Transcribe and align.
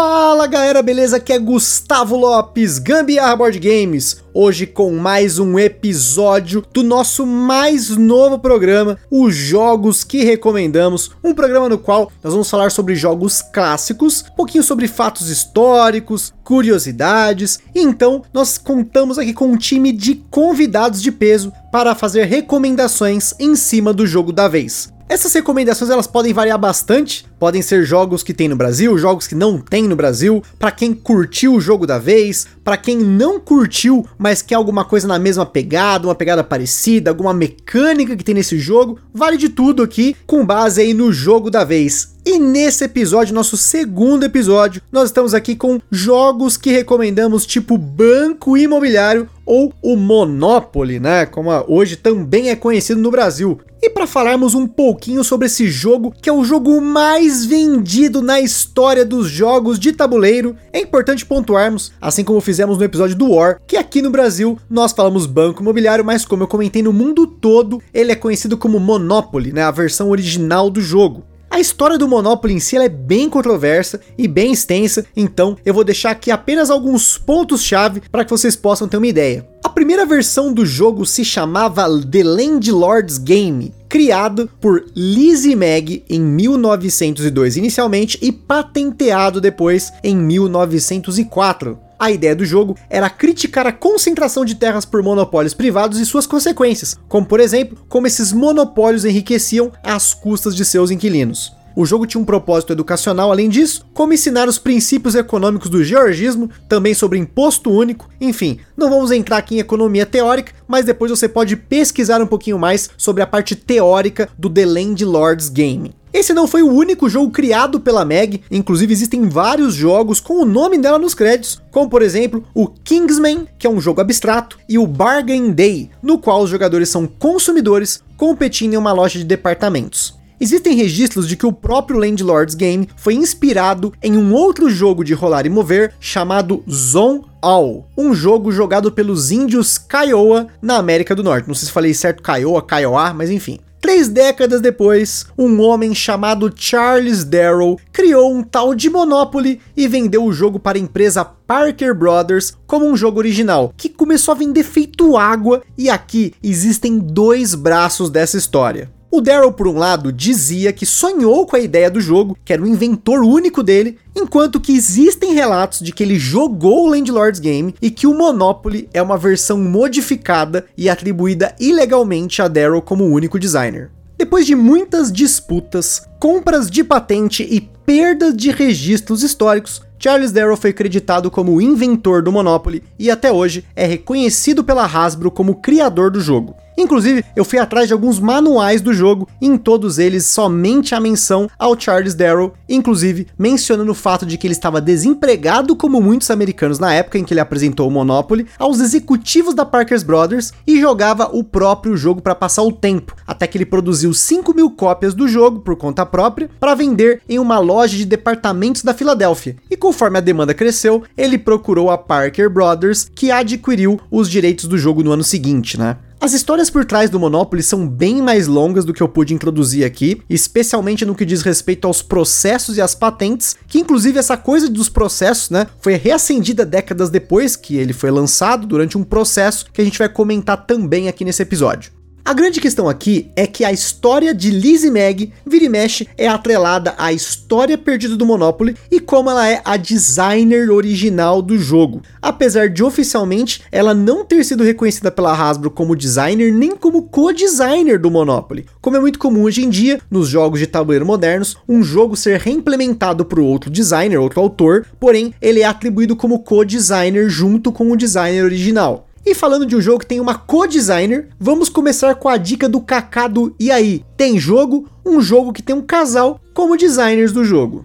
Fala 0.00 0.46
galera, 0.46 0.80
beleza? 0.80 1.16
Aqui 1.16 1.32
é 1.32 1.40
Gustavo 1.40 2.14
Lopes, 2.14 2.78
Gambiarra 2.78 3.34
Board 3.34 3.58
Games. 3.58 4.22
Hoje 4.32 4.64
com 4.64 4.92
mais 4.92 5.40
um 5.40 5.58
episódio 5.58 6.64
do 6.72 6.84
nosso 6.84 7.26
mais 7.26 7.88
novo 7.96 8.38
programa, 8.38 8.96
os 9.10 9.34
Jogos 9.34 10.04
que 10.04 10.22
Recomendamos. 10.22 11.10
Um 11.24 11.34
programa 11.34 11.68
no 11.68 11.78
qual 11.78 12.12
nós 12.22 12.32
vamos 12.32 12.48
falar 12.48 12.70
sobre 12.70 12.94
jogos 12.94 13.42
clássicos, 13.42 14.24
um 14.30 14.36
pouquinho 14.36 14.62
sobre 14.62 14.86
fatos 14.86 15.28
históricos, 15.28 16.32
curiosidades. 16.44 17.58
Então 17.74 18.22
nós 18.32 18.56
contamos 18.56 19.18
aqui 19.18 19.34
com 19.34 19.48
um 19.48 19.56
time 19.56 19.90
de 19.90 20.14
convidados 20.30 21.02
de 21.02 21.10
peso 21.10 21.52
para 21.72 21.96
fazer 21.96 22.22
recomendações 22.26 23.34
em 23.40 23.56
cima 23.56 23.92
do 23.92 24.06
jogo 24.06 24.32
da 24.32 24.46
vez. 24.46 24.96
Essas 25.08 25.32
recomendações 25.32 25.90
elas 25.90 26.06
podem 26.06 26.34
variar 26.34 26.58
bastante, 26.58 27.24
podem 27.38 27.62
ser 27.62 27.82
jogos 27.82 28.22
que 28.22 28.34
tem 28.34 28.46
no 28.46 28.54
Brasil, 28.54 28.98
jogos 28.98 29.26
que 29.26 29.34
não 29.34 29.58
tem 29.58 29.88
no 29.88 29.96
Brasil, 29.96 30.42
para 30.58 30.70
quem 30.70 30.92
curtiu 30.92 31.54
o 31.54 31.60
jogo 31.60 31.86
da 31.86 31.98
vez, 31.98 32.46
para 32.62 32.76
quem 32.76 32.98
não 32.98 33.40
curtiu, 33.40 34.06
mas 34.18 34.42
quer 34.42 34.56
alguma 34.56 34.84
coisa 34.84 35.08
na 35.08 35.18
mesma 35.18 35.46
pegada, 35.46 36.06
uma 36.06 36.14
pegada 36.14 36.44
parecida, 36.44 37.10
alguma 37.10 37.32
mecânica 37.32 38.14
que 38.14 38.24
tem 38.24 38.34
nesse 38.34 38.58
jogo, 38.58 38.98
vale 39.14 39.38
de 39.38 39.48
tudo 39.48 39.82
aqui, 39.82 40.14
com 40.26 40.44
base 40.44 40.82
aí 40.82 40.92
no 40.92 41.10
jogo 41.10 41.50
da 41.50 41.64
vez. 41.64 42.17
E 42.30 42.38
nesse 42.38 42.84
episódio, 42.84 43.34
nosso 43.34 43.56
segundo 43.56 44.22
episódio, 44.22 44.82
nós 44.92 45.08
estamos 45.08 45.32
aqui 45.32 45.56
com 45.56 45.80
jogos 45.90 46.58
que 46.58 46.70
recomendamos, 46.70 47.46
tipo 47.46 47.78
Banco 47.78 48.54
Imobiliário 48.54 49.26
ou 49.46 49.72
o 49.80 49.96
Monopoly, 49.96 51.00
né? 51.00 51.24
Como 51.24 51.48
hoje 51.66 51.96
também 51.96 52.50
é 52.50 52.54
conhecido 52.54 53.00
no 53.00 53.10
Brasil. 53.10 53.58
E 53.80 53.88
para 53.88 54.06
falarmos 54.06 54.54
um 54.54 54.66
pouquinho 54.66 55.24
sobre 55.24 55.46
esse 55.46 55.68
jogo, 55.68 56.12
que 56.20 56.28
é 56.28 56.32
o 56.32 56.44
jogo 56.44 56.82
mais 56.82 57.46
vendido 57.46 58.20
na 58.20 58.38
história 58.38 59.06
dos 59.06 59.30
jogos 59.30 59.78
de 59.78 59.94
tabuleiro, 59.94 60.54
é 60.70 60.80
importante 60.80 61.24
pontuarmos, 61.24 61.92
assim 61.98 62.24
como 62.24 62.42
fizemos 62.42 62.76
no 62.76 62.84
episódio 62.84 63.16
do 63.16 63.30
War, 63.30 63.58
que 63.66 63.78
aqui 63.78 64.02
no 64.02 64.10
Brasil 64.10 64.58
nós 64.68 64.92
falamos 64.92 65.24
Banco 65.24 65.62
Imobiliário, 65.62 66.04
mas 66.04 66.26
como 66.26 66.42
eu 66.42 66.46
comentei 66.46 66.82
no 66.82 66.92
mundo 66.92 67.26
todo, 67.26 67.80
ele 67.94 68.12
é 68.12 68.14
conhecido 68.14 68.58
como 68.58 68.78
Monopoly, 68.78 69.50
né? 69.50 69.62
A 69.62 69.70
versão 69.70 70.10
original 70.10 70.68
do 70.68 70.82
jogo. 70.82 71.24
A 71.50 71.58
história 71.58 71.96
do 71.96 72.06
Monopoly 72.06 72.54
em 72.54 72.60
si 72.60 72.76
é 72.76 72.88
bem 72.88 73.28
controversa 73.28 74.00
e 74.16 74.28
bem 74.28 74.52
extensa, 74.52 75.06
então 75.16 75.56
eu 75.64 75.72
vou 75.72 75.82
deixar 75.82 76.10
aqui 76.10 76.30
apenas 76.30 76.70
alguns 76.70 77.16
pontos-chave 77.16 78.02
para 78.12 78.24
que 78.24 78.30
vocês 78.30 78.54
possam 78.54 78.86
ter 78.86 78.98
uma 78.98 79.06
ideia. 79.06 79.48
A 79.64 79.68
primeira 79.68 80.04
versão 80.04 80.52
do 80.52 80.64
jogo 80.66 81.06
se 81.06 81.24
chamava 81.24 81.84
The 82.00 82.22
Landlord's 82.22 83.18
Game, 83.18 83.74
criado 83.88 84.48
por 84.60 84.84
Lizzie 84.94 85.56
Mag 85.56 86.04
em 86.08 86.20
1902 86.20 87.56
inicialmente 87.56 88.18
e 88.20 88.30
patenteado 88.30 89.40
depois 89.40 89.90
em 90.04 90.16
1904. 90.16 91.87
A 91.98 92.12
ideia 92.12 92.36
do 92.36 92.44
jogo 92.44 92.76
era 92.88 93.10
criticar 93.10 93.66
a 93.66 93.72
concentração 93.72 94.44
de 94.44 94.54
terras 94.54 94.84
por 94.84 95.02
monopólios 95.02 95.52
privados 95.52 95.98
e 95.98 96.06
suas 96.06 96.28
consequências, 96.28 96.96
como 97.08 97.26
por 97.26 97.40
exemplo, 97.40 97.84
como 97.88 98.06
esses 98.06 98.32
monopólios 98.32 99.04
enriqueciam 99.04 99.72
às 99.82 100.14
custas 100.14 100.54
de 100.54 100.64
seus 100.64 100.92
inquilinos. 100.92 101.52
O 101.78 101.86
jogo 101.86 102.08
tinha 102.08 102.20
um 102.20 102.24
propósito 102.24 102.72
educacional 102.72 103.30
além 103.30 103.48
disso, 103.48 103.86
como 103.94 104.12
ensinar 104.12 104.48
os 104.48 104.58
princípios 104.58 105.14
econômicos 105.14 105.70
do 105.70 105.84
georgismo, 105.84 106.50
também 106.68 106.92
sobre 106.92 107.20
imposto 107.20 107.70
único, 107.70 108.08
enfim, 108.20 108.58
não 108.76 108.90
vamos 108.90 109.12
entrar 109.12 109.36
aqui 109.36 109.54
em 109.54 109.60
economia 109.60 110.04
teórica, 110.04 110.52
mas 110.66 110.84
depois 110.84 111.08
você 111.08 111.28
pode 111.28 111.54
pesquisar 111.54 112.20
um 112.20 112.26
pouquinho 112.26 112.58
mais 112.58 112.90
sobre 112.98 113.22
a 113.22 113.28
parte 113.28 113.54
teórica 113.54 114.28
do 114.36 114.50
The 114.50 114.66
Landlord's 114.66 115.48
Game. 115.48 115.94
Esse 116.12 116.34
não 116.34 116.48
foi 116.48 116.64
o 116.64 116.72
único 116.72 117.08
jogo 117.08 117.30
criado 117.30 117.78
pela 117.78 118.04
Meg, 118.04 118.42
inclusive 118.50 118.92
existem 118.92 119.28
vários 119.28 119.72
jogos 119.72 120.18
com 120.18 120.42
o 120.42 120.44
nome 120.44 120.78
dela 120.78 120.98
nos 120.98 121.14
créditos, 121.14 121.62
como 121.70 121.88
por 121.88 122.02
exemplo 122.02 122.42
o 122.52 122.66
Kingsman, 122.66 123.46
que 123.56 123.68
é 123.68 123.70
um 123.70 123.80
jogo 123.80 124.00
abstrato, 124.00 124.58
e 124.68 124.80
o 124.80 124.86
Bargain 124.86 125.52
Day, 125.52 125.90
no 126.02 126.18
qual 126.18 126.42
os 126.42 126.50
jogadores 126.50 126.88
são 126.88 127.06
consumidores 127.06 128.02
competindo 128.16 128.74
em 128.74 128.78
uma 128.78 128.92
loja 128.92 129.16
de 129.16 129.24
departamentos. 129.24 130.17
Existem 130.40 130.76
registros 130.76 131.26
de 131.26 131.36
que 131.36 131.46
o 131.46 131.52
próprio 131.52 131.98
Landlord's 131.98 132.54
Game 132.54 132.88
foi 132.96 133.14
inspirado 133.14 133.92
em 134.02 134.16
um 134.16 134.32
outro 134.32 134.70
jogo 134.70 135.02
de 135.02 135.12
rolar 135.12 135.46
e 135.46 135.50
mover 135.50 135.94
chamado 135.98 136.62
Zone 136.70 137.24
All, 137.42 137.88
um 137.96 138.14
jogo 138.14 138.52
jogado 138.52 138.92
pelos 138.92 139.30
índios 139.30 139.78
Kiowa 139.78 140.46
na 140.62 140.76
América 140.76 141.14
do 141.14 141.24
Norte. 141.24 141.48
Não 141.48 141.54
sei 141.54 141.66
se 141.66 141.72
falei 141.72 141.92
certo 141.92 142.22
Kiowa, 142.22 142.62
Kiowa, 142.62 143.12
mas 143.12 143.30
enfim. 143.30 143.58
Três 143.80 144.08
décadas 144.08 144.60
depois, 144.60 145.26
um 145.36 145.60
homem 145.60 145.94
chamado 145.94 146.52
Charles 146.54 147.24
Darrow 147.24 147.78
criou 147.92 148.34
um 148.34 148.42
tal 148.42 148.74
de 148.74 148.90
Monopoly 148.90 149.60
e 149.76 149.86
vendeu 149.86 150.24
o 150.24 150.32
jogo 150.32 150.58
para 150.58 150.76
a 150.76 150.80
empresa 150.80 151.24
Parker 151.24 151.94
Brothers 151.94 152.56
como 152.66 152.86
um 152.86 152.96
jogo 152.96 153.18
original, 153.18 153.72
que 153.76 153.88
começou 153.88 154.32
a 154.32 154.36
vender 154.36 154.64
feito 154.64 155.16
água, 155.16 155.62
e 155.76 155.88
aqui 155.88 156.34
existem 156.42 156.98
dois 156.98 157.54
braços 157.54 158.10
dessa 158.10 158.36
história. 158.36 158.90
O 159.10 159.22
Daryl, 159.22 159.52
por 159.52 159.66
um 159.66 159.78
lado, 159.78 160.12
dizia 160.12 160.70
que 160.70 160.84
sonhou 160.84 161.46
com 161.46 161.56
a 161.56 161.60
ideia 161.60 161.90
do 161.90 161.98
jogo, 161.98 162.36
que 162.44 162.52
era 162.52 162.62
o 162.62 162.66
inventor 162.66 163.20
único 163.20 163.62
dele, 163.62 163.96
enquanto 164.14 164.60
que 164.60 164.76
existem 164.76 165.32
relatos 165.32 165.80
de 165.80 165.92
que 165.92 166.02
ele 166.02 166.18
jogou 166.18 166.84
o 166.84 166.90
Landlord's 166.90 167.40
Game 167.40 167.74
e 167.80 167.90
que 167.90 168.06
o 168.06 168.12
Monopoly 168.12 168.86
é 168.92 169.00
uma 169.00 169.16
versão 169.16 169.56
modificada 169.56 170.66
e 170.76 170.90
atribuída 170.90 171.54
ilegalmente 171.58 172.42
a 172.42 172.48
Daryl 172.48 172.82
como 172.82 173.06
único 173.06 173.38
designer. 173.38 173.90
Depois 174.18 174.44
de 174.44 174.54
muitas 174.54 175.10
disputas, 175.10 176.02
compras 176.20 176.70
de 176.70 176.84
patente 176.84 177.46
e 177.48 177.62
perdas 177.86 178.36
de 178.36 178.50
registros 178.50 179.22
históricos, 179.22 179.80
Charles 179.98 180.32
Darrow 180.32 180.56
foi 180.56 180.72
creditado 180.72 181.30
como 181.30 181.54
o 181.54 181.62
inventor 181.62 182.22
do 182.22 182.30
Monopoly 182.30 182.82
e 182.98 183.10
até 183.10 183.32
hoje 183.32 183.64
é 183.74 183.86
reconhecido 183.86 184.62
pela 184.62 184.84
Hasbro 184.84 185.30
como 185.30 185.56
criador 185.56 186.10
do 186.10 186.20
jogo. 186.20 186.54
Inclusive, 186.78 187.24
eu 187.34 187.44
fui 187.44 187.58
atrás 187.58 187.88
de 187.88 187.92
alguns 187.92 188.20
manuais 188.20 188.80
do 188.80 188.94
jogo, 188.94 189.28
e 189.40 189.48
em 189.48 189.58
todos 189.58 189.98
eles 189.98 190.26
somente 190.26 190.94
a 190.94 191.00
menção 191.00 191.50
ao 191.58 191.78
Charles 191.78 192.14
Darrow, 192.14 192.54
inclusive 192.68 193.26
mencionando 193.36 193.90
o 193.90 193.96
fato 193.96 194.24
de 194.24 194.38
que 194.38 194.46
ele 194.46 194.54
estava 194.54 194.80
desempregado 194.80 195.74
como 195.74 196.00
muitos 196.00 196.30
americanos 196.30 196.78
na 196.78 196.94
época 196.94 197.18
em 197.18 197.24
que 197.24 197.34
ele 197.34 197.40
apresentou 197.40 197.88
o 197.88 197.90
Monopoly 197.90 198.46
aos 198.56 198.78
executivos 198.78 199.54
da 199.54 199.66
Parker 199.66 200.04
Brothers 200.04 200.52
e 200.64 200.80
jogava 200.80 201.28
o 201.32 201.42
próprio 201.42 201.96
jogo 201.96 202.22
para 202.22 202.36
passar 202.36 202.62
o 202.62 202.70
tempo, 202.70 203.16
até 203.26 203.48
que 203.48 203.58
ele 203.58 203.66
produziu 203.66 204.14
5 204.14 204.54
mil 204.54 204.70
cópias 204.70 205.14
do 205.14 205.26
jogo 205.26 205.58
por 205.58 205.74
conta 205.74 206.06
própria 206.06 206.48
para 206.60 206.76
vender 206.76 207.22
em 207.28 207.40
uma 207.40 207.58
loja 207.58 207.96
de 207.96 208.04
departamentos 208.04 208.84
da 208.84 208.94
Filadélfia. 208.94 209.56
E 209.68 209.76
conforme 209.76 210.18
a 210.18 210.20
demanda 210.20 210.54
cresceu, 210.54 211.02
ele 211.16 211.38
procurou 211.38 211.90
a 211.90 211.98
Parker 211.98 212.48
Brothers, 212.48 213.10
que 213.12 213.32
adquiriu 213.32 214.00
os 214.08 214.30
direitos 214.30 214.66
do 214.66 214.78
jogo 214.78 215.02
no 215.02 215.10
ano 215.10 215.24
seguinte, 215.24 215.76
né? 215.76 215.96
As 216.20 216.32
histórias 216.32 216.68
por 216.68 216.84
trás 216.84 217.08
do 217.08 217.20
Monopoly 217.20 217.62
são 217.62 217.86
bem 217.86 218.20
mais 218.20 218.48
longas 218.48 218.84
do 218.84 218.92
que 218.92 219.00
eu 219.00 219.08
pude 219.08 219.32
introduzir 219.32 219.84
aqui, 219.84 220.20
especialmente 220.28 221.04
no 221.04 221.14
que 221.14 221.24
diz 221.24 221.42
respeito 221.42 221.86
aos 221.86 222.02
processos 222.02 222.76
e 222.76 222.80
às 222.80 222.92
patentes, 222.92 223.54
que 223.68 223.78
inclusive 223.78 224.18
essa 224.18 224.36
coisa 224.36 224.68
dos 224.68 224.88
processos, 224.88 225.48
né, 225.48 225.68
foi 225.80 225.94
reacendida 225.94 226.66
décadas 226.66 227.08
depois 227.08 227.54
que 227.54 227.76
ele 227.76 227.92
foi 227.92 228.10
lançado 228.10 228.66
durante 228.66 228.98
um 228.98 229.04
processo 229.04 229.66
que 229.72 229.80
a 229.80 229.84
gente 229.84 229.98
vai 229.98 230.08
comentar 230.08 230.66
também 230.66 231.06
aqui 231.06 231.24
nesse 231.24 231.42
episódio. 231.42 231.97
A 232.28 232.34
grande 232.34 232.60
questão 232.60 232.90
aqui 232.90 233.30
é 233.34 233.46
que 233.46 233.64
a 233.64 233.72
história 233.72 234.34
de 234.34 234.50
Liz 234.50 234.84
e 234.84 234.90
Meg, 234.90 235.32
vira 235.46 235.64
e 235.64 235.68
mexe, 235.70 236.06
é 236.14 236.28
atrelada 236.28 236.94
à 236.98 237.10
história 237.10 237.78
perdida 237.78 238.18
do 238.18 238.26
Monopoly 238.26 238.76
e 238.90 239.00
como 239.00 239.30
ela 239.30 239.48
é 239.48 239.62
a 239.64 239.78
designer 239.78 240.70
original 240.70 241.40
do 241.40 241.56
jogo. 241.56 242.02
Apesar 242.20 242.68
de 242.68 242.84
oficialmente 242.84 243.62
ela 243.72 243.94
não 243.94 244.26
ter 244.26 244.44
sido 244.44 244.62
reconhecida 244.62 245.10
pela 245.10 245.32
Hasbro 245.32 245.70
como 245.70 245.96
designer 245.96 246.52
nem 246.52 246.76
como 246.76 247.04
co-designer 247.04 247.98
do 247.98 248.10
Monopoly. 248.10 248.66
Como 248.78 248.98
é 248.98 249.00
muito 249.00 249.18
comum 249.18 249.44
hoje 249.44 249.64
em 249.64 249.70
dia, 249.70 249.98
nos 250.10 250.28
jogos 250.28 250.60
de 250.60 250.66
tabuleiro 250.66 251.06
modernos, 251.06 251.56
um 251.66 251.82
jogo 251.82 252.14
ser 252.14 252.40
reimplementado 252.40 253.24
por 253.24 253.40
outro 253.40 253.70
designer, 253.70 254.18
outro 254.18 254.38
autor, 254.38 254.84
porém 255.00 255.32
ele 255.40 255.60
é 255.60 255.64
atribuído 255.64 256.14
como 256.14 256.40
co-designer 256.40 257.30
junto 257.30 257.72
com 257.72 257.90
o 257.90 257.96
designer 257.96 258.44
original. 258.44 259.07
E 259.28 259.34
falando 259.34 259.66
de 259.66 259.76
um 259.76 259.80
jogo 259.80 259.98
que 259.98 260.06
tem 260.06 260.20
uma 260.20 260.34
co-designer, 260.36 261.28
vamos 261.38 261.68
começar 261.68 262.14
com 262.14 262.30
a 262.30 262.38
dica 262.38 262.66
do 262.66 262.80
Kaká 262.80 263.28
do 263.28 263.54
E 263.60 263.70
aí, 263.70 264.02
tem 264.16 264.38
jogo? 264.38 264.88
Um 265.04 265.20
jogo 265.20 265.52
que 265.52 265.62
tem 265.62 265.76
um 265.76 265.82
casal 265.82 266.40
como 266.54 266.78
designers 266.78 267.30
do 267.30 267.44
jogo. 267.44 267.84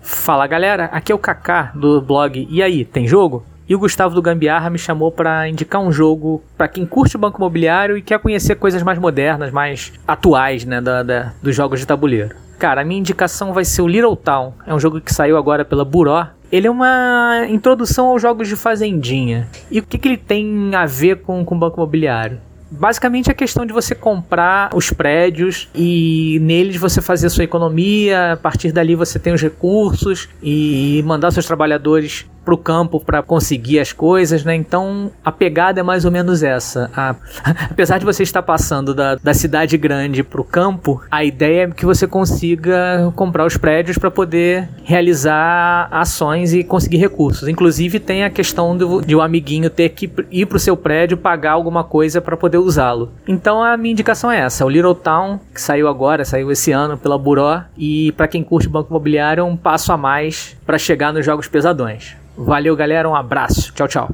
Fala 0.00 0.46
galera, 0.46 0.86
aqui 0.86 1.12
é 1.12 1.14
o 1.14 1.18
Kaká 1.18 1.70
do 1.74 2.00
blog 2.00 2.48
E 2.50 2.62
aí, 2.62 2.82
tem 2.82 3.06
jogo? 3.06 3.44
E 3.68 3.74
o 3.74 3.78
Gustavo 3.78 4.14
do 4.14 4.22
Gambiarra 4.22 4.70
me 4.70 4.78
chamou 4.78 5.12
para 5.12 5.46
indicar 5.50 5.82
um 5.82 5.92
jogo 5.92 6.42
para 6.56 6.66
quem 6.66 6.86
curte 6.86 7.16
o 7.16 7.18
banco 7.18 7.36
imobiliário 7.36 7.98
e 7.98 8.00
quer 8.00 8.18
conhecer 8.18 8.54
coisas 8.54 8.82
mais 8.82 8.98
modernas, 8.98 9.52
mais 9.52 9.92
atuais, 10.08 10.64
né, 10.64 10.80
da, 10.80 11.02
da, 11.02 11.34
dos 11.42 11.54
jogos 11.54 11.78
de 11.78 11.86
tabuleiro. 11.86 12.34
Cara, 12.58 12.82
a 12.82 12.84
minha 12.84 13.00
indicação 13.00 13.52
vai 13.52 13.64
ser 13.64 13.82
o 13.82 13.88
Little 13.88 14.16
Town. 14.16 14.52
É 14.66 14.74
um 14.74 14.78
jogo 14.78 15.00
que 15.00 15.12
saiu 15.12 15.36
agora 15.36 15.64
pela 15.64 15.84
Buró. 15.84 16.26
Ele 16.50 16.66
é 16.66 16.70
uma 16.70 17.46
introdução 17.48 18.06
aos 18.06 18.22
jogos 18.22 18.48
de 18.48 18.56
fazendinha. 18.56 19.48
E 19.70 19.80
o 19.80 19.82
que, 19.82 19.98
que 19.98 20.08
ele 20.08 20.16
tem 20.16 20.74
a 20.74 20.86
ver 20.86 21.22
com 21.22 21.42
o 21.42 21.54
banco 21.54 21.78
imobiliário? 21.78 22.38
Basicamente 22.70 23.30
a 23.30 23.34
questão 23.34 23.64
de 23.64 23.72
você 23.72 23.94
comprar 23.94 24.70
os 24.74 24.90
prédios 24.90 25.68
e 25.74 26.38
neles 26.42 26.76
você 26.76 27.00
fazer 27.00 27.28
a 27.28 27.30
sua 27.30 27.44
economia, 27.44 28.32
a 28.32 28.36
partir 28.36 28.72
dali 28.72 28.94
você 28.94 29.18
tem 29.18 29.32
os 29.32 29.40
recursos 29.40 30.28
e 30.42 31.02
mandar 31.06 31.30
seus 31.30 31.46
trabalhadores 31.46 32.26
pro 32.44 32.58
campo 32.58 33.00
para 33.00 33.22
conseguir 33.22 33.80
as 33.80 33.92
coisas, 33.92 34.44
né? 34.44 34.54
Então 34.54 35.10
a 35.24 35.32
pegada 35.32 35.80
é 35.80 35.82
mais 35.82 36.04
ou 36.04 36.10
menos 36.10 36.42
essa. 36.42 36.90
A, 36.94 37.14
apesar 37.70 37.98
de 37.98 38.04
você 38.04 38.22
estar 38.22 38.42
passando 38.42 38.94
da, 38.94 39.16
da 39.16 39.34
cidade 39.34 39.76
grande 39.76 40.22
pro 40.22 40.44
campo, 40.44 41.02
a 41.10 41.24
ideia 41.24 41.64
é 41.64 41.70
que 41.70 41.86
você 41.86 42.06
consiga 42.06 43.12
comprar 43.16 43.46
os 43.46 43.56
prédios 43.56 43.98
para 43.98 44.10
poder 44.10 44.68
realizar 44.82 45.88
ações 45.90 46.52
e 46.52 46.62
conseguir 46.62 46.98
recursos. 46.98 47.48
Inclusive 47.48 47.98
tem 47.98 48.24
a 48.24 48.30
questão 48.30 48.76
do, 48.76 49.00
de 49.00 49.14
o 49.14 49.18
um 49.18 49.22
amiguinho 49.22 49.70
ter 49.70 49.90
que 49.90 50.10
ir 50.30 50.46
pro 50.46 50.58
seu 50.58 50.76
prédio 50.76 51.16
pagar 51.16 51.52
alguma 51.52 51.84
coisa 51.84 52.20
para 52.20 52.36
poder 52.36 52.58
usá-lo. 52.58 53.10
Então 53.26 53.62
a 53.62 53.76
minha 53.76 53.92
indicação 53.92 54.30
é 54.30 54.40
essa: 54.40 54.64
o 54.64 54.68
Little 54.68 54.94
Town 54.94 55.40
que 55.52 55.60
saiu 55.60 55.88
agora, 55.88 56.24
saiu 56.24 56.50
esse 56.50 56.72
ano 56.72 56.98
pela 56.98 57.18
Buró 57.18 57.62
e 57.76 58.12
para 58.12 58.28
quem 58.28 58.42
curte 58.42 58.68
banco 58.68 58.90
imobiliário 58.90 59.40
é 59.40 59.44
um 59.44 59.56
passo 59.56 59.92
a 59.92 59.96
mais 59.96 60.56
para 60.66 60.78
chegar 60.78 61.12
nos 61.12 61.24
jogos 61.24 61.48
pesadões. 61.48 62.16
Valeu, 62.36 62.76
galera. 62.76 63.08
Um 63.08 63.14
abraço. 63.14 63.72
Tchau, 63.72 63.88
tchau. 63.88 64.10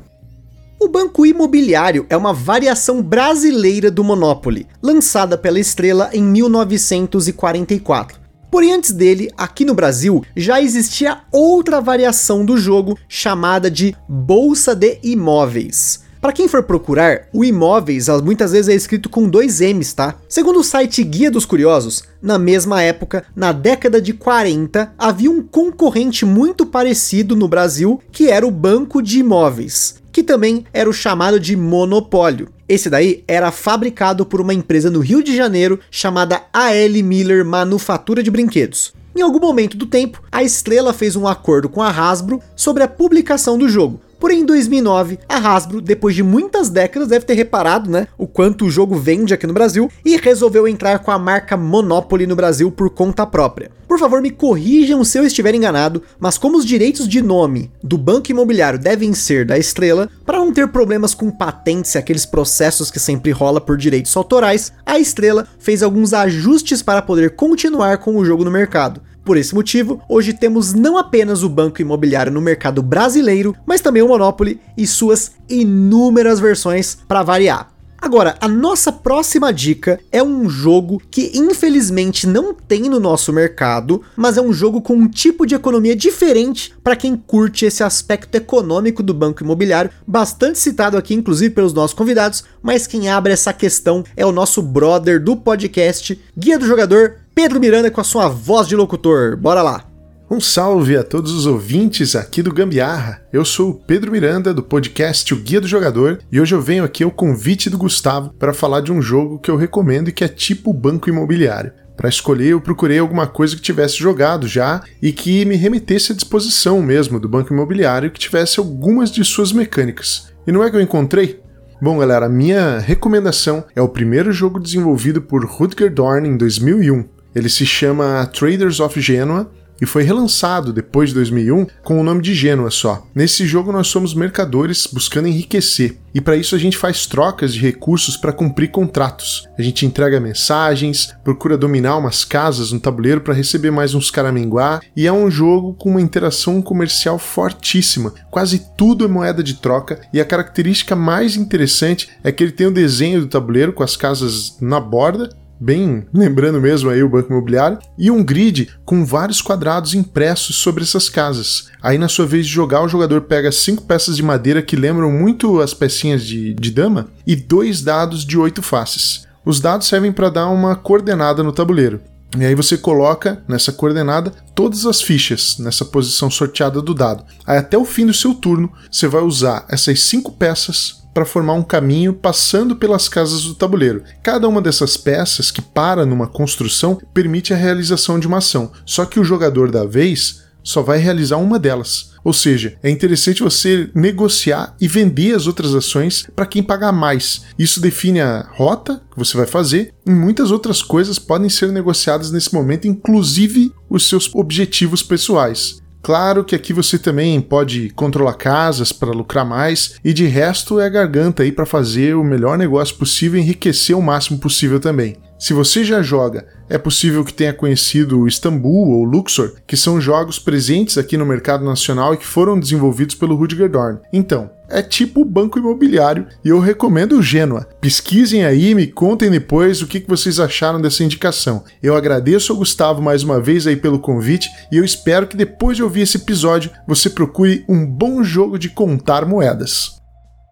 O 0.79 0.89
Banco 0.89 1.27
Imobiliário 1.27 2.07
é 2.09 2.17
uma 2.17 2.33
variação 2.33 3.03
brasileira 3.03 3.91
do 3.91 4.03
Monopoly, 4.03 4.67
lançada 4.83 5.37
pela 5.37 5.61
Estrela 5.61 6.09
em 6.13 6.23
1944. 6.23 8.19
Porém, 8.51 8.73
antes 8.73 8.91
dele, 8.91 9.31
aqui 9.37 9.65
no 9.65 9.75
Brasil, 9.75 10.25
já 10.35 10.61
existia 10.61 11.21
outra 11.31 11.81
variação 11.81 12.45
do 12.45 12.57
jogo 12.57 12.99
chamada 13.09 13.71
de 13.71 13.95
Bolsa 14.09 14.75
de 14.75 14.99
Imóveis. 15.03 16.03
Para 16.21 16.35
quem 16.35 16.47
for 16.47 16.63
procurar, 16.63 17.29
o 17.33 17.43
imóveis 17.43 18.09
muitas 18.23 18.53
vezes 18.53 18.69
é 18.69 18.75
escrito 18.75 19.09
com 19.09 19.27
dois 19.27 19.63
M's, 19.63 19.95
tá? 19.95 20.17
Segundo 20.29 20.61
o 20.61 20.65
site 20.65 21.03
Guia 21.03 21.31
dos 21.31 21.47
Curiosos, 21.47 22.03
na 22.21 22.39
mesma 22.39 22.83
época, 22.83 23.25
na 23.35 23.53
década 23.53 24.03
de 24.03 24.13
40, 24.13 24.93
havia 24.99 25.31
um 25.31 25.43
concorrente 25.43 26.27
muito 26.27 26.67
parecido 26.67 27.35
no 27.35 27.49
Brasil, 27.49 28.03
que 28.13 28.29
era 28.29 28.47
o 28.47 28.51
Banco 28.51 29.01
de 29.01 29.21
Imóveis, 29.21 29.95
que 30.13 30.23
também 30.23 30.67
era 30.75 30.91
o 30.91 30.93
chamado 30.93 31.41
de 31.41 31.57
monopólio. 31.57 32.51
Esse 32.69 32.91
daí 32.91 33.25
era 33.27 33.51
fabricado 33.51 34.27
por 34.27 34.43
uma 34.43 34.53
empresa 34.53 34.91
no 34.91 35.01
Rio 35.01 35.23
de 35.23 35.35
Janeiro 35.35 35.81
chamada 35.91 36.43
A.L. 36.53 37.03
Miller 37.03 37.47
Manufatura 37.47 38.23
de 38.23 38.31
Brinquedos. 38.31 38.93
Em 39.17 39.23
algum 39.23 39.41
momento 39.41 39.75
do 39.75 39.87
tempo, 39.87 40.23
a 40.31 40.43
Estrela 40.43 40.93
fez 40.93 41.17
um 41.17 41.27
acordo 41.27 41.69
com 41.69 41.83
a 41.83 41.89
Hasbro 41.89 42.41
sobre 42.55 42.83
a 42.83 42.89
publicação 42.89 43.57
do 43.57 43.69
jogo, 43.69 44.01
Porém, 44.21 44.41
em 44.41 44.45
2009, 44.45 45.19
a 45.27 45.37
Hasbro, 45.37 45.81
depois 45.81 46.15
de 46.15 46.23
muitas 46.23 46.69
décadas, 46.69 47.09
deve 47.09 47.25
ter 47.25 47.33
reparado, 47.33 47.91
né, 47.91 48.07
o 48.19 48.27
quanto 48.27 48.67
o 48.67 48.71
jogo 48.71 48.95
vende 48.95 49.33
aqui 49.33 49.47
no 49.47 49.55
Brasil 49.55 49.91
e 50.05 50.15
resolveu 50.19 50.69
entrar 50.69 50.99
com 50.99 51.11
a 51.11 51.19
marca 51.19 51.57
Monopoly 51.57 52.27
no 52.27 52.37
Brasil 52.37 52.71
por 52.71 52.91
conta 52.91 53.27
própria. 53.27 53.71
Por 53.89 53.99
favor, 53.99 54.21
me 54.21 54.31
corrijam 54.31 55.03
se 55.03 55.19
eu 55.19 55.25
estiver 55.25 55.55
enganado, 55.55 56.03
mas 56.19 56.37
como 56.37 56.59
os 56.59 56.67
direitos 56.67 57.09
de 57.09 57.23
nome 57.23 57.73
do 57.83 57.97
banco 57.97 58.31
imobiliário 58.31 58.79
devem 58.79 59.15
ser 59.15 59.47
da 59.47 59.59
Estrela, 59.59 60.09
para 60.25 60.39
não 60.39 60.53
ter 60.53 60.69
problemas 60.69 61.15
com 61.15 61.31
patentes 61.31 61.95
e 61.95 61.99
aqueles 61.99 62.27
processos 62.27 62.91
que 62.91 63.01
sempre 63.01 63.33
rola 63.33 63.61
por 63.61 63.79
direitos 63.79 64.15
autorais, 64.15 64.71
a 64.85 64.99
Estrela 64.99 65.49
fez 65.59 65.83
alguns 65.83 66.13
ajustes 66.13 66.83
para 66.83 67.03
poder 67.03 67.35
continuar 67.35 67.99
com 67.99 68.17
o 68.17 68.25
jogo 68.25 68.45
no 68.45 68.51
mercado. 68.51 69.01
Por 69.25 69.37
esse 69.37 69.55
motivo, 69.55 70.01
hoje 70.09 70.33
temos 70.33 70.73
não 70.73 70.97
apenas 70.97 71.43
o 71.43 71.49
banco 71.49 71.81
imobiliário 71.81 72.33
no 72.33 72.41
mercado 72.41 72.83
brasileiro, 72.83 73.55
mas 73.67 73.81
também 73.81 74.03
o 74.03 74.09
Monopoly 74.09 74.61
e 74.77 74.87
suas 74.87 75.33
inúmeras 75.49 76.41
versões 76.41 76.97
para 77.07 77.23
variar. 77.23 77.71
Agora, 78.03 78.35
a 78.41 78.49
nossa 78.49 78.91
próxima 78.91 79.53
dica 79.53 80.01
é 80.11 80.23
um 80.23 80.49
jogo 80.49 81.03
que 81.11 81.33
infelizmente 81.35 82.27
não 82.27 82.55
tem 82.55 82.89
no 82.89 82.99
nosso 82.99 83.31
mercado, 83.31 84.03
mas 84.17 84.39
é 84.39 84.41
um 84.41 84.55
jogo 84.55 84.81
com 84.81 84.95
um 84.95 85.07
tipo 85.07 85.45
de 85.45 85.55
economia 85.55 85.95
diferente 85.95 86.73
para 86.83 86.97
quem 86.97 87.15
curte 87.15 87.67
esse 87.67 87.85
aspecto 87.85 88.35
econômico 88.35 89.03
do 89.03 89.13
banco 89.13 89.43
imobiliário, 89.43 89.91
bastante 90.07 90.59
citado 90.59 90.97
aqui 90.97 91.13
inclusive 91.13 91.55
pelos 91.55 91.75
nossos 91.75 91.93
convidados, 91.93 92.43
mas 92.63 92.87
quem 92.87 93.11
abre 93.11 93.35
essa 93.35 93.53
questão 93.53 94.03
é 94.17 94.25
o 94.25 94.33
nosso 94.33 94.63
brother 94.63 95.23
do 95.23 95.37
podcast, 95.37 96.19
Guia 96.35 96.59
do 96.59 96.67
Jogador, 96.67 97.17
Pedro 97.35 97.61
Miranda 97.61 97.91
com 97.91 98.01
a 98.01 98.05
sua 98.05 98.29
voz 98.29 98.67
de 98.69 98.77
locutor. 98.77 99.37
Bora 99.37 99.63
lá! 99.63 99.85
Um 100.31 100.41
salve 100.41 100.97
a 100.97 101.03
todos 101.03 101.33
os 101.33 101.47
ouvintes 101.47 102.15
aqui 102.15 102.43
do 102.43 102.53
Gambiarra. 102.53 103.23
Eu 103.33 103.45
sou 103.45 103.71
o 103.71 103.75
Pedro 103.75 104.13
Miranda 104.13 104.53
do 104.53 104.63
podcast 104.63 105.33
O 105.33 105.37
Guia 105.39 105.61
do 105.61 105.67
Jogador 105.67 106.21
e 106.31 106.41
hoje 106.41 106.55
eu 106.55 106.61
venho 106.61 106.85
aqui 106.85 107.03
ao 107.03 107.11
convite 107.11 107.71
do 107.71 107.79
Gustavo 107.79 108.33
para 108.39 108.53
falar 108.53 108.81
de 108.81 108.93
um 108.93 109.01
jogo 109.01 109.39
que 109.39 109.51
eu 109.51 109.57
recomendo 109.57 110.09
e 110.09 110.13
que 110.13 110.23
é 110.23 110.29
tipo 110.29 110.73
banco 110.73 111.09
imobiliário. 111.09 111.73
Para 111.97 112.09
escolher, 112.09 112.49
eu 112.49 112.61
procurei 112.61 112.99
alguma 112.99 113.27
coisa 113.27 113.57
que 113.57 113.63
tivesse 113.63 113.97
jogado 113.97 114.47
já 114.47 114.83
e 115.03 115.13
que 115.13 115.45
me 115.45 115.57
remetesse 115.57 116.13
à 116.13 116.15
disposição 116.15 116.81
mesmo 116.83 117.19
do 117.19 117.29
banco 117.29 117.53
imobiliário 117.53 118.11
que 118.11 118.21
tivesse 118.21 118.59
algumas 118.59 119.11
de 119.11 119.25
suas 119.25 119.53
mecânicas. 119.53 120.33
E 120.47 120.53
não 120.53 120.63
é 120.63 120.71
que 120.71 120.77
eu 120.77 120.81
encontrei? 120.81 121.41
Bom, 121.83 121.99
galera, 121.99 122.27
a 122.27 122.29
minha 122.29 122.79
recomendação 122.79 123.65
é 123.75 123.81
o 123.81 123.89
primeiro 123.89 124.33
jogo 124.33 124.61
desenvolvido 124.61 125.23
por 125.23 125.45
Rutger 125.45 125.93
Dorn 125.93 126.29
em 126.29 126.37
2001. 126.37 127.20
Ele 127.35 127.49
se 127.49 127.65
chama 127.65 128.27
Traders 128.27 128.81
of 128.81 129.01
Genoa 129.01 129.51
e 129.81 129.87
foi 129.87 130.03
relançado 130.03 130.73
depois 130.73 131.09
de 131.09 131.15
2001 131.17 131.67
com 131.83 131.99
o 131.99 132.05
nome 132.05 132.21
de 132.21 132.35
Gênua 132.35 132.71
só. 132.71 133.07
Nesse 133.15 133.47
jogo 133.47 133.73
nós 133.73 133.89
somos 133.89 134.15
mercadores 134.15 134.87
buscando 134.87 135.29
enriquecer 135.29 135.97
e 136.13 136.21
para 136.21 136.37
isso 136.37 136.55
a 136.55 136.59
gente 136.59 136.77
faz 136.77 137.07
trocas 137.07 137.55
de 137.55 137.61
recursos 137.61 138.17
para 138.17 138.33
cumprir 138.33 138.71
contratos. 138.71 139.49
A 139.57 139.63
gente 139.63 139.87
entrega 139.87 140.21
mensagens, 140.21 141.15
procura 141.25 141.57
dominar 141.57 141.97
umas 141.97 142.25
casas 142.25 142.73
no 142.73 142.81
tabuleiro 142.81 143.21
para 143.21 143.33
receber 143.33 143.71
mais 143.71 143.95
uns 143.95 144.11
caraminguá 144.11 144.81
e 144.95 145.07
é 145.07 145.13
um 145.13 145.31
jogo 145.31 145.75
com 145.75 145.91
uma 145.91 146.01
interação 146.01 146.61
comercial 146.61 147.19
fortíssima. 147.19 148.13
Quase 148.31 148.67
tudo 148.77 149.05
é 149.05 149.09
moeda 149.09 149.43
de 149.43 149.55
troca 149.55 150.01
e 150.13 150.21
a 150.21 150.25
característica 150.25 150.95
mais 150.97 151.37
interessante 151.37 152.11
é 152.23 152.31
que 152.31 152.43
ele 152.43 152.53
tem 152.53 152.67
o 152.67 152.73
desenho 152.73 153.21
do 153.21 153.29
tabuleiro 153.29 153.73
com 153.73 153.83
as 153.83 153.97
casas 153.97 154.57
na 154.61 154.81
borda 154.81 155.31
bem 155.61 156.07
lembrando 156.13 156.61
mesmo 156.61 156.89
aí 156.89 157.03
o 157.03 157.09
banco 157.09 157.31
imobiliário, 157.31 157.79
e 157.99 158.11
um 158.11 158.25
grid 158.25 158.71
com 158.85 159.05
vários 159.05 159.43
quadrados 159.43 159.95
impressos 159.95 160.57
sobre 160.57 160.83
essas 160.83 161.09
casas. 161.09 161.69
Aí, 161.83 161.99
na 161.99 162.09
sua 162.09 162.27
vez 162.27 162.47
de 162.47 162.53
jogar, 162.53 162.83
o 162.83 162.89
jogador 162.89 163.23
pega 163.23 163.53
cinco 163.53 163.83
peças 163.83 164.17
de 164.17 164.23
madeira 164.23 164.63
que 164.63 164.77
lembram 164.77 165.13
muito 165.13 165.61
as 165.61 165.75
pecinhas 165.75 166.25
de, 166.25 166.55
de 166.55 166.71
dama 166.71 167.09
e 167.27 167.37
dois 167.37 167.83
dados 167.83 168.25
de 168.25 168.39
oito 168.39 168.63
faces. 168.63 169.27
Os 169.45 169.61
dados 169.61 169.87
servem 169.87 170.13
para 170.13 170.31
dar 170.31 170.49
uma 170.49 170.75
coordenada 170.77 171.43
no 171.43 171.53
tabuleiro. 171.53 172.01
E 172.39 172.45
aí 172.45 172.55
você 172.55 172.79
coloca 172.79 173.43
nessa 173.49 173.73
coordenada 173.73 174.33
todas 174.55 174.87
as 174.87 175.03
fichas 175.03 175.57
nessa 175.59 175.85
posição 175.85 176.31
sorteada 176.31 176.81
do 176.81 176.95
dado. 176.95 177.25
Aí 177.45 177.59
até 177.59 177.77
o 177.77 177.85
fim 177.85 178.07
do 178.07 178.15
seu 178.15 178.35
turno, 178.35 178.71
você 178.91 179.09
vai 179.09 179.23
usar 179.23 179.65
essas 179.69 180.01
cinco 180.03 180.31
peças 180.33 181.00
para 181.13 181.25
formar 181.25 181.55
um 181.55 181.63
caminho 181.63 182.13
passando 182.13 182.77
pelas 182.77 183.09
casas 183.09 183.43
do 183.43 183.55
tabuleiro. 183.55 184.03
Cada 184.23 184.49
uma 184.49 184.63
dessas 184.63 184.97
peças 184.97 185.51
que 185.51 185.63
para 185.63 186.07
numa 186.07 186.27
construção 186.27 187.01
permite 187.13 187.53
a 187.53 187.57
realização 187.57 188.19
de 188.19 188.27
uma 188.27 188.39
ação, 188.39 188.73
só 188.85 189.05
que 189.05 189.21
o 189.21 189.25
jogador 189.25 189.71
da 189.71 189.85
vez 189.85 190.43
só 190.63 190.83
vai 190.83 190.99
realizar 190.99 191.37
uma 191.37 191.59
delas. 191.59 192.11
Ou 192.23 192.33
seja, 192.33 192.77
é 192.83 192.91
interessante 192.91 193.43
você 193.43 193.91
negociar 193.95 194.75
e 194.81 194.87
vender 194.87 195.35
as 195.35 195.47
outras 195.47 195.75
ações 195.75 196.27
para 196.37 196.47
quem 196.47 196.63
pagar 196.63 196.93
mais. 196.93 197.43
Isso 197.59 197.81
define 197.81 198.21
a 198.21 198.47
rota 198.53 199.01
que 199.11 199.19
você 199.19 199.37
vai 199.37 199.47
fazer 199.47 199.93
e 200.07 200.11
muitas 200.11 200.51
outras 200.51 200.83
coisas 200.83 201.19
podem 201.19 201.49
ser 201.49 201.73
negociadas 201.73 202.31
nesse 202.31 202.53
momento, 202.53 202.87
inclusive 202.87 203.73
os 203.89 204.07
seus 204.09 204.31
objetivos 204.35 205.03
pessoais. 205.03 205.80
Claro 206.03 206.45
que 206.45 206.55
aqui 206.55 206.73
você 206.73 206.99
também 206.99 207.41
pode 207.41 207.91
controlar 207.91 208.35
casas 208.35 208.91
para 208.91 209.11
lucrar 209.11 209.45
mais 209.45 209.97
e 210.03 210.13
de 210.13 210.27
resto 210.27 210.81
é 210.81 210.89
garganta 210.89 211.43
aí 211.43 211.53
para 211.53 211.67
fazer 211.67 212.15
o 212.17 212.25
melhor 212.25 212.57
negócio 212.57 212.97
possível 212.97 213.39
e 213.39 213.43
enriquecer 213.43 213.97
o 213.97 214.03
máximo 214.03 214.39
possível 214.39 214.81
também. 214.81 215.17
Se 215.41 215.55
você 215.55 215.83
já 215.83 216.03
joga, 216.03 216.47
é 216.69 216.77
possível 216.77 217.25
que 217.25 217.33
tenha 217.33 217.55
conhecido 217.55 218.29
Istanbul 218.29 218.91
ou 218.91 219.05
Luxor, 219.05 219.55
que 219.67 219.75
são 219.75 219.99
jogos 219.99 220.39
presentes 220.39 220.99
aqui 220.99 221.17
no 221.17 221.25
mercado 221.25 221.65
nacional 221.65 222.13
e 222.13 222.19
que 222.19 222.27
foram 222.27 222.61
desenvolvidos 222.61 223.15
pelo 223.15 223.35
Rudiger 223.35 223.71
Dorn. 223.71 224.01
Então, 224.13 224.51
é 224.69 224.83
tipo 224.83 225.25
banco 225.25 225.59
imobiliário 225.59 226.27
e 226.45 226.51
eu 226.51 226.61
recomendo 226.61 227.17
o 227.17 227.23
Genoa. 227.23 227.67
Pesquisem 227.81 228.45
aí 228.45 228.69
e 228.69 228.75
me 228.75 228.87
contem 228.87 229.31
depois 229.31 229.81
o 229.81 229.87
que 229.87 230.05
vocês 230.07 230.39
acharam 230.39 230.79
dessa 230.79 231.03
indicação. 231.03 231.65
Eu 231.83 231.97
agradeço 231.97 232.53
ao 232.53 232.59
Gustavo 232.59 233.01
mais 233.01 233.23
uma 233.23 233.41
vez 233.41 233.67
aí 233.67 233.77
pelo 233.77 233.99
convite 233.99 234.47
e 234.71 234.77
eu 234.77 234.85
espero 234.85 235.27
que 235.27 235.39
depois 235.39 235.75
de 235.75 235.83
ouvir 235.83 236.03
esse 236.03 236.19
episódio 236.19 236.71
você 236.87 237.09
procure 237.09 237.65
um 237.67 237.87
bom 237.87 238.23
jogo 238.23 238.59
de 238.59 238.69
contar 238.69 239.25
moedas. 239.25 240.00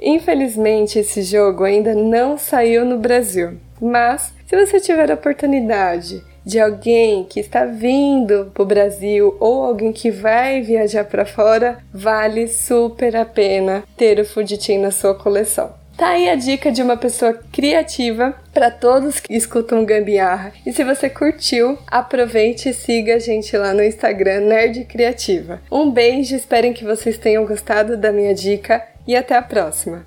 Infelizmente, 0.00 0.98
esse 0.98 1.22
jogo 1.22 1.64
ainda 1.64 1.94
não 1.94 2.36
saiu 2.36 2.84
no 2.84 2.98
Brasil, 2.98 3.58
Mas, 3.80 4.32
se 4.46 4.56
você 4.56 4.80
tiver 4.80 5.10
a 5.10 5.14
oportunidade 5.14 6.22
de 6.44 6.60
alguém 6.60 7.24
que 7.24 7.40
está 7.40 7.64
vindo 7.64 8.50
para 8.52 8.62
o 8.62 8.66
Brasil 8.66 9.36
ou 9.40 9.64
alguém 9.64 9.92
que 9.92 10.10
vai 10.10 10.60
viajar 10.60 11.04
para 11.04 11.24
fora, 11.24 11.78
vale 11.92 12.46
super 12.46 13.16
a 13.16 13.24
pena 13.24 13.82
ter 13.96 14.20
o 14.20 14.24
Chain 14.24 14.78
na 14.78 14.90
sua 14.90 15.14
coleção. 15.14 15.83
Tá 15.96 16.08
aí 16.08 16.28
a 16.28 16.34
dica 16.34 16.72
de 16.72 16.82
uma 16.82 16.96
pessoa 16.96 17.34
criativa 17.52 18.34
para 18.52 18.68
todos 18.68 19.20
que 19.20 19.32
escutam 19.32 19.84
Gambiarra. 19.84 20.52
E 20.66 20.72
se 20.72 20.82
você 20.82 21.08
curtiu, 21.08 21.78
aproveite 21.86 22.68
e 22.68 22.74
siga 22.74 23.14
a 23.14 23.18
gente 23.20 23.56
lá 23.56 23.72
no 23.72 23.82
Instagram 23.82 24.40
Nerd 24.40 24.86
Criativa. 24.86 25.62
Um 25.70 25.92
beijo, 25.92 26.34
espero 26.34 26.74
que 26.74 26.84
vocês 26.84 27.16
tenham 27.16 27.46
gostado 27.46 27.96
da 27.96 28.10
minha 28.10 28.34
dica 28.34 28.84
e 29.06 29.14
até 29.14 29.36
a 29.36 29.42
próxima. 29.42 30.04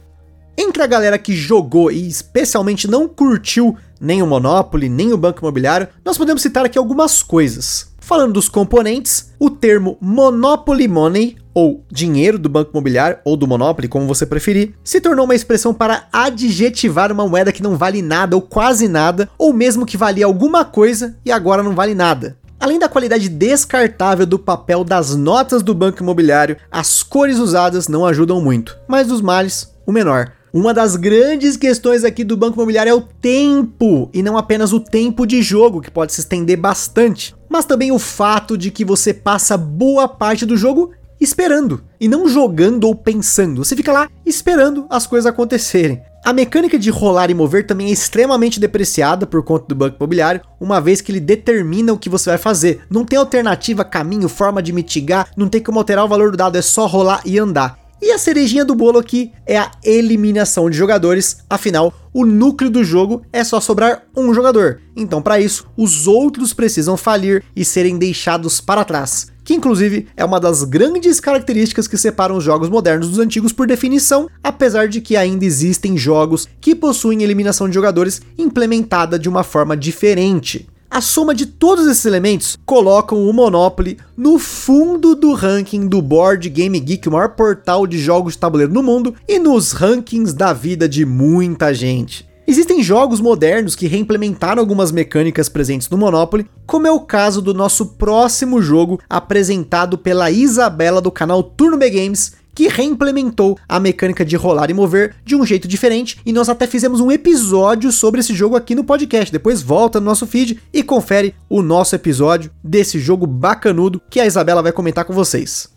Entre 0.57 0.83
a 0.83 0.87
galera 0.87 1.17
que 1.17 1.33
jogou 1.33 1.89
e 1.89 2.05
especialmente 2.05 2.85
não 2.85 3.07
curtiu 3.07 3.77
nem 4.01 4.21
o 4.21 4.27
Monopoly, 4.27 4.89
nem 4.89 5.13
o 5.13 5.17
Banco 5.17 5.39
Imobiliário, 5.39 5.87
nós 6.03 6.17
podemos 6.17 6.41
citar 6.41 6.65
aqui 6.65 6.77
algumas 6.77 7.23
coisas. 7.23 7.95
Falando 7.99 8.33
dos 8.33 8.49
componentes, 8.49 9.33
o 9.39 9.49
termo 9.49 9.97
Monopoly 10.01 10.87
Money, 10.87 11.37
ou 11.57 11.83
dinheiro 11.91 12.37
do 12.37 12.47
banco 12.47 12.69
imobiliário, 12.69 13.17
ou 13.25 13.35
do 13.35 13.47
Monopoly, 13.47 13.87
como 13.87 14.05
você 14.05 14.27
preferir, 14.27 14.75
se 14.83 15.01
tornou 15.01 15.25
uma 15.25 15.33
expressão 15.33 15.73
para 15.73 16.03
adjetivar 16.13 17.11
uma 17.11 17.27
moeda 17.27 17.51
que 17.51 17.63
não 17.63 17.75
vale 17.75 17.99
nada 18.03 18.35
ou 18.35 18.43
quase 18.43 18.87
nada, 18.87 19.27
ou 19.39 19.51
mesmo 19.51 19.83
que 19.83 19.97
valia 19.97 20.27
alguma 20.27 20.63
coisa 20.63 21.17
e 21.25 21.31
agora 21.31 21.63
não 21.63 21.73
vale 21.73 21.95
nada. 21.95 22.37
Além 22.59 22.77
da 22.77 22.87
qualidade 22.87 23.27
descartável 23.27 24.27
do 24.27 24.37
papel 24.37 24.83
das 24.83 25.15
notas 25.15 25.63
do 25.63 25.73
banco 25.73 26.03
imobiliário, 26.03 26.57
as 26.71 27.01
cores 27.01 27.39
usadas 27.39 27.87
não 27.87 28.05
ajudam 28.05 28.39
muito, 28.39 28.77
mas 28.87 29.07
dos 29.07 29.19
males, 29.19 29.73
o 29.83 29.91
menor. 29.91 30.33
Uma 30.53 30.75
das 30.75 30.95
grandes 30.95 31.57
questões 31.57 32.03
aqui 32.03 32.23
do 32.23 32.37
banco 32.37 32.55
imobiliário 32.55 32.91
é 32.91 32.93
o 32.93 33.01
tempo, 33.01 34.11
e 34.13 34.21
não 34.21 34.37
apenas 34.37 34.73
o 34.73 34.79
tempo 34.79 35.25
de 35.25 35.41
jogo, 35.41 35.81
que 35.81 35.89
pode 35.89 36.13
se 36.13 36.21
estender 36.21 36.57
bastante, 36.57 37.35
mas 37.49 37.65
também 37.65 37.91
o 37.91 37.99
fato 37.99 38.57
de 38.57 38.71
que 38.71 38.85
você 38.85 39.13
passa 39.13 39.57
boa 39.57 40.07
parte 40.07 40.45
do 40.45 40.55
jogo 40.55 40.91
esperando, 41.19 41.81
e 41.99 42.07
não 42.07 42.27
jogando 42.27 42.85
ou 42.85 42.95
pensando. 42.95 43.63
Você 43.63 43.75
fica 43.75 43.91
lá 43.91 44.09
esperando 44.25 44.85
as 44.89 45.07
coisas 45.07 45.25
acontecerem. 45.25 46.01
A 46.23 46.33
mecânica 46.33 46.77
de 46.77 46.89
rolar 46.89 47.31
e 47.31 47.33
mover 47.33 47.65
também 47.65 47.87
é 47.87 47.91
extremamente 47.91 48.59
depreciada 48.59 49.25
por 49.25 49.43
conta 49.43 49.67
do 49.67 49.75
banco 49.75 49.95
imobiliário, 49.97 50.41
uma 50.59 50.81
vez 50.81 50.99
que 50.99 51.11
ele 51.11 51.21
determina 51.21 51.93
o 51.93 51.97
que 51.97 52.09
você 52.09 52.29
vai 52.29 52.37
fazer. 52.37 52.81
Não 52.89 53.05
tem 53.05 53.17
alternativa, 53.17 53.85
caminho, 53.85 54.27
forma 54.27 54.61
de 54.61 54.73
mitigar, 54.73 55.29
não 55.37 55.47
tem 55.47 55.61
como 55.61 55.79
alterar 55.79 56.03
o 56.03 56.09
valor 56.09 56.31
do 56.31 56.37
dado, 56.37 56.57
é 56.57 56.61
só 56.61 56.85
rolar 56.85 57.21
e 57.25 57.39
andar. 57.39 57.79
E 58.01 58.11
a 58.11 58.17
cerejinha 58.17 58.63
do 58.63 58.75
bolo 58.75 58.99
aqui 58.99 59.31
é 59.45 59.57
a 59.57 59.71
eliminação 59.83 60.69
de 60.69 60.77
jogadores, 60.77 61.37
afinal, 61.49 61.91
o 62.13 62.25
núcleo 62.25 62.69
do 62.69 62.83
jogo 62.83 63.23
é 63.33 63.43
só 63.43 63.59
sobrar 63.59 64.03
um 64.15 64.33
jogador. 64.33 64.81
Então, 64.95 65.21
para 65.21 65.39
isso, 65.39 65.65
os 65.75 66.07
outros 66.07 66.53
precisam 66.53 66.95
falir 66.95 67.43
e 67.55 67.65
serem 67.65 67.97
deixados 67.97 68.61
para 68.61 68.83
trás. 68.83 69.27
Que 69.47 69.53
inclusive 69.53 70.07
é 70.17 70.25
uma 70.25 70.41
das 70.41 70.65
grandes 70.65 71.21
características 71.21 71.87
que 71.87 71.97
separam 71.97 72.35
os 72.35 72.43
jogos 72.43 72.67
modernos 72.67 73.07
dos 73.07 73.17
antigos 73.17 73.53
por 73.53 73.65
definição, 73.65 74.27
apesar 74.43 74.89
de 74.89 74.99
que 74.99 75.15
ainda 75.15 75.45
existem 75.45 75.95
jogos 75.97 76.49
que 76.59 76.75
possuem 76.75 77.23
eliminação 77.23 77.69
de 77.69 77.73
jogadores 77.73 78.21
implementada 78.37 79.17
de 79.17 79.29
uma 79.29 79.45
forma 79.45 79.77
diferente. 79.77 80.67
A 80.91 80.99
soma 80.99 81.33
de 81.33 81.45
todos 81.45 81.87
esses 81.87 82.03
elementos 82.03 82.57
colocam 82.65 83.25
o 83.25 83.31
Monopoly 83.31 83.97
no 84.17 84.37
fundo 84.37 85.15
do 85.15 85.31
ranking 85.31 85.87
do 85.87 86.01
Board 86.01 86.49
Game 86.49 86.77
Geek, 86.77 87.07
o 87.07 87.11
maior 87.13 87.29
portal 87.29 87.87
de 87.87 87.97
jogos 87.97 88.33
de 88.33 88.39
tabuleiro 88.39 88.73
no 88.73 88.83
mundo, 88.83 89.15
e 89.25 89.39
nos 89.39 89.71
rankings 89.71 90.33
da 90.33 90.51
vida 90.51 90.89
de 90.89 91.05
muita 91.05 91.73
gente. 91.73 92.26
Existem 92.49 92.81
jogos 92.81 93.19
modernos 93.19 93.75
que 93.75 93.87
reimplementaram 93.87 94.61
algumas 94.61 94.89
mecânicas 94.89 95.49
presentes 95.49 95.89
no 95.89 95.97
Monopoly, 95.97 96.49
como 96.65 96.87
é 96.87 96.91
o 96.91 97.01
caso 97.01 97.41
do 97.41 97.53
nosso 97.53 97.87
próximo 97.87 98.61
jogo 98.61 99.01
apresentado 99.09 99.97
pela 99.97 100.31
Isabela 100.31 101.01
do 101.01 101.11
canal 101.11 101.43
Turno 101.43 101.75
B 101.75 101.89
Games, 101.89 102.37
que 102.55 102.69
reimplementou 102.69 103.59
a 103.67 103.81
mecânica 103.81 104.23
de 104.23 104.37
rolar 104.37 104.69
e 104.69 104.73
mover 104.73 105.13
de 105.25 105.35
um 105.35 105.45
jeito 105.45 105.67
diferente, 105.67 106.21
e 106.25 106.31
nós 106.31 106.47
até 106.47 106.65
fizemos 106.65 107.01
um 107.01 107.11
episódio 107.11 107.91
sobre 107.91 108.21
esse 108.21 108.33
jogo 108.33 108.55
aqui 108.55 108.73
no 108.73 108.85
podcast. 108.85 109.29
Depois 109.29 109.61
volta 109.61 109.99
no 109.99 110.05
nosso 110.05 110.25
feed 110.25 110.57
e 110.71 110.81
confere 110.81 111.35
o 111.49 111.61
nosso 111.61 111.95
episódio 111.95 112.49
desse 112.63 112.97
jogo 112.97 113.27
bacanudo 113.27 114.01
que 114.09 114.21
a 114.21 114.25
Isabela 114.25 114.63
vai 114.63 114.71
comentar 114.71 115.03
com 115.03 115.11
vocês. 115.11 115.69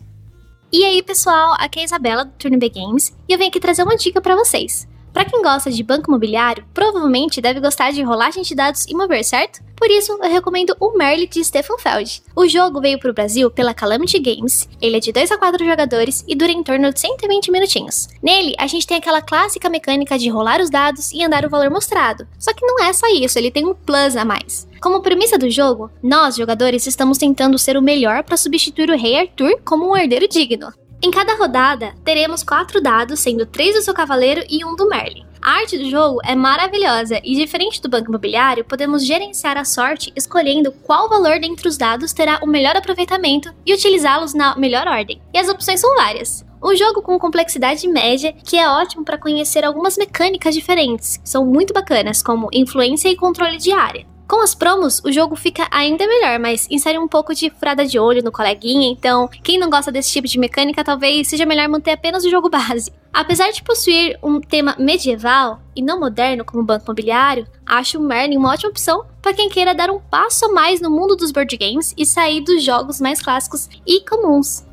E 0.71 0.85
aí, 0.85 1.03
pessoal, 1.03 1.53
aqui 1.59 1.79
é 1.79 1.81
a 1.81 1.85
Isabela 1.85 2.23
do 2.23 2.31
Turn 2.39 2.57
B 2.57 2.69
Games 2.69 3.11
e 3.27 3.33
eu 3.33 3.37
venho 3.37 3.49
aqui 3.49 3.59
trazer 3.59 3.83
uma 3.83 3.97
dica 3.97 4.21
para 4.21 4.37
vocês. 4.37 4.89
Para 5.13 5.25
quem 5.25 5.41
gosta 5.41 5.69
de 5.69 5.83
banco 5.83 6.09
imobiliário, 6.09 6.65
provavelmente 6.73 7.41
deve 7.41 7.59
gostar 7.59 7.91
de 7.91 8.01
rolagem 8.01 8.43
de 8.43 8.55
dados 8.55 8.85
e 8.87 8.93
mover, 8.93 9.23
certo? 9.23 9.61
Por 9.75 9.89
isso, 9.89 10.11
eu 10.13 10.31
recomendo 10.31 10.75
o 10.79 10.95
Merle 10.95 11.27
de 11.27 11.43
Stefan 11.43 11.77
Feld. 11.77 12.21
O 12.35 12.47
jogo 12.47 12.79
veio 12.79 12.99
para 12.99 13.09
o 13.09 13.13
Brasil 13.13 13.49
pela 13.49 13.73
Calamity 13.73 14.19
Games, 14.19 14.69
ele 14.79 14.97
é 14.97 14.99
de 14.99 15.11
2 15.11 15.31
a 15.31 15.37
4 15.37 15.65
jogadores 15.65 16.23
e 16.27 16.35
dura 16.35 16.51
em 16.51 16.63
torno 16.63 16.93
de 16.93 16.99
120 16.99 17.51
minutinhos. 17.51 18.07
Nele, 18.21 18.53
a 18.59 18.67
gente 18.67 18.85
tem 18.85 18.97
aquela 18.97 19.21
clássica 19.21 19.69
mecânica 19.69 20.17
de 20.19 20.29
rolar 20.29 20.61
os 20.61 20.69
dados 20.69 21.11
e 21.11 21.23
andar 21.23 21.45
o 21.45 21.49
valor 21.49 21.69
mostrado. 21.69 22.27
Só 22.37 22.53
que 22.53 22.65
não 22.65 22.83
é 22.83 22.93
só 22.93 23.07
isso, 23.07 23.37
ele 23.37 23.51
tem 23.51 23.65
um 23.65 23.73
plus 23.73 24.15
a 24.15 24.23
mais. 24.23 24.67
Como 24.79 25.01
premissa 25.01 25.37
do 25.37 25.49
jogo, 25.49 25.91
nós, 26.01 26.35
jogadores, 26.35 26.87
estamos 26.87 27.17
tentando 27.17 27.57
ser 27.57 27.75
o 27.75 27.81
melhor 27.81 28.23
para 28.23 28.37
substituir 28.37 28.89
o 28.89 28.97
rei 28.97 29.19
Arthur 29.19 29.59
como 29.65 29.89
um 29.89 29.97
herdeiro 29.97 30.27
digno. 30.27 30.71
Em 31.03 31.09
cada 31.09 31.33
rodada, 31.33 31.95
teremos 32.05 32.43
quatro 32.43 32.79
dados, 32.79 33.19
sendo 33.19 33.43
três 33.43 33.73
do 33.73 33.81
seu 33.81 33.91
cavaleiro 33.91 34.43
e 34.47 34.63
um 34.63 34.75
do 34.75 34.87
Merlin. 34.87 35.25
A 35.41 35.53
arte 35.53 35.75
do 35.75 35.89
jogo 35.89 36.19
é 36.23 36.35
maravilhosa 36.35 37.19
e, 37.23 37.33
diferente 37.33 37.81
do 37.81 37.89
banco 37.89 38.09
imobiliário, 38.09 38.63
podemos 38.63 39.03
gerenciar 39.03 39.57
a 39.57 39.65
sorte 39.65 40.13
escolhendo 40.15 40.71
qual 40.71 41.09
valor 41.09 41.39
dentre 41.39 41.67
os 41.67 41.75
dados 41.75 42.13
terá 42.13 42.39
o 42.43 42.45
melhor 42.45 42.77
aproveitamento 42.77 43.51
e 43.65 43.73
utilizá-los 43.73 44.35
na 44.35 44.55
melhor 44.55 44.87
ordem. 44.87 45.19
E 45.33 45.39
as 45.39 45.49
opções 45.49 45.79
são 45.79 45.95
várias. 45.95 46.45
Um 46.63 46.75
jogo 46.75 47.01
com 47.01 47.17
complexidade 47.17 47.87
média 47.87 48.35
que 48.45 48.55
é 48.55 48.69
ótimo 48.69 49.03
para 49.03 49.17
conhecer 49.17 49.65
algumas 49.65 49.97
mecânicas 49.97 50.53
diferentes, 50.53 51.17
que 51.17 51.27
são 51.27 51.43
muito 51.43 51.73
bacanas, 51.73 52.21
como 52.21 52.47
influência 52.53 53.09
e 53.09 53.15
controle 53.15 53.57
de 53.57 53.71
área. 53.71 54.05
Com 54.31 54.39
as 54.39 54.55
promos, 54.55 55.01
o 55.03 55.11
jogo 55.11 55.35
fica 55.35 55.67
ainda 55.69 56.07
melhor, 56.07 56.39
mas 56.39 56.65
insere 56.71 56.97
um 56.97 57.05
pouco 57.05 57.35
de 57.35 57.49
furada 57.49 57.85
de 57.85 57.99
olho 57.99 58.23
no 58.23 58.31
coleguinha, 58.31 58.89
então 58.89 59.27
quem 59.27 59.59
não 59.59 59.69
gosta 59.69 59.91
desse 59.91 60.09
tipo 60.09 60.25
de 60.25 60.39
mecânica 60.39 60.85
talvez 60.85 61.27
seja 61.27 61.45
melhor 61.45 61.67
manter 61.67 61.91
apenas 61.91 62.23
o 62.23 62.29
jogo 62.29 62.47
base. 62.49 62.93
Apesar 63.11 63.51
de 63.51 63.61
possuir 63.61 64.17
um 64.23 64.39
tema 64.39 64.73
medieval 64.79 65.59
e 65.75 65.81
não 65.81 65.99
moderno 65.99 66.45
como 66.45 66.63
o 66.63 66.65
Banco 66.65 66.85
Imobiliário, 66.85 67.45
acho 67.65 67.99
o 67.99 68.01
Merlin 68.01 68.37
uma 68.37 68.53
ótima 68.53 68.69
opção 68.69 69.03
para 69.21 69.33
quem 69.33 69.49
queira 69.49 69.75
dar 69.75 69.89
um 69.89 69.99
passo 69.99 70.45
a 70.45 70.53
mais 70.53 70.79
no 70.79 70.89
mundo 70.89 71.17
dos 71.17 71.33
board 71.33 71.57
games 71.57 71.93
e 71.97 72.05
sair 72.05 72.39
dos 72.39 72.63
jogos 72.63 73.01
mais 73.01 73.21
clássicos 73.21 73.67
e 73.85 73.99
comuns. 73.99 74.65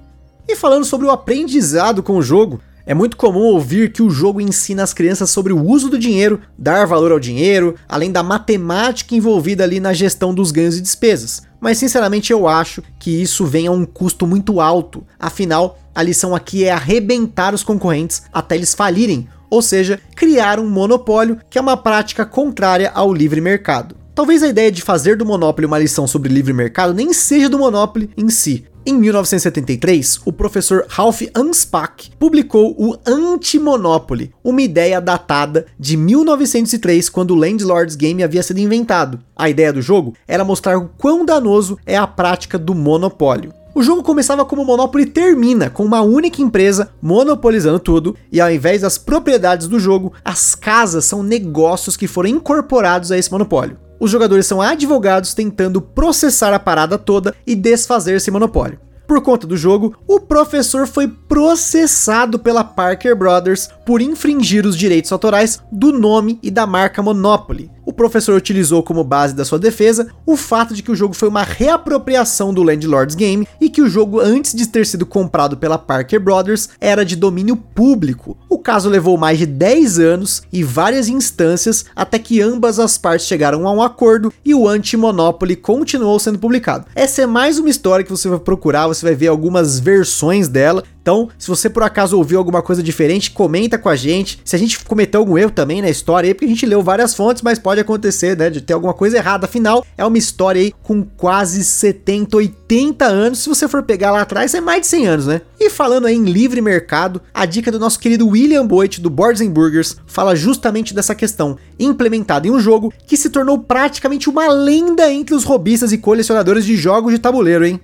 E 0.46 0.54
falando 0.54 0.84
sobre 0.84 1.08
o 1.08 1.10
aprendizado 1.10 2.00
com 2.00 2.16
o 2.16 2.22
jogo, 2.22 2.60
é 2.88 2.94
muito 2.94 3.18
comum 3.18 3.40
ouvir 3.40 3.92
que 3.92 4.02
o 4.02 4.08
jogo 4.08 4.40
ensina 4.40 4.82
as 4.82 4.94
crianças 4.94 5.28
sobre 5.28 5.52
o 5.52 5.62
uso 5.62 5.90
do 5.90 5.98
dinheiro, 5.98 6.40
dar 6.56 6.86
valor 6.86 7.12
ao 7.12 7.20
dinheiro, 7.20 7.74
além 7.86 8.10
da 8.10 8.22
matemática 8.22 9.14
envolvida 9.14 9.62
ali 9.62 9.78
na 9.78 9.92
gestão 9.92 10.32
dos 10.32 10.50
ganhos 10.50 10.78
e 10.78 10.80
despesas. 10.80 11.42
Mas 11.60 11.76
sinceramente 11.76 12.32
eu 12.32 12.48
acho 12.48 12.82
que 12.98 13.10
isso 13.10 13.44
vem 13.44 13.66
a 13.66 13.70
um 13.70 13.84
custo 13.84 14.26
muito 14.26 14.58
alto. 14.58 15.06
Afinal, 15.20 15.78
a 15.94 16.02
lição 16.02 16.34
aqui 16.34 16.64
é 16.64 16.70
arrebentar 16.70 17.52
os 17.52 17.62
concorrentes 17.62 18.22
até 18.32 18.54
eles 18.54 18.72
falirem, 18.72 19.28
ou 19.50 19.60
seja, 19.60 20.00
criar 20.16 20.58
um 20.58 20.66
monopólio, 20.66 21.38
que 21.50 21.58
é 21.58 21.60
uma 21.60 21.76
prática 21.76 22.24
contrária 22.24 22.90
ao 22.94 23.12
livre 23.12 23.42
mercado. 23.42 23.97
Talvez 24.18 24.42
a 24.42 24.48
ideia 24.48 24.72
de 24.72 24.82
fazer 24.82 25.16
do 25.16 25.24
Monopoly 25.24 25.64
uma 25.64 25.78
lição 25.78 26.04
sobre 26.04 26.28
livre 26.28 26.52
mercado 26.52 26.92
nem 26.92 27.12
seja 27.12 27.48
do 27.48 27.56
Monopoly 27.56 28.10
em 28.16 28.28
si, 28.28 28.64
em 28.84 28.92
1973, 28.94 30.22
o 30.24 30.32
professor 30.32 30.84
Ralph 30.88 31.22
Anspach 31.36 32.10
publicou 32.18 32.74
o 32.76 32.96
Anti-Monopoly, 33.06 34.32
uma 34.42 34.60
ideia 34.60 35.00
datada 35.00 35.66
de 35.78 35.96
1903, 35.96 37.08
quando 37.08 37.30
o 37.30 37.36
Landlord's 37.36 37.94
Game 37.94 38.20
havia 38.24 38.42
sido 38.42 38.58
inventado. 38.58 39.20
A 39.36 39.48
ideia 39.48 39.72
do 39.72 39.80
jogo 39.80 40.14
era 40.26 40.44
mostrar 40.44 40.76
o 40.76 40.90
quão 40.98 41.24
danoso 41.24 41.78
é 41.86 41.96
a 41.96 42.04
prática 42.04 42.58
do 42.58 42.74
monopólio. 42.74 43.54
O 43.72 43.84
jogo 43.84 44.02
começava 44.02 44.44
como 44.44 44.64
Monopoly 44.64 45.06
termina, 45.06 45.70
com 45.70 45.84
uma 45.84 46.00
única 46.00 46.42
empresa 46.42 46.90
monopolizando 47.00 47.78
tudo, 47.78 48.16
e 48.32 48.40
ao 48.40 48.50
invés 48.50 48.82
das 48.82 48.98
propriedades 48.98 49.68
do 49.68 49.78
jogo, 49.78 50.12
as 50.24 50.56
casas 50.56 51.04
são 51.04 51.22
negócios 51.22 51.96
que 51.96 52.08
foram 52.08 52.30
incorporados 52.30 53.12
a 53.12 53.16
esse 53.16 53.30
monopólio. 53.30 53.78
Os 54.00 54.10
jogadores 54.10 54.46
são 54.46 54.62
advogados 54.62 55.34
tentando 55.34 55.80
processar 55.80 56.54
a 56.54 56.58
parada 56.58 56.96
toda 56.96 57.34
e 57.46 57.54
desfazer 57.54 58.16
esse 58.16 58.30
monopólio. 58.30 58.80
Por 59.08 59.22
conta 59.22 59.46
do 59.46 59.56
jogo, 59.56 59.96
o 60.06 60.20
professor 60.20 60.86
foi 60.86 61.08
processado 61.08 62.38
pela 62.38 62.62
Parker 62.62 63.16
Brothers 63.16 63.70
por 63.86 64.02
infringir 64.02 64.66
os 64.66 64.76
direitos 64.76 65.10
autorais 65.10 65.62
do 65.72 65.92
nome 65.92 66.38
e 66.42 66.50
da 66.50 66.66
marca 66.66 67.02
Monopoly. 67.02 67.70
O 67.88 67.92
professor 67.98 68.36
utilizou 68.36 68.82
como 68.82 69.02
base 69.02 69.34
da 69.34 69.46
sua 69.46 69.58
defesa 69.58 70.08
o 70.26 70.36
fato 70.36 70.74
de 70.74 70.82
que 70.82 70.92
o 70.92 70.94
jogo 70.94 71.14
foi 71.14 71.26
uma 71.26 71.42
reapropriação 71.42 72.52
do 72.52 72.62
Landlord's 72.62 73.14
Game 73.14 73.48
e 73.58 73.70
que 73.70 73.80
o 73.80 73.88
jogo, 73.88 74.20
antes 74.20 74.52
de 74.52 74.68
ter 74.68 74.84
sido 74.84 75.06
comprado 75.06 75.56
pela 75.56 75.78
Parker 75.78 76.20
Brothers, 76.20 76.68
era 76.78 77.02
de 77.02 77.16
domínio 77.16 77.56
público. 77.56 78.36
O 78.46 78.58
caso 78.58 78.90
levou 78.90 79.16
mais 79.16 79.38
de 79.38 79.46
10 79.46 80.00
anos 80.00 80.42
e 80.52 80.62
várias 80.62 81.08
instâncias 81.08 81.86
até 81.96 82.18
que 82.18 82.42
ambas 82.42 82.78
as 82.78 82.98
partes 82.98 83.26
chegaram 83.26 83.66
a 83.66 83.72
um 83.72 83.80
acordo 83.80 84.30
e 84.44 84.54
o 84.54 84.68
Anti-Monopoly 84.68 85.56
continuou 85.56 86.18
sendo 86.18 86.38
publicado. 86.38 86.84
Essa 86.94 87.22
é 87.22 87.26
mais 87.26 87.58
uma 87.58 87.70
história 87.70 88.04
que 88.04 88.10
você 88.10 88.28
vai 88.28 88.38
procurar, 88.38 88.86
você 88.86 89.06
vai 89.06 89.14
ver 89.14 89.28
algumas 89.28 89.80
versões 89.80 90.46
dela. 90.46 90.84
Então, 91.08 91.30
se 91.38 91.48
você 91.48 91.70
por 91.70 91.82
acaso 91.82 92.18
ouviu 92.18 92.36
alguma 92.36 92.60
coisa 92.60 92.82
diferente, 92.82 93.30
comenta 93.30 93.78
com 93.78 93.88
a 93.88 93.96
gente. 93.96 94.38
Se 94.44 94.54
a 94.54 94.58
gente 94.58 94.84
cometeu 94.84 95.20
algum 95.20 95.38
erro 95.38 95.50
também 95.50 95.80
na 95.80 95.88
história 95.88 96.28
aí, 96.28 96.34
porque 96.34 96.44
a 96.44 96.48
gente 96.48 96.66
leu 96.66 96.82
várias 96.82 97.14
fontes, 97.14 97.40
mas 97.40 97.58
pode 97.58 97.80
acontecer, 97.80 98.36
né, 98.36 98.50
de 98.50 98.60
ter 98.60 98.74
alguma 98.74 98.92
coisa 98.92 99.16
errada. 99.16 99.46
Afinal, 99.46 99.82
é 99.96 100.04
uma 100.04 100.18
história 100.18 100.60
aí 100.60 100.70
com 100.82 101.02
quase 101.02 101.64
70, 101.64 102.36
80 102.36 103.06
anos. 103.06 103.38
Se 103.38 103.48
você 103.48 103.66
for 103.66 103.82
pegar 103.84 104.10
lá 104.10 104.20
atrás, 104.20 104.52
é 104.52 104.60
mais 104.60 104.82
de 104.82 104.88
100 104.88 105.06
anos, 105.06 105.26
né? 105.28 105.40
E 105.58 105.70
falando 105.70 106.06
aí 106.06 106.14
em 106.14 106.24
livre 106.24 106.60
mercado, 106.60 107.22
a 107.32 107.46
dica 107.46 107.72
do 107.72 107.78
nosso 107.78 107.98
querido 107.98 108.28
William 108.28 108.66
Boyd 108.66 109.00
do 109.00 109.08
Boards 109.08 109.40
Burgers 109.48 109.96
fala 110.06 110.36
justamente 110.36 110.92
dessa 110.92 111.14
questão, 111.14 111.56
implementada 111.80 112.46
em 112.46 112.50
um 112.50 112.60
jogo 112.60 112.92
que 113.06 113.16
se 113.16 113.30
tornou 113.30 113.58
praticamente 113.58 114.28
uma 114.28 114.46
lenda 114.48 115.10
entre 115.10 115.34
os 115.34 115.44
robistas 115.44 115.90
e 115.90 115.96
colecionadores 115.96 116.66
de 116.66 116.76
jogos 116.76 117.14
de 117.14 117.18
tabuleiro, 117.18 117.64
hein? 117.64 117.80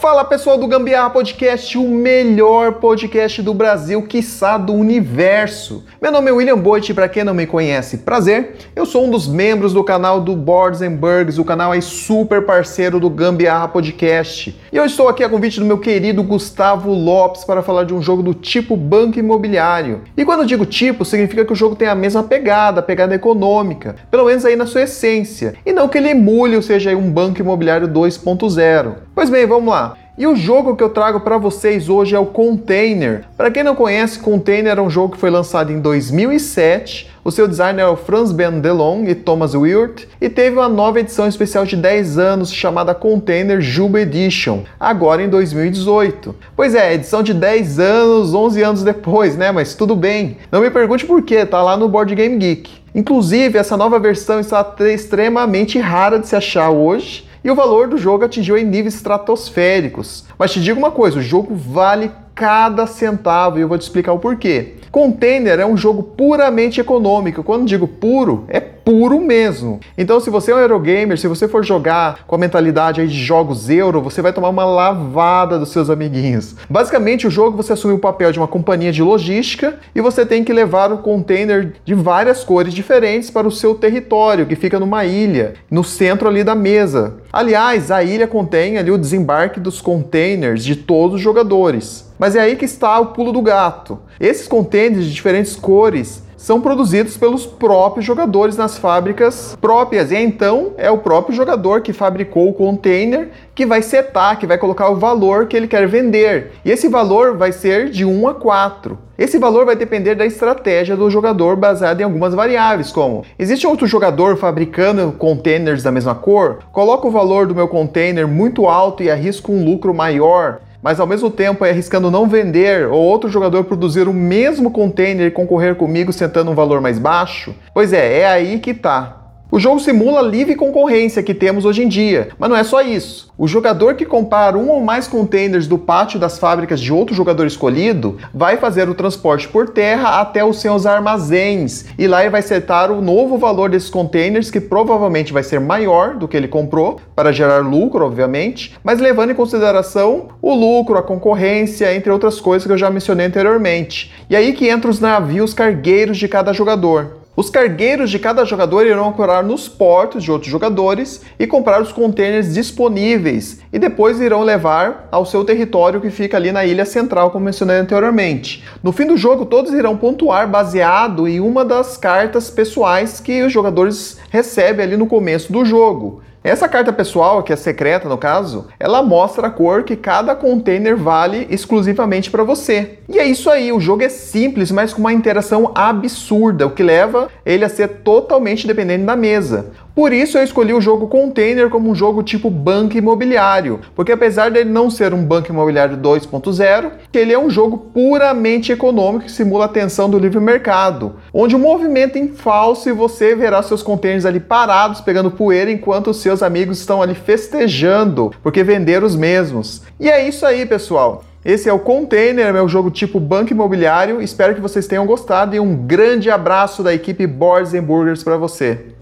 Fala 0.00 0.24
pessoal 0.24 0.56
do 0.56 0.66
Gambiarra 0.66 1.10
Podcast, 1.10 1.76
o 1.76 1.86
melhor 1.86 2.76
podcast 2.76 3.42
do 3.42 3.52
Brasil, 3.52 4.00
quiçá 4.00 4.56
do 4.56 4.72
universo. 4.72 5.84
Meu 6.00 6.10
nome 6.10 6.30
é 6.30 6.32
William 6.32 6.56
Boit, 6.56 6.94
para 6.94 7.06
quem 7.06 7.22
não 7.22 7.34
me 7.34 7.46
conhece, 7.46 7.98
prazer. 7.98 8.56
Eu 8.74 8.86
sou 8.86 9.04
um 9.04 9.10
dos 9.10 9.28
membros 9.28 9.74
do 9.74 9.84
canal 9.84 10.18
do 10.18 10.34
Boards 10.34 10.80
and 10.80 10.92
Burgs, 10.92 11.38
o 11.38 11.44
canal 11.44 11.74
é 11.74 11.82
super 11.82 12.46
parceiro 12.46 12.98
do 12.98 13.10
Gambiarra 13.10 13.68
Podcast. 13.68 14.58
E 14.72 14.74
eu 14.74 14.86
estou 14.86 15.06
aqui 15.06 15.22
a 15.22 15.28
convite 15.28 15.60
do 15.60 15.66
meu 15.66 15.76
querido 15.76 16.22
Gustavo 16.22 16.94
Lopes 16.94 17.44
para 17.44 17.62
falar 17.62 17.84
de 17.84 17.92
um 17.92 18.00
jogo 18.00 18.22
do 18.22 18.32
tipo 18.32 18.74
banco 18.78 19.18
imobiliário. 19.18 20.00
E 20.16 20.24
quando 20.24 20.40
eu 20.40 20.46
digo 20.46 20.64
tipo, 20.64 21.04
significa 21.04 21.44
que 21.44 21.52
o 21.52 21.56
jogo 21.56 21.76
tem 21.76 21.88
a 21.88 21.94
mesma 21.94 22.22
pegada, 22.22 22.80
a 22.80 22.82
pegada 22.82 23.14
econômica, 23.14 23.96
pelo 24.10 24.24
menos 24.24 24.46
aí 24.46 24.56
na 24.56 24.64
sua 24.64 24.80
essência, 24.80 25.56
e 25.66 25.74
não 25.74 25.88
que 25.88 25.98
ele 25.98 26.08
emule 26.08 26.56
ou 26.56 26.62
seja 26.62 26.96
um 26.96 27.12
banco 27.12 27.42
imobiliário 27.42 27.86
2.0. 27.86 29.09
Pois 29.20 29.28
bem, 29.28 29.44
vamos 29.44 29.68
lá. 29.68 29.98
E 30.16 30.26
o 30.26 30.34
jogo 30.34 30.74
que 30.74 30.82
eu 30.82 30.88
trago 30.88 31.20
para 31.20 31.36
vocês 31.36 31.90
hoje 31.90 32.16
é 32.16 32.18
o 32.18 32.24
Container. 32.24 33.26
Para 33.36 33.50
quem 33.50 33.62
não 33.62 33.74
conhece, 33.74 34.18
Container 34.18 34.78
é 34.78 34.80
um 34.80 34.88
jogo 34.88 35.12
que 35.12 35.20
foi 35.20 35.28
lançado 35.28 35.70
em 35.70 35.78
2007. 35.78 37.10
O 37.22 37.30
seu 37.30 37.46
designer 37.46 37.82
é 37.82 37.86
o 37.86 37.96
Franz 37.96 38.32
Ben 38.32 38.60
Delong 38.60 39.10
e 39.10 39.14
Thomas 39.14 39.54
Wirt 39.54 40.04
e 40.18 40.30
teve 40.30 40.56
uma 40.56 40.70
nova 40.70 41.00
edição 41.00 41.28
especial 41.28 41.66
de 41.66 41.76
10 41.76 42.16
anos 42.16 42.50
chamada 42.50 42.94
Container 42.94 43.60
Juba 43.60 44.00
Edition, 44.00 44.62
agora 44.80 45.22
em 45.22 45.28
2018. 45.28 46.34
Pois 46.56 46.74
é, 46.74 46.94
edição 46.94 47.22
de 47.22 47.34
10 47.34 47.78
anos, 47.78 48.32
11 48.32 48.62
anos 48.62 48.82
depois, 48.82 49.36
né? 49.36 49.52
Mas 49.52 49.74
tudo 49.74 49.94
bem. 49.94 50.38
Não 50.50 50.62
me 50.62 50.70
pergunte 50.70 51.04
por 51.04 51.20
quê, 51.20 51.44
tá 51.44 51.62
lá 51.62 51.76
no 51.76 51.90
Board 51.90 52.14
Game 52.14 52.38
Geek. 52.38 52.70
Inclusive, 52.94 53.58
essa 53.58 53.76
nova 53.76 53.98
versão 53.98 54.40
está 54.40 54.64
extremamente 54.90 55.78
rara 55.78 56.18
de 56.18 56.26
se 56.26 56.34
achar 56.34 56.70
hoje 56.70 57.28
e 57.42 57.50
o 57.50 57.54
valor 57.54 57.88
do 57.88 57.98
jogo 57.98 58.24
atingiu 58.24 58.56
em 58.56 58.64
níveis 58.64 58.94
estratosféricos. 58.94 60.24
Mas 60.38 60.52
te 60.52 60.60
digo 60.60 60.78
uma 60.78 60.90
coisa, 60.90 61.18
o 61.18 61.22
jogo 61.22 61.54
vale 61.54 62.10
cada 62.40 62.86
centavo 62.86 63.58
e 63.58 63.60
eu 63.60 63.68
vou 63.68 63.76
te 63.76 63.82
explicar 63.82 64.14
o 64.14 64.18
porquê. 64.18 64.76
Container 64.90 65.60
é 65.60 65.66
um 65.66 65.76
jogo 65.76 66.02
puramente 66.02 66.80
econômico. 66.80 67.44
Quando 67.44 67.66
digo 67.66 67.86
puro, 67.86 68.46
é 68.48 68.58
puro 68.58 69.20
mesmo. 69.20 69.78
Então, 69.96 70.18
se 70.18 70.30
você 70.30 70.50
é 70.50 70.54
um 70.54 70.58
Eurogamer, 70.58 71.18
se 71.18 71.28
você 71.28 71.46
for 71.46 71.62
jogar 71.62 72.24
com 72.26 72.34
a 72.34 72.38
mentalidade 72.38 73.06
de 73.06 73.14
jogos 73.14 73.68
euro, 73.68 74.00
você 74.00 74.22
vai 74.22 74.32
tomar 74.32 74.48
uma 74.48 74.64
lavada 74.64 75.58
dos 75.58 75.68
seus 75.68 75.90
amiguinhos. 75.90 76.56
Basicamente, 76.68 77.26
o 77.26 77.30
jogo 77.30 77.58
você 77.58 77.74
assume 77.74 77.92
o 77.92 77.98
papel 77.98 78.32
de 78.32 78.38
uma 78.38 78.48
companhia 78.48 78.90
de 78.90 79.02
logística 79.02 79.78
e 79.94 80.00
você 80.00 80.24
tem 80.24 80.42
que 80.42 80.52
levar 80.52 80.90
o 80.90 80.98
container 80.98 81.74
de 81.84 81.94
várias 81.94 82.42
cores 82.42 82.72
diferentes 82.72 83.30
para 83.30 83.46
o 83.46 83.52
seu 83.52 83.74
território, 83.74 84.46
que 84.46 84.56
fica 84.56 84.80
numa 84.80 85.04
ilha, 85.04 85.54
no 85.70 85.84
centro 85.84 86.26
ali 86.26 86.42
da 86.42 86.54
mesa. 86.54 87.18
Aliás, 87.30 87.90
a 87.90 88.02
ilha 88.02 88.26
contém 88.26 88.78
ali 88.78 88.90
o 88.90 88.98
desembarque 88.98 89.60
dos 89.60 89.82
containers 89.82 90.64
de 90.64 90.74
todos 90.74 91.16
os 91.16 91.20
jogadores. 91.20 92.09
Mas 92.20 92.36
é 92.36 92.40
aí 92.40 92.54
que 92.54 92.66
está 92.66 93.00
o 93.00 93.06
pulo 93.06 93.32
do 93.32 93.40
gato. 93.40 93.98
Esses 94.20 94.46
containers 94.46 95.06
de 95.06 95.14
diferentes 95.14 95.56
cores 95.56 96.22
são 96.36 96.60
produzidos 96.60 97.16
pelos 97.16 97.46
próprios 97.46 98.04
jogadores 98.04 98.58
nas 98.58 98.76
fábricas 98.76 99.56
próprias. 99.58 100.10
E 100.10 100.16
então 100.16 100.72
é 100.76 100.90
o 100.90 100.98
próprio 100.98 101.34
jogador 101.34 101.80
que 101.80 101.94
fabricou 101.94 102.50
o 102.50 102.52
container 102.52 103.30
que 103.54 103.64
vai 103.64 103.80
setar, 103.80 104.38
que 104.38 104.46
vai 104.46 104.58
colocar 104.58 104.90
o 104.90 104.96
valor 104.96 105.46
que 105.46 105.56
ele 105.56 105.66
quer 105.66 105.88
vender. 105.88 106.52
E 106.62 106.70
esse 106.70 106.88
valor 106.88 107.38
vai 107.38 107.52
ser 107.52 107.88
de 107.88 108.04
1 108.04 108.28
a 108.28 108.34
4. 108.34 108.98
Esse 109.16 109.38
valor 109.38 109.64
vai 109.64 109.76
depender 109.76 110.14
da 110.14 110.26
estratégia 110.26 110.98
do 110.98 111.10
jogador 111.10 111.56
baseada 111.56 112.02
em 112.02 112.04
algumas 112.04 112.34
variáveis, 112.34 112.92
como 112.92 113.24
existe 113.38 113.66
outro 113.66 113.86
jogador 113.86 114.36
fabricando 114.36 115.12
containers 115.12 115.82
da 115.82 115.90
mesma 115.90 116.14
cor? 116.14 116.58
Coloco 116.70 117.08
o 117.08 117.10
valor 117.10 117.46
do 117.46 117.54
meu 117.54 117.68
container 117.68 118.28
muito 118.28 118.66
alto 118.66 119.02
e 119.02 119.10
arrisco 119.10 119.52
um 119.52 119.64
lucro 119.64 119.94
maior 119.94 120.60
mas 120.82 120.98
ao 120.98 121.06
mesmo 121.06 121.30
tempo 121.30 121.64
é 121.64 121.70
arriscando 121.70 122.10
não 122.10 122.28
vender 122.28 122.86
ou 122.88 123.00
outro 123.00 123.28
jogador 123.28 123.64
produzir 123.64 124.08
o 124.08 124.12
mesmo 124.12 124.70
container 124.70 125.26
e 125.26 125.30
concorrer 125.30 125.74
comigo 125.74 126.12
sentando 126.12 126.50
um 126.50 126.54
valor 126.54 126.80
mais 126.80 126.98
baixo? 126.98 127.54
Pois 127.72 127.92
é, 127.92 128.20
é 128.20 128.26
aí 128.26 128.58
que 128.58 128.74
tá. 128.74 129.19
O 129.52 129.58
jogo 129.58 129.80
simula 129.80 130.20
a 130.20 130.22
livre 130.22 130.54
concorrência 130.54 131.24
que 131.24 131.34
temos 131.34 131.64
hoje 131.64 131.82
em 131.82 131.88
dia, 131.88 132.28
mas 132.38 132.48
não 132.48 132.56
é 132.56 132.62
só 132.62 132.82
isso. 132.82 133.32
O 133.36 133.48
jogador 133.48 133.94
que 133.94 134.04
comprar 134.04 134.54
um 134.54 134.68
ou 134.68 134.80
mais 134.80 135.08
containers 135.08 135.66
do 135.66 135.76
pátio 135.76 136.20
das 136.20 136.38
fábricas 136.38 136.80
de 136.80 136.92
outro 136.92 137.16
jogador 137.16 137.46
escolhido 137.46 138.16
vai 138.32 138.58
fazer 138.58 138.88
o 138.88 138.94
transporte 138.94 139.48
por 139.48 139.68
terra 139.70 140.20
até 140.20 140.44
os 140.44 140.60
seus 140.60 140.86
armazéns 140.86 141.86
e 141.98 142.06
lá 142.06 142.20
ele 142.20 142.30
vai 142.30 142.42
setar 142.42 142.92
o 142.92 143.02
novo 143.02 143.38
valor 143.38 143.70
desses 143.70 143.90
containers 143.90 144.52
que 144.52 144.60
provavelmente 144.60 145.32
vai 145.32 145.42
ser 145.42 145.58
maior 145.58 146.14
do 146.14 146.28
que 146.28 146.36
ele 146.36 146.46
comprou 146.46 147.00
para 147.16 147.32
gerar 147.32 147.66
lucro, 147.66 148.06
obviamente, 148.06 148.78
mas 148.84 149.00
levando 149.00 149.30
em 149.30 149.34
consideração 149.34 150.28
o 150.40 150.54
lucro, 150.54 150.96
a 150.96 151.02
concorrência, 151.02 151.92
entre 151.92 152.12
outras 152.12 152.40
coisas 152.40 152.64
que 152.64 152.72
eu 152.72 152.78
já 152.78 152.88
mencionei 152.88 153.26
anteriormente. 153.26 154.12
E 154.30 154.36
aí 154.36 154.52
que 154.52 154.70
entram 154.70 154.92
os 154.92 155.00
navios 155.00 155.52
cargueiros 155.52 156.18
de 156.18 156.28
cada 156.28 156.52
jogador. 156.52 157.19
Os 157.40 157.48
cargueiros 157.48 158.10
de 158.10 158.18
cada 158.18 158.44
jogador 158.44 158.86
irão 158.86 159.08
ancorar 159.08 159.42
nos 159.42 159.66
portos 159.66 160.22
de 160.22 160.30
outros 160.30 160.52
jogadores 160.52 161.22
e 161.38 161.46
comprar 161.46 161.80
os 161.80 161.90
containers 161.90 162.52
disponíveis 162.52 163.62
e 163.72 163.78
depois 163.78 164.20
irão 164.20 164.42
levar 164.42 165.08
ao 165.10 165.24
seu 165.24 165.42
território 165.42 166.02
que 166.02 166.10
fica 166.10 166.36
ali 166.36 166.52
na 166.52 166.66
ilha 166.66 166.84
central, 166.84 167.30
como 167.30 167.46
mencionei 167.46 167.78
anteriormente. 167.78 168.62
No 168.82 168.92
fim 168.92 169.06
do 169.06 169.16
jogo, 169.16 169.46
todos 169.46 169.72
irão 169.72 169.96
pontuar 169.96 170.50
baseado 170.50 171.26
em 171.26 171.40
uma 171.40 171.64
das 171.64 171.96
cartas 171.96 172.50
pessoais 172.50 173.20
que 173.20 173.42
os 173.42 173.50
jogadores 173.50 174.18
recebem 174.28 174.84
ali 174.84 174.98
no 174.98 175.06
começo 175.06 175.50
do 175.50 175.64
jogo. 175.64 176.20
Essa 176.42 176.66
carta 176.66 176.90
pessoal, 176.90 177.42
que 177.42 177.52
é 177.52 177.56
secreta 177.56 178.08
no 178.08 178.16
caso, 178.16 178.68
ela 178.78 179.02
mostra 179.02 179.48
a 179.48 179.50
cor 179.50 179.82
que 179.82 179.94
cada 179.94 180.34
container 180.34 180.96
vale 180.96 181.46
exclusivamente 181.50 182.30
para 182.30 182.42
você. 182.42 182.98
E 183.10 183.18
é 183.18 183.26
isso 183.26 183.50
aí, 183.50 183.70
o 183.70 183.78
jogo 183.78 184.04
é 184.04 184.08
simples, 184.08 184.70
mas 184.70 184.94
com 184.94 185.00
uma 185.00 185.12
interação 185.12 185.70
absurda, 185.74 186.66
o 186.66 186.70
que 186.70 186.82
leva 186.82 187.28
ele 187.44 187.62
a 187.62 187.68
ser 187.68 187.88
totalmente 188.02 188.66
dependente 188.66 189.04
da 189.04 189.14
mesa. 189.14 189.72
Por 190.00 190.14
isso 190.14 190.38
eu 190.38 190.42
escolhi 190.42 190.72
o 190.72 190.80
jogo 190.80 191.08
Container 191.08 191.68
como 191.68 191.90
um 191.90 191.94
jogo 191.94 192.22
tipo 192.22 192.48
banco 192.48 192.96
imobiliário, 192.96 193.80
porque 193.94 194.12
apesar 194.12 194.50
dele 194.50 194.70
não 194.70 194.88
ser 194.88 195.12
um 195.12 195.22
banco 195.22 195.52
imobiliário 195.52 195.98
2.0, 195.98 196.92
ele 197.12 197.34
é 197.34 197.38
um 197.38 197.50
jogo 197.50 197.76
puramente 197.76 198.72
econômico 198.72 199.26
que 199.26 199.30
simula 199.30 199.66
a 199.66 199.68
tensão 199.68 200.08
do 200.08 200.18
livre 200.18 200.40
mercado, 200.40 201.16
onde 201.34 201.54
o 201.54 201.58
movimento 201.58 202.16
em 202.16 202.28
falso 202.28 202.88
e 202.88 202.94
você 202.94 203.34
verá 203.34 203.62
seus 203.62 203.82
containers 203.82 204.24
ali 204.24 204.40
parados 204.40 205.02
pegando 205.02 205.30
poeira 205.30 205.70
enquanto 205.70 206.14
seus 206.14 206.42
amigos 206.42 206.78
estão 206.78 207.02
ali 207.02 207.14
festejando 207.14 208.32
porque 208.42 208.64
venderam 208.64 209.06
os 209.06 209.14
mesmos. 209.14 209.82
E 210.00 210.08
é 210.08 210.26
isso 210.26 210.46
aí, 210.46 210.64
pessoal. 210.64 211.24
Esse 211.44 211.68
é 211.68 211.72
o 211.74 211.78
Container, 211.78 212.54
meu 212.54 212.66
jogo 212.66 212.90
tipo 212.90 213.20
banco 213.20 213.52
imobiliário. 213.52 214.22
Espero 214.22 214.54
que 214.54 214.62
vocês 214.62 214.86
tenham 214.86 215.04
gostado 215.04 215.54
e 215.54 215.60
um 215.60 215.76
grande 215.76 216.30
abraço 216.30 216.82
da 216.82 216.94
equipe 216.94 217.26
Boards 217.26 217.78
Burgers 217.82 218.24
para 218.24 218.38
você. 218.38 218.98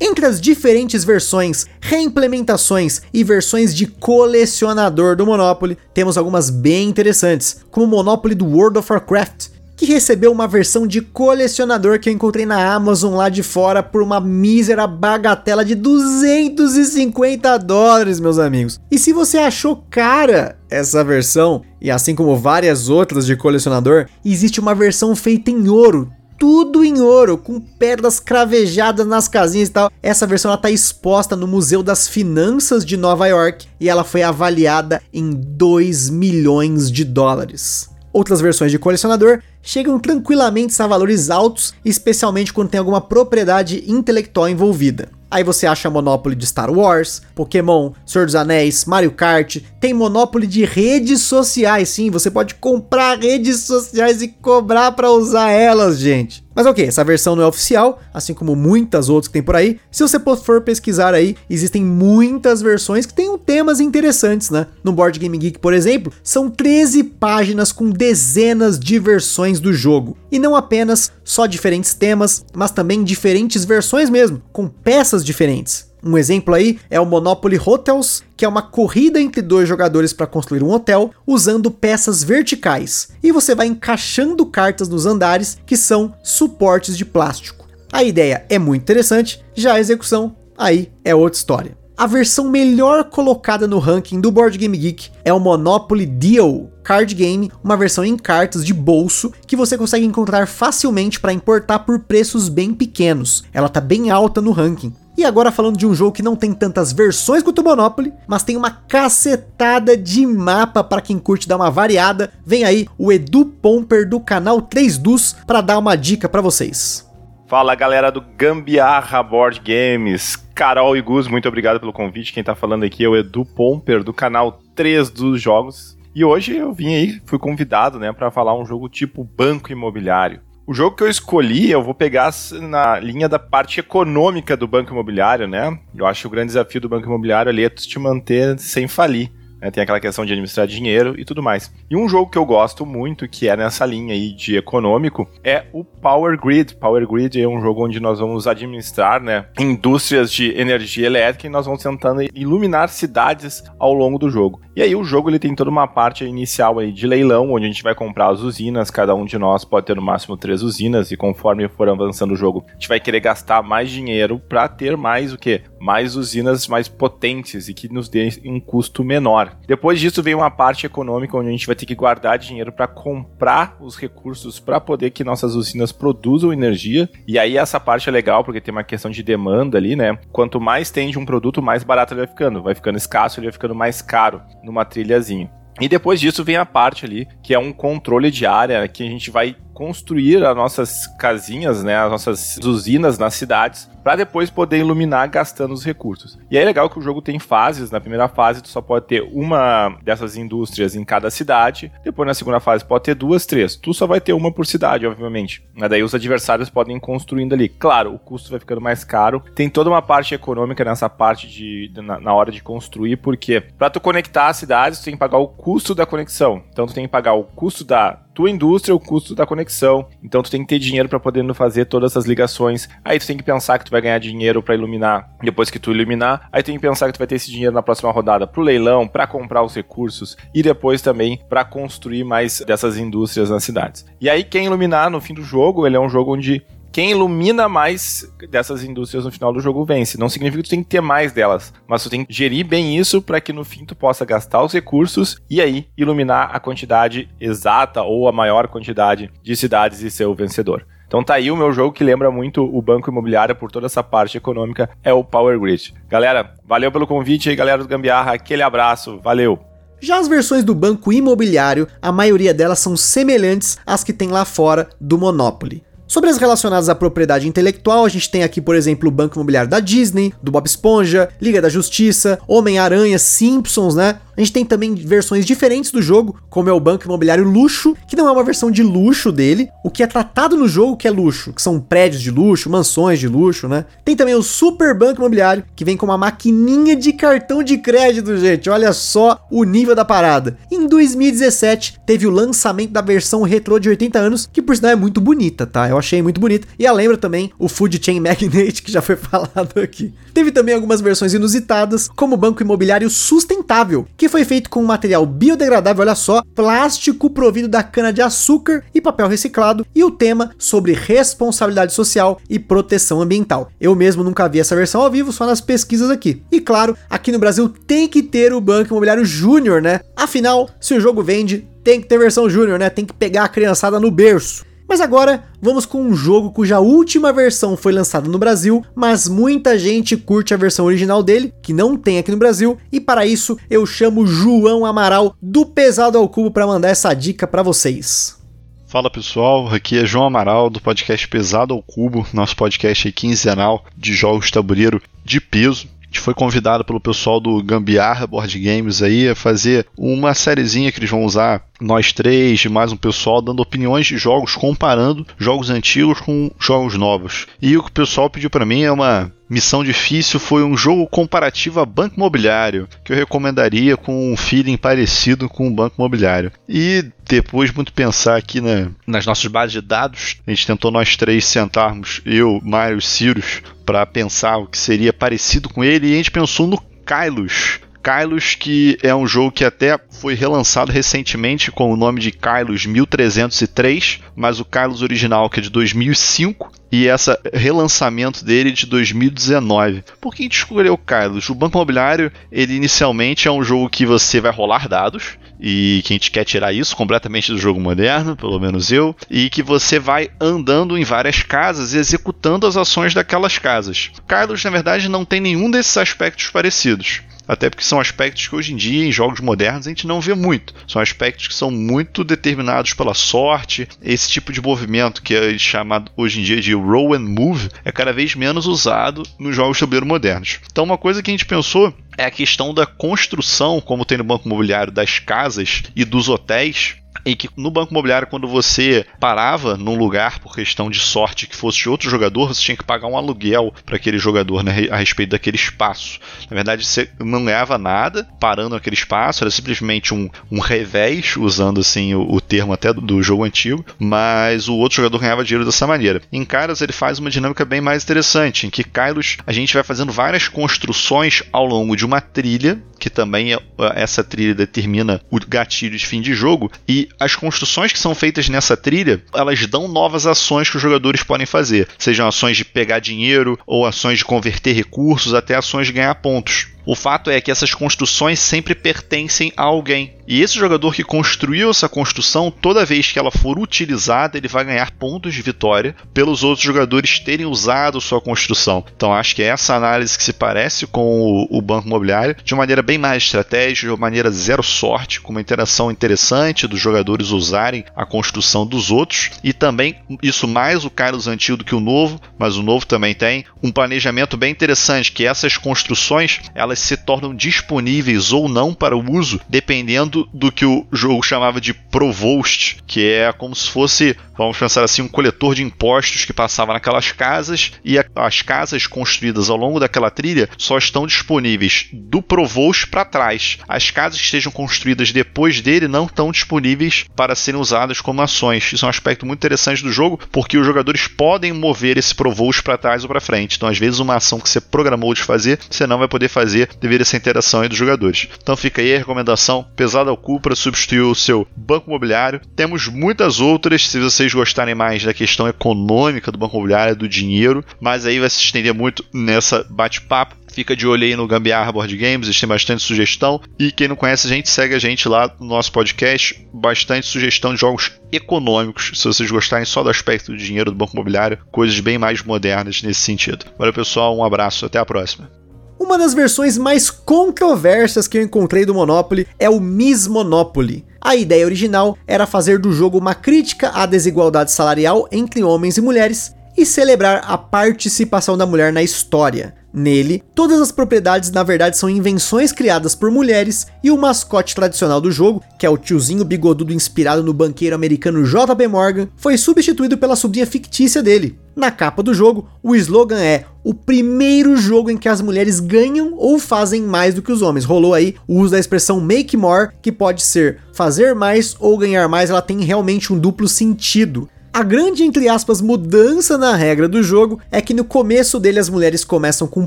Entre 0.00 0.24
as 0.24 0.40
diferentes 0.40 1.02
versões, 1.02 1.66
reimplementações 1.80 3.02
e 3.12 3.24
versões 3.24 3.74
de 3.74 3.86
colecionador 3.86 5.16
do 5.16 5.26
Monopoly, 5.26 5.76
temos 5.92 6.16
algumas 6.16 6.50
bem 6.50 6.88
interessantes, 6.88 7.64
como 7.70 7.86
o 7.86 7.90
Monopoly 7.90 8.34
do 8.34 8.46
World 8.46 8.78
of 8.78 8.92
Warcraft, 8.92 9.48
que 9.76 9.86
recebeu 9.86 10.32
uma 10.32 10.48
versão 10.48 10.86
de 10.86 11.00
colecionador 11.00 12.00
que 12.00 12.08
eu 12.08 12.12
encontrei 12.12 12.44
na 12.44 12.74
Amazon 12.74 13.14
lá 13.14 13.28
de 13.28 13.44
fora 13.44 13.80
por 13.80 14.02
uma 14.02 14.20
mísera 14.20 14.88
bagatela 14.88 15.64
de 15.64 15.76
250 15.76 17.56
dólares, 17.58 18.18
meus 18.18 18.38
amigos. 18.38 18.80
E 18.90 18.98
se 18.98 19.12
você 19.12 19.38
achou 19.38 19.84
cara 19.88 20.58
essa 20.68 21.04
versão, 21.04 21.62
e 21.80 21.90
assim 21.92 22.14
como 22.14 22.36
várias 22.36 22.88
outras 22.88 23.24
de 23.24 23.36
colecionador, 23.36 24.06
existe 24.24 24.58
uma 24.58 24.74
versão 24.74 25.14
feita 25.14 25.50
em 25.50 25.68
ouro 25.68 26.10
tudo 26.38 26.84
em 26.84 27.00
ouro, 27.00 27.36
com 27.36 27.60
pedras 27.60 28.20
cravejadas 28.20 29.06
nas 29.06 29.26
casinhas 29.26 29.68
e 29.68 29.72
tal. 29.72 29.90
Essa 30.00 30.26
versão 30.26 30.54
está 30.54 30.70
exposta 30.70 31.34
no 31.34 31.48
Museu 31.48 31.82
das 31.82 32.06
Finanças 32.06 32.84
de 32.84 32.96
Nova 32.96 33.26
York 33.26 33.66
e 33.80 33.88
ela 33.88 34.04
foi 34.04 34.22
avaliada 34.22 35.02
em 35.12 35.30
2 35.30 36.08
milhões 36.08 36.90
de 36.90 37.04
dólares. 37.04 37.90
Outras 38.12 38.40
versões 38.40 38.70
de 38.70 38.78
colecionador 38.78 39.42
chegam 39.62 39.98
tranquilamente 39.98 40.80
a 40.80 40.86
valores 40.86 41.28
altos, 41.28 41.74
especialmente 41.84 42.52
quando 42.52 42.70
tem 42.70 42.78
alguma 42.78 43.00
propriedade 43.00 43.84
intelectual 43.86 44.48
envolvida. 44.48 45.17
Aí 45.30 45.44
você 45.44 45.66
acha 45.66 45.90
Monopoly 45.90 46.34
de 46.34 46.46
Star 46.46 46.70
Wars, 46.70 47.20
Pokémon, 47.34 47.92
Senhor 48.06 48.24
dos 48.24 48.34
Anéis, 48.34 48.84
Mario 48.86 49.10
Kart, 49.12 49.58
tem 49.78 49.92
Monopoly 49.92 50.46
de 50.46 50.64
redes 50.64 51.22
sociais, 51.22 51.90
sim, 51.90 52.10
você 52.10 52.30
pode 52.30 52.54
comprar 52.54 53.18
redes 53.18 53.60
sociais 53.60 54.22
e 54.22 54.28
cobrar 54.28 54.92
para 54.92 55.10
usar 55.10 55.50
elas, 55.50 55.98
gente. 55.98 56.47
Mas 56.58 56.66
ok, 56.66 56.84
essa 56.84 57.04
versão 57.04 57.36
não 57.36 57.44
é 57.44 57.46
oficial, 57.46 58.00
assim 58.12 58.34
como 58.34 58.56
muitas 58.56 59.08
outras 59.08 59.28
que 59.28 59.34
tem 59.34 59.44
por 59.44 59.54
aí. 59.54 59.78
Se 59.92 60.02
você 60.02 60.18
for 60.18 60.60
pesquisar 60.60 61.14
aí, 61.14 61.36
existem 61.48 61.84
muitas 61.84 62.60
versões 62.60 63.06
que 63.06 63.14
têm 63.14 63.38
temas 63.38 63.78
interessantes, 63.78 64.50
né? 64.50 64.66
No 64.82 64.90
Board 64.90 65.20
Game 65.20 65.38
Geek, 65.38 65.60
por 65.60 65.72
exemplo, 65.72 66.12
são 66.20 66.50
13 66.50 67.04
páginas 67.04 67.70
com 67.70 67.88
dezenas 67.88 68.76
de 68.76 68.98
versões 68.98 69.60
do 69.60 69.72
jogo. 69.72 70.16
E 70.32 70.38
não 70.40 70.56
apenas 70.56 71.12
só 71.22 71.46
diferentes 71.46 71.94
temas, 71.94 72.44
mas 72.52 72.72
também 72.72 73.04
diferentes 73.04 73.64
versões 73.64 74.10
mesmo, 74.10 74.42
com 74.52 74.66
peças 74.66 75.24
diferentes. 75.24 75.87
Um 76.02 76.16
exemplo 76.16 76.54
aí 76.54 76.78
é 76.88 77.00
o 77.00 77.06
Monopoly 77.06 77.58
Hotels, 77.58 78.22
que 78.36 78.44
é 78.44 78.48
uma 78.48 78.62
corrida 78.62 79.20
entre 79.20 79.42
dois 79.42 79.68
jogadores 79.68 80.12
para 80.12 80.26
construir 80.26 80.62
um 80.62 80.70
hotel 80.70 81.10
usando 81.26 81.70
peças 81.70 82.22
verticais. 82.22 83.08
E 83.22 83.32
você 83.32 83.54
vai 83.54 83.66
encaixando 83.66 84.46
cartas 84.46 84.88
nos 84.88 85.06
andares, 85.06 85.58
que 85.66 85.76
são 85.76 86.14
suportes 86.22 86.96
de 86.96 87.04
plástico. 87.04 87.66
A 87.92 88.02
ideia 88.02 88.44
é 88.48 88.58
muito 88.58 88.82
interessante, 88.82 89.44
já 89.54 89.74
a 89.74 89.80
execução 89.80 90.36
aí 90.56 90.90
é 91.04 91.14
outra 91.14 91.38
história. 91.38 91.78
A 91.98 92.06
versão 92.06 92.48
melhor 92.48 93.04
colocada 93.04 93.66
no 93.66 93.80
ranking 93.80 94.20
do 94.20 94.30
Board 94.30 94.56
Game 94.56 94.76
Geek 94.76 95.10
é 95.24 95.32
o 95.32 95.40
Monopoly 95.40 96.06
Deal 96.06 96.70
Card 96.84 97.12
Game, 97.12 97.50
uma 97.62 97.76
versão 97.76 98.04
em 98.04 98.16
cartas 98.16 98.64
de 98.64 98.72
bolso 98.72 99.32
que 99.48 99.56
você 99.56 99.76
consegue 99.76 100.06
encontrar 100.06 100.46
facilmente 100.46 101.18
para 101.18 101.32
importar 101.32 101.80
por 101.80 101.98
preços 101.98 102.48
bem 102.48 102.72
pequenos. 102.72 103.42
Ela 103.52 103.68
tá 103.68 103.80
bem 103.80 104.10
alta 104.10 104.40
no 104.40 104.52
ranking. 104.52 104.94
E 105.18 105.24
agora 105.24 105.50
falando 105.50 105.76
de 105.76 105.84
um 105.84 105.92
jogo 105.92 106.12
que 106.12 106.22
não 106.22 106.36
tem 106.36 106.54
tantas 106.54 106.92
versões 106.92 107.42
quanto 107.42 107.58
o 107.58 107.64
Monopoly, 107.64 108.12
mas 108.28 108.44
tem 108.44 108.56
uma 108.56 108.70
cacetada 108.70 109.96
de 109.96 110.24
mapa 110.24 110.84
para 110.84 111.00
quem 111.00 111.18
curte 111.18 111.48
dar 111.48 111.56
uma 111.56 111.72
variada, 111.72 112.32
vem 112.46 112.62
aí 112.62 112.86
o 112.96 113.10
Edu 113.10 113.44
Pomper 113.44 114.08
do 114.08 114.20
canal 114.20 114.62
3 114.62 114.96
Dus 114.96 115.32
para 115.44 115.60
dar 115.60 115.76
uma 115.76 115.96
dica 115.96 116.28
para 116.28 116.40
vocês. 116.40 117.04
Fala 117.48 117.74
galera 117.74 118.12
do 118.12 118.20
Gambiarra 118.20 119.20
Board 119.20 119.60
Games, 119.60 120.36
Carol 120.54 120.96
e 120.96 121.02
Gus, 121.02 121.26
muito 121.26 121.48
obrigado 121.48 121.80
pelo 121.80 121.92
convite. 121.92 122.32
Quem 122.32 122.44
tá 122.44 122.54
falando 122.54 122.84
aqui 122.84 123.02
é 123.02 123.08
o 123.08 123.16
Edu 123.16 123.44
Pomper 123.44 124.04
do 124.04 124.14
canal 124.14 124.60
3 124.76 125.10
dos 125.10 125.42
Jogos. 125.42 125.98
E 126.14 126.24
hoje 126.24 126.56
eu 126.56 126.72
vim 126.72 126.94
aí, 126.94 127.20
fui 127.26 127.40
convidado, 127.40 127.98
né, 127.98 128.12
para 128.12 128.30
falar 128.30 128.56
um 128.56 128.64
jogo 128.64 128.88
tipo 128.88 129.24
Banco 129.24 129.72
Imobiliário. 129.72 130.42
O 130.68 130.74
jogo 130.74 130.96
que 130.96 131.02
eu 131.02 131.08
escolhi, 131.08 131.70
eu 131.70 131.82
vou 131.82 131.94
pegar 131.94 132.30
na 132.60 133.00
linha 133.00 133.26
da 133.26 133.38
parte 133.38 133.80
econômica 133.80 134.54
do 134.54 134.68
banco 134.68 134.92
imobiliário, 134.92 135.48
né? 135.48 135.78
Eu 135.96 136.04
acho 136.04 136.20
que 136.20 136.26
o 136.26 136.30
grande 136.30 136.48
desafio 136.48 136.78
do 136.78 136.90
banco 136.90 137.06
imobiliário 137.06 137.48
ali 137.48 137.64
é 137.64 137.70
tu 137.70 137.88
te 137.88 137.98
manter 137.98 138.58
sem 138.58 138.86
falir. 138.86 139.32
Né? 139.60 139.70
Tem 139.70 139.82
aquela 139.82 140.00
questão 140.00 140.24
de 140.24 140.32
administrar 140.32 140.66
dinheiro 140.66 141.14
e 141.18 141.24
tudo 141.24 141.42
mais. 141.42 141.72
E 141.90 141.96
um 141.96 142.08
jogo 142.08 142.30
que 142.30 142.38
eu 142.38 142.44
gosto 142.44 142.86
muito, 142.86 143.28
que 143.28 143.48
é 143.48 143.56
nessa 143.56 143.84
linha 143.84 144.14
aí 144.14 144.32
de 144.32 144.56
econômico, 144.56 145.28
é 145.42 145.64
o 145.72 145.84
Power 145.84 146.38
Grid. 146.38 146.74
Power 146.76 147.06
Grid 147.06 147.40
é 147.40 147.48
um 147.48 147.60
jogo 147.60 147.84
onde 147.84 148.00
nós 148.00 148.18
vamos 148.18 148.46
administrar 148.46 149.22
né, 149.22 149.46
indústrias 149.58 150.32
de 150.32 150.52
energia 150.58 151.06
elétrica 151.06 151.46
e 151.46 151.50
nós 151.50 151.66
vamos 151.66 151.82
tentando 151.82 152.22
iluminar 152.34 152.88
cidades 152.88 153.62
ao 153.78 153.92
longo 153.92 154.18
do 154.18 154.30
jogo. 154.30 154.60
E 154.76 154.82
aí 154.82 154.94
o 154.94 155.02
jogo 155.02 155.28
ele 155.28 155.40
tem 155.40 155.54
toda 155.54 155.70
uma 155.70 155.88
parte 155.88 156.24
inicial 156.24 156.78
aí 156.78 156.92
de 156.92 157.06
leilão, 157.06 157.52
onde 157.52 157.64
a 157.64 157.68
gente 157.68 157.82
vai 157.82 157.94
comprar 157.94 158.30
as 158.30 158.40
usinas, 158.40 158.90
cada 158.90 159.14
um 159.14 159.24
de 159.24 159.36
nós 159.36 159.64
pode 159.64 159.86
ter 159.86 159.96
no 159.96 160.02
máximo 160.02 160.36
três 160.36 160.62
usinas, 160.62 161.10
e 161.10 161.16
conforme 161.16 161.68
for 161.68 161.88
avançando 161.88 162.32
o 162.32 162.36
jogo, 162.36 162.64
a 162.68 162.72
gente 162.74 162.88
vai 162.88 163.00
querer 163.00 163.20
gastar 163.20 163.62
mais 163.62 163.90
dinheiro 163.90 164.38
para 164.38 164.68
ter 164.68 164.96
mais 164.96 165.32
o 165.32 165.38
que? 165.38 165.62
Mais 165.80 166.14
usinas 166.14 166.68
mais 166.68 166.88
potentes 166.88 167.68
e 167.68 167.74
que 167.74 167.92
nos 167.92 168.08
dê 168.08 168.28
um 168.44 168.60
custo 168.60 169.02
menor. 169.02 169.47
Depois 169.66 170.00
disso 170.00 170.22
vem 170.22 170.34
uma 170.34 170.50
parte 170.50 170.86
econômica 170.86 171.36
onde 171.36 171.48
a 171.48 171.52
gente 171.52 171.66
vai 171.66 171.76
ter 171.76 171.86
que 171.86 171.94
guardar 171.94 172.38
dinheiro 172.38 172.72
para 172.72 172.86
comprar 172.86 173.76
os 173.80 173.96
recursos 173.96 174.58
para 174.58 174.80
poder 174.80 175.10
que 175.10 175.24
nossas 175.24 175.54
usinas 175.54 175.92
produzam 175.92 176.52
energia. 176.52 177.08
E 177.26 177.38
aí 177.38 177.56
essa 177.56 177.78
parte 177.80 178.08
é 178.08 178.12
legal 178.12 178.44
porque 178.44 178.60
tem 178.60 178.72
uma 178.72 178.84
questão 178.84 179.10
de 179.10 179.22
demanda 179.22 179.78
ali, 179.78 179.96
né? 179.96 180.18
Quanto 180.32 180.60
mais 180.60 180.90
tem 180.90 181.10
de 181.10 181.18
um 181.18 181.24
produto, 181.24 181.62
mais 181.62 181.82
barato 181.84 182.14
ele 182.14 182.20
vai 182.20 182.28
ficando. 182.28 182.62
Vai 182.62 182.74
ficando 182.74 182.98
escasso, 182.98 183.38
ele 183.38 183.46
vai 183.46 183.52
ficando 183.52 183.74
mais 183.74 184.02
caro 184.02 184.42
numa 184.62 184.84
trilhazinha. 184.84 185.50
E 185.80 185.88
depois 185.88 186.20
disso 186.20 186.42
vem 186.42 186.56
a 186.56 186.66
parte 186.66 187.04
ali 187.04 187.28
que 187.42 187.54
é 187.54 187.58
um 187.58 187.72
controle 187.72 188.30
de 188.30 188.44
área 188.44 188.86
que 188.88 189.02
a 189.02 189.06
gente 189.06 189.30
vai 189.30 189.56
construir 189.78 190.44
as 190.44 190.56
nossas 190.56 191.06
casinhas, 191.06 191.84
né, 191.84 191.96
as 191.96 192.10
nossas 192.10 192.58
usinas 192.64 193.16
nas 193.16 193.34
cidades, 193.34 193.88
para 194.02 194.16
depois 194.16 194.50
poder 194.50 194.78
iluminar 194.78 195.28
gastando 195.28 195.72
os 195.72 195.84
recursos. 195.84 196.36
E 196.50 196.58
é 196.58 196.64
legal 196.64 196.90
que 196.90 196.98
o 196.98 197.02
jogo 197.02 197.22
tem 197.22 197.38
fases. 197.38 197.92
Na 197.92 198.00
primeira 198.00 198.26
fase, 198.26 198.60
tu 198.60 198.68
só 198.68 198.80
pode 198.80 199.06
ter 199.06 199.22
uma 199.32 199.96
dessas 200.02 200.36
indústrias 200.36 200.96
em 200.96 201.04
cada 201.04 201.30
cidade. 201.30 201.92
Depois, 202.02 202.26
na 202.26 202.34
segunda 202.34 202.58
fase, 202.58 202.84
pode 202.84 203.04
ter 203.04 203.14
duas, 203.14 203.46
três. 203.46 203.76
Tu 203.76 203.94
só 203.94 204.04
vai 204.04 204.20
ter 204.20 204.32
uma 204.32 204.50
por 204.50 204.66
cidade, 204.66 205.06
obviamente. 205.06 205.62
Daí 205.88 206.02
os 206.02 206.14
adversários 206.14 206.68
podem 206.68 206.96
ir 206.96 207.00
construindo 207.00 207.52
ali. 207.52 207.68
Claro, 207.68 208.14
o 208.14 208.18
custo 208.18 208.50
vai 208.50 208.58
ficando 208.58 208.80
mais 208.80 209.04
caro. 209.04 209.44
Tem 209.54 209.68
toda 209.68 209.90
uma 209.90 210.02
parte 210.02 210.34
econômica 210.34 210.84
nessa 210.84 211.08
parte 211.08 211.46
de 211.46 211.92
na, 212.02 212.18
na 212.18 212.34
hora 212.34 212.50
de 212.50 212.62
construir, 212.62 213.18
porque 213.18 213.60
para 213.60 213.90
tu 213.90 214.00
conectar 214.00 214.48
as 214.48 214.56
cidades, 214.56 214.98
tu 214.98 215.04
tem 215.04 215.14
que 215.14 215.20
pagar 215.20 215.38
o 215.38 215.46
custo 215.46 215.94
da 215.94 216.06
conexão. 216.06 216.64
Então, 216.72 216.86
tu 216.86 216.94
tem 216.94 217.04
que 217.04 217.12
pagar 217.12 217.34
o 217.34 217.44
custo 217.44 217.84
da 217.84 218.18
tua 218.38 218.48
indústria 218.48 218.94
o 218.94 219.00
custo 219.00 219.34
da 219.34 219.44
conexão. 219.44 220.06
Então 220.22 220.44
tu 220.44 220.48
tem 220.48 220.62
que 220.62 220.68
ter 220.68 220.78
dinheiro 220.78 221.08
para 221.08 221.18
poder 221.18 221.42
fazer 221.54 221.86
todas 221.86 222.12
essas 222.12 222.24
ligações. 222.24 222.88
Aí 223.04 223.18
tu 223.18 223.26
tem 223.26 223.36
que 223.36 223.42
pensar 223.42 223.80
que 223.80 223.84
tu 223.84 223.90
vai 223.90 224.00
ganhar 224.00 224.20
dinheiro 224.20 224.62
para 224.62 224.76
iluminar 224.76 225.28
depois 225.42 225.70
que 225.70 225.78
tu 225.80 225.90
iluminar. 225.90 226.48
Aí 226.52 226.62
tu 226.62 226.66
tem 226.66 226.76
que 226.76 226.80
pensar 226.80 227.08
que 227.08 227.14
tu 227.14 227.18
vai 227.18 227.26
ter 227.26 227.34
esse 227.34 227.50
dinheiro 227.50 227.74
na 227.74 227.82
próxima 227.82 228.12
rodada 228.12 228.46
pro 228.46 228.62
leilão, 228.62 229.08
para 229.08 229.26
comprar 229.26 229.64
os 229.64 229.74
recursos 229.74 230.36
e 230.54 230.62
depois 230.62 231.02
também 231.02 231.40
para 231.48 231.64
construir 231.64 232.22
mais 232.22 232.60
dessas 232.60 232.96
indústrias 232.96 233.50
nas 233.50 233.64
cidades. 233.64 234.06
E 234.20 234.30
aí 234.30 234.44
quem 234.44 234.66
iluminar 234.66 235.10
no 235.10 235.20
fim 235.20 235.34
do 235.34 235.42
jogo, 235.42 235.84
ele 235.84 235.96
é 235.96 236.00
um 236.00 236.08
jogo 236.08 236.32
onde 236.32 236.64
quem 236.92 237.10
ilumina 237.10 237.68
mais 237.68 238.30
dessas 238.50 238.82
indústrias 238.82 239.24
no 239.24 239.30
final 239.30 239.52
do 239.52 239.60
jogo 239.60 239.84
vence. 239.84 240.18
Não 240.18 240.28
significa 240.28 240.62
que 240.62 240.68
tu 240.68 240.70
tem 240.70 240.82
que 240.82 240.88
ter 240.88 241.00
mais 241.00 241.32
delas, 241.32 241.72
mas 241.86 242.02
tu 242.02 242.10
tem 242.10 242.24
que 242.24 242.32
gerir 242.32 242.66
bem 242.66 242.96
isso 242.96 243.20
para 243.22 243.40
que 243.40 243.52
no 243.52 243.64
fim 243.64 243.84
tu 243.84 243.94
possa 243.94 244.24
gastar 244.24 244.62
os 244.62 244.72
recursos 244.72 245.40
e 245.48 245.60
aí 245.60 245.88
iluminar 245.96 246.50
a 246.52 246.60
quantidade 246.60 247.28
exata 247.40 248.02
ou 248.02 248.28
a 248.28 248.32
maior 248.32 248.68
quantidade 248.68 249.30
de 249.42 249.56
cidades 249.56 250.02
e 250.02 250.10
ser 250.10 250.26
o 250.26 250.34
vencedor. 250.34 250.86
Então 251.06 251.24
tá 251.24 251.34
aí 251.34 251.50
o 251.50 251.56
meu 251.56 251.72
jogo 251.72 251.94
que 251.94 252.04
lembra 252.04 252.30
muito 252.30 252.62
o 252.62 252.82
banco 252.82 253.10
imobiliário 253.10 253.56
por 253.56 253.70
toda 253.70 253.86
essa 253.86 254.02
parte 254.02 254.36
econômica, 254.36 254.90
é 255.02 255.10
o 255.10 255.24
Power 255.24 255.58
Grid. 255.58 255.94
Galera, 256.06 256.54
valeu 256.66 256.92
pelo 256.92 257.06
convite 257.06 257.48
aí, 257.48 257.56
galera 257.56 257.82
do 257.82 257.88
Gambiarra, 257.88 258.32
aquele 258.32 258.62
abraço, 258.62 259.18
valeu! 259.18 259.58
Já 260.00 260.18
as 260.18 260.28
versões 260.28 260.62
do 260.62 260.74
banco 260.74 261.12
imobiliário, 261.12 261.88
a 262.00 262.12
maioria 262.12 262.54
delas 262.54 262.78
são 262.78 262.96
semelhantes 262.96 263.78
às 263.84 264.04
que 264.04 264.12
tem 264.12 264.28
lá 264.28 264.44
fora 264.44 264.90
do 265.00 265.18
Monopoly. 265.18 265.82
Sobre 266.08 266.30
as 266.30 266.38
relacionadas 266.38 266.88
à 266.88 266.94
propriedade 266.94 267.46
intelectual, 267.46 268.06
a 268.06 268.08
gente 268.08 268.30
tem 268.30 268.42
aqui, 268.42 268.62
por 268.62 268.74
exemplo, 268.74 269.10
o 269.10 269.12
Banco 269.12 269.36
Imobiliário 269.36 269.68
da 269.68 269.78
Disney, 269.78 270.32
do 270.42 270.50
Bob 270.50 270.64
Esponja, 270.64 271.28
Liga 271.38 271.60
da 271.60 271.68
Justiça, 271.68 272.38
Homem-Aranha, 272.48 273.18
Simpsons, 273.18 273.94
né? 273.94 274.18
A 274.38 274.40
gente 274.40 274.52
tem 274.52 274.64
também 274.64 274.94
versões 274.94 275.44
diferentes 275.44 275.90
do 275.90 276.00
jogo, 276.00 276.40
como 276.48 276.68
é 276.68 276.72
o 276.72 276.78
Banco 276.78 277.04
Imobiliário 277.04 277.42
Luxo, 277.42 277.96
que 278.06 278.14
não 278.14 278.28
é 278.28 278.30
uma 278.30 278.44
versão 278.44 278.70
de 278.70 278.84
luxo 278.84 279.32
dele, 279.32 279.68
o 279.84 279.90
que 279.90 280.00
é 280.00 280.06
tratado 280.06 280.56
no 280.56 280.68
jogo 280.68 280.96
que 280.96 281.08
é 281.08 281.10
luxo, 281.10 281.52
que 281.52 281.60
são 281.60 281.80
prédios 281.80 282.22
de 282.22 282.30
luxo, 282.30 282.70
mansões 282.70 283.18
de 283.18 283.26
luxo, 283.26 283.66
né? 283.66 283.84
Tem 284.04 284.14
também 284.14 284.36
o 284.36 284.42
Super 284.42 284.94
Banco 284.94 285.20
Imobiliário, 285.20 285.64
que 285.74 285.84
vem 285.84 285.96
com 285.96 286.06
uma 286.06 286.16
maquininha 286.16 286.94
de 286.94 287.12
cartão 287.12 287.64
de 287.64 287.78
crédito, 287.78 288.36
gente. 288.36 288.70
Olha 288.70 288.92
só 288.92 289.44
o 289.50 289.64
nível 289.64 289.96
da 289.96 290.04
parada. 290.04 290.56
Em 290.70 290.86
2017, 290.86 291.98
teve 292.06 292.24
o 292.24 292.30
lançamento 292.30 292.92
da 292.92 293.00
versão 293.00 293.42
retrô 293.42 293.80
de 293.80 293.88
80 293.88 294.18
anos, 294.20 294.48
que 294.52 294.62
por 294.62 294.76
sinal 294.76 294.92
é 294.92 294.96
muito 294.96 295.20
bonita, 295.20 295.66
tá? 295.66 295.88
Eu 295.88 295.98
achei 295.98 296.22
muito 296.22 296.40
bonita. 296.40 296.68
E 296.78 296.86
ela 296.86 296.96
lembra 296.96 297.16
também 297.16 297.50
o 297.58 297.68
Food 297.68 298.00
Chain 298.00 298.20
Magnate, 298.20 298.82
que 298.86 298.92
já 298.92 299.02
foi 299.02 299.16
falado 299.18 299.80
aqui. 299.82 300.14
Teve 300.32 300.52
também 300.52 300.76
algumas 300.76 301.00
versões 301.00 301.34
inusitadas, 301.34 302.08
como 302.14 302.34
o 302.34 302.38
Banco 302.38 302.62
Imobiliário 302.62 303.10
Sustentável, 303.10 304.06
que 304.16 304.27
foi 304.28 304.44
feito 304.44 304.70
com 304.70 304.82
um 304.82 304.86
material 304.86 305.24
biodegradável, 305.24 306.02
olha 306.02 306.14
só, 306.14 306.42
plástico 306.54 307.30
provido 307.30 307.68
da 307.68 307.82
cana 307.82 308.12
de 308.12 308.22
açúcar 308.22 308.84
e 308.94 309.00
papel 309.00 309.28
reciclado, 309.28 309.86
e 309.94 310.04
o 310.04 310.10
tema 310.10 310.50
sobre 310.58 310.92
responsabilidade 310.92 311.92
social 311.92 312.40
e 312.48 312.58
proteção 312.58 313.20
ambiental. 313.20 313.70
Eu 313.80 313.94
mesmo 313.94 314.22
nunca 314.22 314.48
vi 314.48 314.60
essa 314.60 314.76
versão 314.76 315.02
ao 315.02 315.10
vivo, 315.10 315.32
só 315.32 315.46
nas 315.46 315.60
pesquisas 315.60 316.10
aqui. 316.10 316.42
E 316.50 316.60
claro, 316.60 316.96
aqui 317.08 317.32
no 317.32 317.38
Brasil 317.38 317.68
tem 317.68 318.08
que 318.08 318.22
ter 318.22 318.52
o 318.52 318.60
Banco 318.60 318.90
Imobiliário 318.90 319.24
Júnior, 319.24 319.80
né? 319.80 320.00
Afinal, 320.16 320.68
se 320.80 320.94
o 320.94 321.00
jogo 321.00 321.22
vende, 321.22 321.66
tem 321.82 322.00
que 322.00 322.06
ter 322.06 322.18
versão 322.18 322.50
Júnior, 322.50 322.78
né? 322.78 322.90
Tem 322.90 323.06
que 323.06 323.14
pegar 323.14 323.44
a 323.44 323.48
criançada 323.48 323.98
no 323.98 324.10
berço. 324.10 324.67
Mas 324.88 325.02
agora 325.02 325.44
vamos 325.60 325.84
com 325.84 326.00
um 326.00 326.14
jogo 326.14 326.50
cuja 326.50 326.80
última 326.80 327.30
versão 327.30 327.76
foi 327.76 327.92
lançada 327.92 328.26
no 328.26 328.38
Brasil, 328.38 328.82
mas 328.94 329.28
muita 329.28 329.78
gente 329.78 330.16
curte 330.16 330.54
a 330.54 330.56
versão 330.56 330.86
original 330.86 331.22
dele, 331.22 331.52
que 331.62 331.74
não 331.74 331.94
tem 331.94 332.18
aqui 332.18 332.30
no 332.30 332.38
Brasil, 332.38 332.78
e 332.90 332.98
para 332.98 333.26
isso 333.26 333.58
eu 333.68 333.84
chamo 333.84 334.26
João 334.26 334.86
Amaral 334.86 335.36
do 335.42 335.66
Pesado 335.66 336.16
ao 336.16 336.26
Cubo 336.26 336.50
para 336.50 336.66
mandar 336.66 336.88
essa 336.88 337.12
dica 337.12 337.46
para 337.46 337.62
vocês. 337.62 338.38
Fala 338.86 339.10
pessoal, 339.10 339.68
aqui 339.68 339.98
é 339.98 340.06
João 340.06 340.24
Amaral 340.24 340.70
do 340.70 340.80
podcast 340.80 341.28
Pesado 341.28 341.74
ao 341.74 341.82
Cubo, 341.82 342.26
nosso 342.32 342.56
podcast 342.56 343.12
quinzenal 343.12 343.84
de 343.94 344.14
jogos 344.14 344.50
tabuleiro 344.50 345.02
de 345.22 345.38
peso. 345.38 345.86
Gente 346.08 346.20
foi 346.20 346.32
convidado 346.32 346.84
pelo 346.84 347.00
pessoal 347.00 347.38
do 347.38 347.62
Gambiarra 347.62 348.26
Board 348.26 348.58
Games 348.58 349.02
aí 349.02 349.28
a 349.28 349.34
fazer 349.34 349.86
uma 349.96 350.32
sériezinha 350.32 350.90
que 350.90 350.98
eles 350.98 351.10
vão 351.10 351.24
usar 351.24 351.62
nós 351.80 352.12
três 352.12 352.64
mais 352.66 352.92
um 352.92 352.96
pessoal 352.96 353.42
dando 353.42 353.60
opiniões 353.60 354.06
de 354.06 354.16
jogos, 354.16 354.56
comparando 354.56 355.26
jogos 355.38 355.68
antigos 355.68 356.20
com 356.20 356.50
jogos 356.58 356.96
novos. 356.96 357.46
E 357.60 357.76
o 357.76 357.82
que 357.82 357.90
o 357.90 357.92
pessoal 357.92 358.30
pediu 358.30 358.48
para 358.48 358.64
mim 358.64 358.82
é 358.82 358.90
uma 358.90 359.30
missão 359.48 359.82
difícil, 359.82 360.38
foi 360.38 360.62
um 360.62 360.76
jogo 360.76 361.06
comparativo 361.06 361.80
a 361.80 361.86
Banco 361.86 362.16
Imobiliário, 362.16 362.88
que 363.04 363.12
eu 363.12 363.16
recomendaria 363.16 363.96
com 363.96 364.32
um 364.32 364.36
feeling 364.36 364.76
parecido 364.76 365.48
com 365.48 365.66
o 365.66 365.74
Banco 365.74 365.96
Imobiliário. 365.98 366.52
E 366.68 367.04
depois 367.26 367.72
muito 367.72 367.92
pensar 367.92 368.36
aqui 368.36 368.60
na, 368.60 368.90
nas 369.06 369.26
nossas 369.26 369.46
bases 369.46 369.72
de 369.72 369.80
dados, 369.80 370.36
a 370.46 370.50
gente 370.50 370.66
tentou 370.66 370.90
nós 370.90 371.16
três 371.16 371.44
sentarmos, 371.44 372.20
eu, 372.24 372.60
Mário 372.62 372.98
e 372.98 373.02
Cirus, 373.02 373.62
para 373.84 374.04
pensar 374.04 374.58
o 374.58 374.66
que 374.66 374.78
seria 374.78 375.12
parecido 375.12 375.68
com 375.68 375.82
ele, 375.82 376.08
e 376.08 376.14
a 376.14 376.16
gente 376.16 376.30
pensou 376.30 376.66
no 376.66 376.78
Kylos, 377.06 377.80
Kylos, 378.08 378.54
que 378.54 378.96
é 379.02 379.14
um 379.14 379.26
jogo 379.26 379.52
que 379.52 379.66
até 379.66 380.00
foi 380.10 380.32
relançado 380.32 380.90
recentemente 380.90 381.70
com 381.70 381.92
o 381.92 381.96
nome 381.96 382.22
de 382.22 382.32
Kylos 382.32 382.86
1303, 382.86 384.20
mas 384.34 384.58
o 384.58 384.64
Kylos 384.64 385.02
original 385.02 385.50
que 385.50 385.60
é 385.60 385.62
de 385.62 385.68
2005 385.68 386.72
e 386.90 387.06
esse 387.06 387.38
relançamento 387.52 388.42
dele 388.42 388.72
de 388.72 388.86
2019. 388.86 390.04
Por 390.22 390.34
que 390.34 390.40
a 390.40 390.44
gente 390.44 390.56
escolheu 390.56 390.94
o 390.94 390.98
Kylos? 390.98 391.50
O 391.50 391.54
Banco 391.54 391.76
Imobiliário, 391.76 392.32
ele 392.50 392.74
inicialmente 392.74 393.46
é 393.46 393.52
um 393.52 393.62
jogo 393.62 393.90
que 393.90 394.06
você 394.06 394.40
vai 394.40 394.52
rolar 394.52 394.88
dados, 394.88 395.36
e 395.60 396.00
que 396.04 396.12
a 396.12 396.14
gente 396.14 396.30
quer 396.30 396.44
tirar 396.44 396.72
isso 396.72 396.96
completamente 396.96 397.50
do 397.50 397.58
jogo 397.58 397.80
moderno, 397.80 398.36
pelo 398.36 398.60
menos 398.60 398.92
eu, 398.92 399.14
e 399.28 399.50
que 399.50 399.62
você 399.62 399.98
vai 399.98 400.30
andando 400.40 400.96
em 400.96 401.02
várias 401.02 401.42
casas 401.42 401.92
e 401.92 401.98
executando 401.98 402.64
as 402.64 402.76
ações 402.76 403.12
daquelas 403.12 403.58
casas. 403.58 404.12
Kylos, 404.26 404.64
na 404.64 404.70
verdade, 404.70 405.08
não 405.08 405.24
tem 405.24 405.40
nenhum 405.40 405.68
desses 405.70 405.96
aspectos 405.96 406.48
parecidos 406.48 407.22
até 407.48 407.70
porque 407.70 407.84
são 407.84 407.98
aspectos 407.98 408.46
que 408.46 408.54
hoje 408.54 408.74
em 408.74 408.76
dia 408.76 409.06
em 409.06 409.10
jogos 409.10 409.40
modernos 409.40 409.86
a 409.86 409.90
gente 409.90 410.06
não 410.06 410.20
vê 410.20 410.34
muito. 410.34 410.74
São 410.86 411.00
aspectos 411.00 411.48
que 411.48 411.54
são 411.54 411.70
muito 411.70 412.22
determinados 412.22 412.92
pela 412.92 413.14
sorte. 413.14 413.88
Esse 414.02 414.28
tipo 414.28 414.52
de 414.52 414.60
movimento 414.60 415.22
que 415.22 415.34
é 415.34 415.58
chamado 415.58 416.12
hoje 416.14 416.40
em 416.40 416.42
dia 416.44 416.60
de 416.60 416.74
roll 416.74 417.14
and 417.14 417.20
move 417.20 417.70
é 417.84 417.90
cada 417.90 418.12
vez 418.12 418.34
menos 418.34 418.66
usado 418.66 419.22
nos 419.38 419.56
jogos 419.56 419.78
de 419.78 419.80
tabuleiro 419.80 420.06
modernos. 420.06 420.60
Então 420.70 420.84
uma 420.84 420.98
coisa 420.98 421.22
que 421.22 421.30
a 421.30 421.32
gente 421.32 421.46
pensou 421.46 421.94
é 422.18 422.24
a 422.24 422.30
questão 422.30 422.74
da 422.74 422.84
construção, 422.84 423.80
como 423.80 424.04
tem 424.04 424.18
no 424.18 424.24
banco 424.24 424.46
imobiliário, 424.46 424.92
das 424.92 425.18
casas 425.18 425.84
e 425.96 426.04
dos 426.04 426.28
hotéis 426.28 426.96
e 427.24 427.36
que 427.36 427.48
no 427.56 427.70
banco 427.70 427.92
imobiliário, 427.92 428.28
quando 428.28 428.48
você 428.48 429.06
parava 429.20 429.76
num 429.76 429.96
lugar 429.96 430.38
por 430.38 430.54
questão 430.54 430.90
de 430.90 430.98
sorte 430.98 431.46
que 431.46 431.56
fosse 431.56 431.78
de 431.78 431.88
outro 431.88 432.10
jogador, 432.10 432.48
você 432.48 432.62
tinha 432.62 432.76
que 432.76 432.84
pagar 432.84 433.06
um 433.06 433.16
aluguel 433.16 433.72
para 433.84 433.96
aquele 433.96 434.18
jogador 434.18 434.62
né, 434.62 434.88
a 434.90 434.96
respeito 434.96 435.30
daquele 435.30 435.56
espaço. 435.56 436.20
Na 436.50 436.54
verdade, 436.54 436.84
você 436.84 437.10
não 437.18 437.44
ganhava 437.44 437.78
nada 437.78 438.26
parando 438.40 438.74
naquele 438.74 438.94
espaço, 438.94 439.44
era 439.44 439.50
simplesmente 439.50 440.14
um, 440.14 440.28
um 440.50 440.60
revés, 440.60 441.36
usando 441.36 441.80
assim 441.80 442.14
o, 442.14 442.22
o 442.32 442.40
termo 442.40 442.72
até 442.72 442.92
do, 442.92 443.00
do, 443.00 443.22
jogo 443.22 443.44
antigo, 443.44 443.84
mas 443.98 444.68
o 444.68 444.74
outro 444.74 444.96
jogador 444.96 445.18
ganhava 445.18 445.44
dinheiro 445.44 445.64
dessa 445.64 445.86
maneira. 445.86 446.22
Em 446.32 446.44
Caras, 446.44 446.80
ele 446.80 446.92
faz 446.92 447.18
uma 447.18 447.30
dinâmica 447.30 447.64
bem 447.64 447.80
mais 447.80 448.04
interessante, 448.04 448.66
em 448.66 448.70
que 448.70 448.84
Kylos 448.84 449.38
a 449.46 449.52
gente 449.52 449.74
vai 449.74 449.82
fazendo 449.82 450.12
várias 450.12 450.48
construções 450.48 451.42
ao 451.52 451.66
longo 451.66 451.96
de 451.96 452.04
uma 452.04 452.20
trilha, 452.20 452.80
que 452.98 453.10
também 453.10 453.52
é, 453.52 453.58
essa 453.94 454.24
trilha 454.24 454.54
determina 454.54 455.20
o 455.30 455.38
gatilho 455.46 455.96
de 455.96 456.06
fim 456.06 456.20
de 456.20 456.34
jogo, 456.34 456.70
e 456.88 457.07
as 457.18 457.34
construções 457.34 457.92
que 457.92 457.98
são 457.98 458.14
feitas 458.14 458.48
nessa 458.48 458.76
trilha, 458.76 459.22
elas 459.34 459.66
dão 459.66 459.88
novas 459.88 460.26
ações 460.26 460.70
que 460.70 460.76
os 460.76 460.82
jogadores 460.82 461.22
podem 461.22 461.46
fazer, 461.46 461.88
sejam 461.98 462.28
ações 462.28 462.56
de 462.56 462.64
pegar 462.64 462.98
dinheiro 462.98 463.58
ou 463.66 463.86
ações 463.86 464.18
de 464.18 464.24
converter 464.24 464.72
recursos, 464.72 465.34
até 465.34 465.54
ações 465.54 465.86
de 465.86 465.92
ganhar 465.92 466.14
pontos. 466.16 466.68
O 466.88 466.94
fato 466.94 467.28
é 467.30 467.38
que 467.38 467.50
essas 467.50 467.74
construções 467.74 468.40
sempre 468.40 468.74
pertencem 468.74 469.52
a 469.54 469.64
alguém. 469.64 470.14
E 470.26 470.40
esse 470.40 470.58
jogador 470.58 470.94
que 470.94 471.04
construiu 471.04 471.70
essa 471.70 471.86
construção, 471.86 472.50
toda 472.50 472.84
vez 472.84 473.12
que 473.12 473.18
ela 473.18 473.30
for 473.30 473.58
utilizada, 473.58 474.38
ele 474.38 474.48
vai 474.48 474.64
ganhar 474.64 474.90
pontos 474.92 475.34
de 475.34 475.42
vitória 475.42 475.94
pelos 476.14 476.42
outros 476.42 476.64
jogadores 476.64 477.18
terem 477.18 477.44
usado 477.44 478.00
sua 478.00 478.22
construção. 478.22 478.84
Então 478.96 479.12
acho 479.12 479.36
que 479.36 479.42
é 479.42 479.46
essa 479.48 479.74
análise 479.74 480.16
que 480.16 480.24
se 480.24 480.32
parece 480.32 480.86
com 480.86 481.46
o, 481.50 481.60
banco 481.60 481.86
imobiliário, 481.86 482.36
de 482.42 482.54
maneira 482.54 482.82
bem 482.82 482.96
mais 482.96 483.22
estratégica, 483.22 483.92
de 483.92 484.00
maneira 484.00 484.30
zero 484.30 484.62
sorte, 484.62 485.20
com 485.20 485.30
uma 485.30 485.42
interação 485.42 485.90
interessante 485.90 486.66
dos 486.66 486.80
jogadores 486.80 487.30
usarem 487.30 487.84
a 487.94 488.06
construção 488.06 488.66
dos 488.66 488.90
outros. 488.90 489.30
E 489.44 489.52
também, 489.52 489.96
isso 490.22 490.48
mais 490.48 490.86
o 490.86 490.90
Carlos 490.90 491.26
antigo 491.26 491.58
do 491.58 491.64
que 491.64 491.74
o 491.74 491.80
novo, 491.80 492.18
mas 492.38 492.56
o 492.56 492.62
novo 492.62 492.86
também 492.86 493.14
tem 493.14 493.44
um 493.62 493.70
planejamento 493.70 494.38
bem 494.38 494.52
interessante, 494.52 495.12
que 495.12 495.26
essas 495.26 495.58
construções 495.58 496.40
elas 496.54 496.77
elas 496.78 496.80
se 496.80 496.96
tornam 496.96 497.34
disponíveis 497.34 498.32
ou 498.32 498.48
não 498.48 498.72
para 498.72 498.96
o 498.96 499.12
uso, 499.12 499.40
dependendo 499.48 500.28
do 500.32 500.52
que 500.52 500.64
o 500.64 500.86
jogo 500.92 501.22
chamava 501.22 501.60
de 501.60 501.74
provost, 501.74 502.78
que 502.86 503.04
é 503.04 503.32
como 503.32 503.54
se 503.54 503.68
fosse, 503.68 504.16
vamos 504.36 504.56
pensar 504.56 504.84
assim, 504.84 505.02
um 505.02 505.08
coletor 505.08 505.54
de 505.54 505.62
impostos 505.62 506.24
que 506.24 506.32
passava 506.32 506.72
naquelas 506.72 507.10
casas 507.10 507.72
e 507.84 507.96
as 508.14 508.42
casas 508.42 508.86
construídas 508.86 509.50
ao 509.50 509.56
longo 509.56 509.80
daquela 509.80 510.10
trilha 510.10 510.48
só 510.56 510.78
estão 510.78 511.06
disponíveis 511.06 511.88
do 511.92 512.22
provost 512.22 512.86
para 512.86 513.04
trás. 513.04 513.58
As 513.68 513.90
casas 513.90 514.18
que 514.18 514.24
estejam 514.24 514.52
construídas 514.52 515.12
depois 515.12 515.60
dele 515.60 515.88
não 515.88 516.06
estão 516.06 516.30
disponíveis 516.30 517.04
para 517.16 517.34
serem 517.34 517.60
usadas 517.60 518.00
como 518.00 518.22
ações. 518.22 518.72
Isso 518.72 518.84
é 518.84 518.86
um 518.86 518.90
aspecto 518.90 519.26
muito 519.26 519.40
interessante 519.40 519.82
do 519.82 519.92
jogo, 519.92 520.20
porque 520.30 520.56
os 520.56 520.66
jogadores 520.66 521.08
podem 521.08 521.52
mover 521.52 521.98
esse 521.98 522.14
provost 522.14 522.62
para 522.62 522.78
trás 522.78 523.02
ou 523.02 523.08
para 523.08 523.20
frente. 523.20 523.56
Então, 523.56 523.68
às 523.68 523.78
vezes, 523.78 523.98
uma 523.98 524.16
ação 524.16 524.38
que 524.38 524.48
você 524.48 524.60
programou 524.60 525.12
de 525.14 525.22
fazer, 525.22 525.58
você 525.68 525.86
não 525.86 525.98
vai 525.98 526.08
poder 526.08 526.28
fazer 526.28 526.67
devido 526.80 527.00
a 527.00 527.02
essa 527.02 527.16
interação 527.16 527.60
aí 527.60 527.68
dos 527.68 527.78
jogadores. 527.78 528.28
Então 528.42 528.56
fica 528.56 528.82
aí 528.82 528.94
a 528.94 528.98
recomendação 528.98 529.66
pesada 529.76 530.10
ao 530.10 530.16
cu 530.16 530.40
para 530.40 530.56
substituir 530.56 531.00
o 531.00 531.14
seu 531.14 531.46
banco 531.56 531.88
imobiliário. 531.88 532.40
Temos 532.54 532.88
muitas 532.88 533.40
outras, 533.40 533.86
se 533.86 533.98
vocês 533.98 534.32
gostarem 534.32 534.74
mais 534.74 535.04
da 535.04 535.14
questão 535.14 535.48
econômica 535.48 536.32
do 536.32 536.38
banco 536.38 536.56
imobiliário, 536.56 536.96
do 536.96 537.08
dinheiro, 537.08 537.64
mas 537.80 538.06
aí 538.06 538.18
vai 538.18 538.30
se 538.30 538.40
estender 538.40 538.74
muito 538.74 539.04
nessa 539.12 539.64
bate-papo. 539.68 540.36
Fica 540.52 540.74
de 540.74 540.86
olho 540.86 541.04
aí 541.04 541.14
no 541.14 541.26
Gambiarra 541.26 541.70
Board 541.70 541.96
Games, 541.96 542.40
têm 542.40 542.48
bastante 542.48 542.82
sugestão. 542.82 543.40
E 543.58 543.70
quem 543.70 543.86
não 543.86 543.94
conhece 543.94 544.26
a 544.26 544.30
gente, 544.30 544.48
segue 544.48 544.74
a 544.74 544.78
gente 544.78 545.08
lá 545.08 545.32
no 545.38 545.46
nosso 545.46 545.70
podcast. 545.70 546.44
Bastante 546.52 547.06
sugestão 547.06 547.54
de 547.54 547.60
jogos 547.60 547.92
econômicos, 548.10 548.90
se 548.94 549.04
vocês 549.04 549.30
gostarem 549.30 549.64
só 549.64 549.82
do 549.82 549.90
aspecto 549.90 550.32
do 550.32 550.36
dinheiro 550.36 550.70
do 550.70 550.76
banco 550.76 550.94
imobiliário, 550.94 551.38
coisas 551.52 551.78
bem 551.78 551.98
mais 551.98 552.22
modernas 552.22 552.82
nesse 552.82 553.00
sentido. 553.00 553.46
Valeu, 553.56 553.72
pessoal, 553.72 554.16
um 554.16 554.24
abraço, 554.24 554.66
até 554.66 554.78
a 554.78 554.84
próxima. 554.84 555.37
Uma 555.78 555.96
das 555.96 556.12
versões 556.12 556.58
mais 556.58 556.90
controversas 556.90 558.08
que 558.08 558.18
eu 558.18 558.22
encontrei 558.22 558.64
do 558.64 558.74
Monopoly 558.74 559.28
é 559.38 559.48
o 559.48 559.60
Miss 559.60 560.08
Monopoly. 560.08 560.84
A 561.00 561.14
ideia 561.14 561.44
original 561.44 561.96
era 562.04 562.26
fazer 562.26 562.58
do 562.58 562.72
jogo 562.72 562.98
uma 562.98 563.14
crítica 563.14 563.70
à 563.72 563.86
desigualdade 563.86 564.50
salarial 564.50 565.06
entre 565.12 565.44
homens 565.44 565.76
e 565.76 565.80
mulheres 565.80 566.34
e 566.56 566.66
celebrar 566.66 567.22
a 567.24 567.38
participação 567.38 568.36
da 568.36 568.44
mulher 568.44 568.72
na 568.72 568.82
história. 568.82 569.54
Nele, 569.72 570.22
todas 570.34 570.60
as 570.60 570.72
propriedades 570.72 571.30
na 571.30 571.42
verdade 571.42 571.76
são 571.76 571.90
invenções 571.90 572.52
criadas 572.52 572.94
por 572.94 573.10
mulheres 573.10 573.66
e 573.84 573.90
o 573.90 573.98
mascote 573.98 574.54
tradicional 574.54 575.00
do 575.00 575.12
jogo, 575.12 575.42
que 575.58 575.66
é 575.66 575.70
o 575.70 575.76
tiozinho 575.76 576.24
bigodudo 576.24 576.72
inspirado 576.72 577.22
no 577.22 577.34
banqueiro 577.34 577.76
americano 577.76 578.24
JB 578.24 578.66
Morgan, 578.66 579.08
foi 579.16 579.36
substituído 579.36 579.98
pela 579.98 580.16
sobrinha 580.16 580.46
fictícia 580.46 581.02
dele. 581.02 581.38
Na 581.54 581.70
capa 581.70 582.02
do 582.02 582.14
jogo, 582.14 582.48
o 582.62 582.74
slogan 582.76 583.18
é 583.18 583.44
o 583.62 583.74
primeiro 583.74 584.56
jogo 584.56 584.90
em 584.90 584.96
que 584.96 585.08
as 585.08 585.20
mulheres 585.20 585.60
ganham 585.60 586.14
ou 586.16 586.38
fazem 586.38 586.82
mais 586.82 587.14
do 587.14 587.20
que 587.20 587.32
os 587.32 587.42
homens. 587.42 587.64
Rolou 587.64 587.92
aí 587.92 588.14
o 588.26 588.40
uso 588.40 588.52
da 588.52 588.58
expressão 588.58 589.00
make 589.00 589.36
more, 589.36 589.70
que 589.82 589.92
pode 589.92 590.22
ser 590.22 590.60
fazer 590.72 591.14
mais 591.14 591.56
ou 591.58 591.76
ganhar 591.76 592.08
mais, 592.08 592.30
ela 592.30 592.40
tem 592.40 592.60
realmente 592.62 593.12
um 593.12 593.18
duplo 593.18 593.48
sentido. 593.48 594.28
A 594.52 594.62
grande, 594.62 595.04
entre 595.04 595.28
aspas, 595.28 595.60
mudança 595.60 596.36
na 596.36 596.54
regra 596.56 596.88
do 596.88 597.02
jogo 597.02 597.38
é 597.50 597.60
que 597.60 597.74
no 597.74 597.84
começo 597.84 598.40
dele 598.40 598.58
as 598.58 598.68
mulheres 598.68 599.04
começam 599.04 599.46
com 599.46 599.60
um 599.60 599.66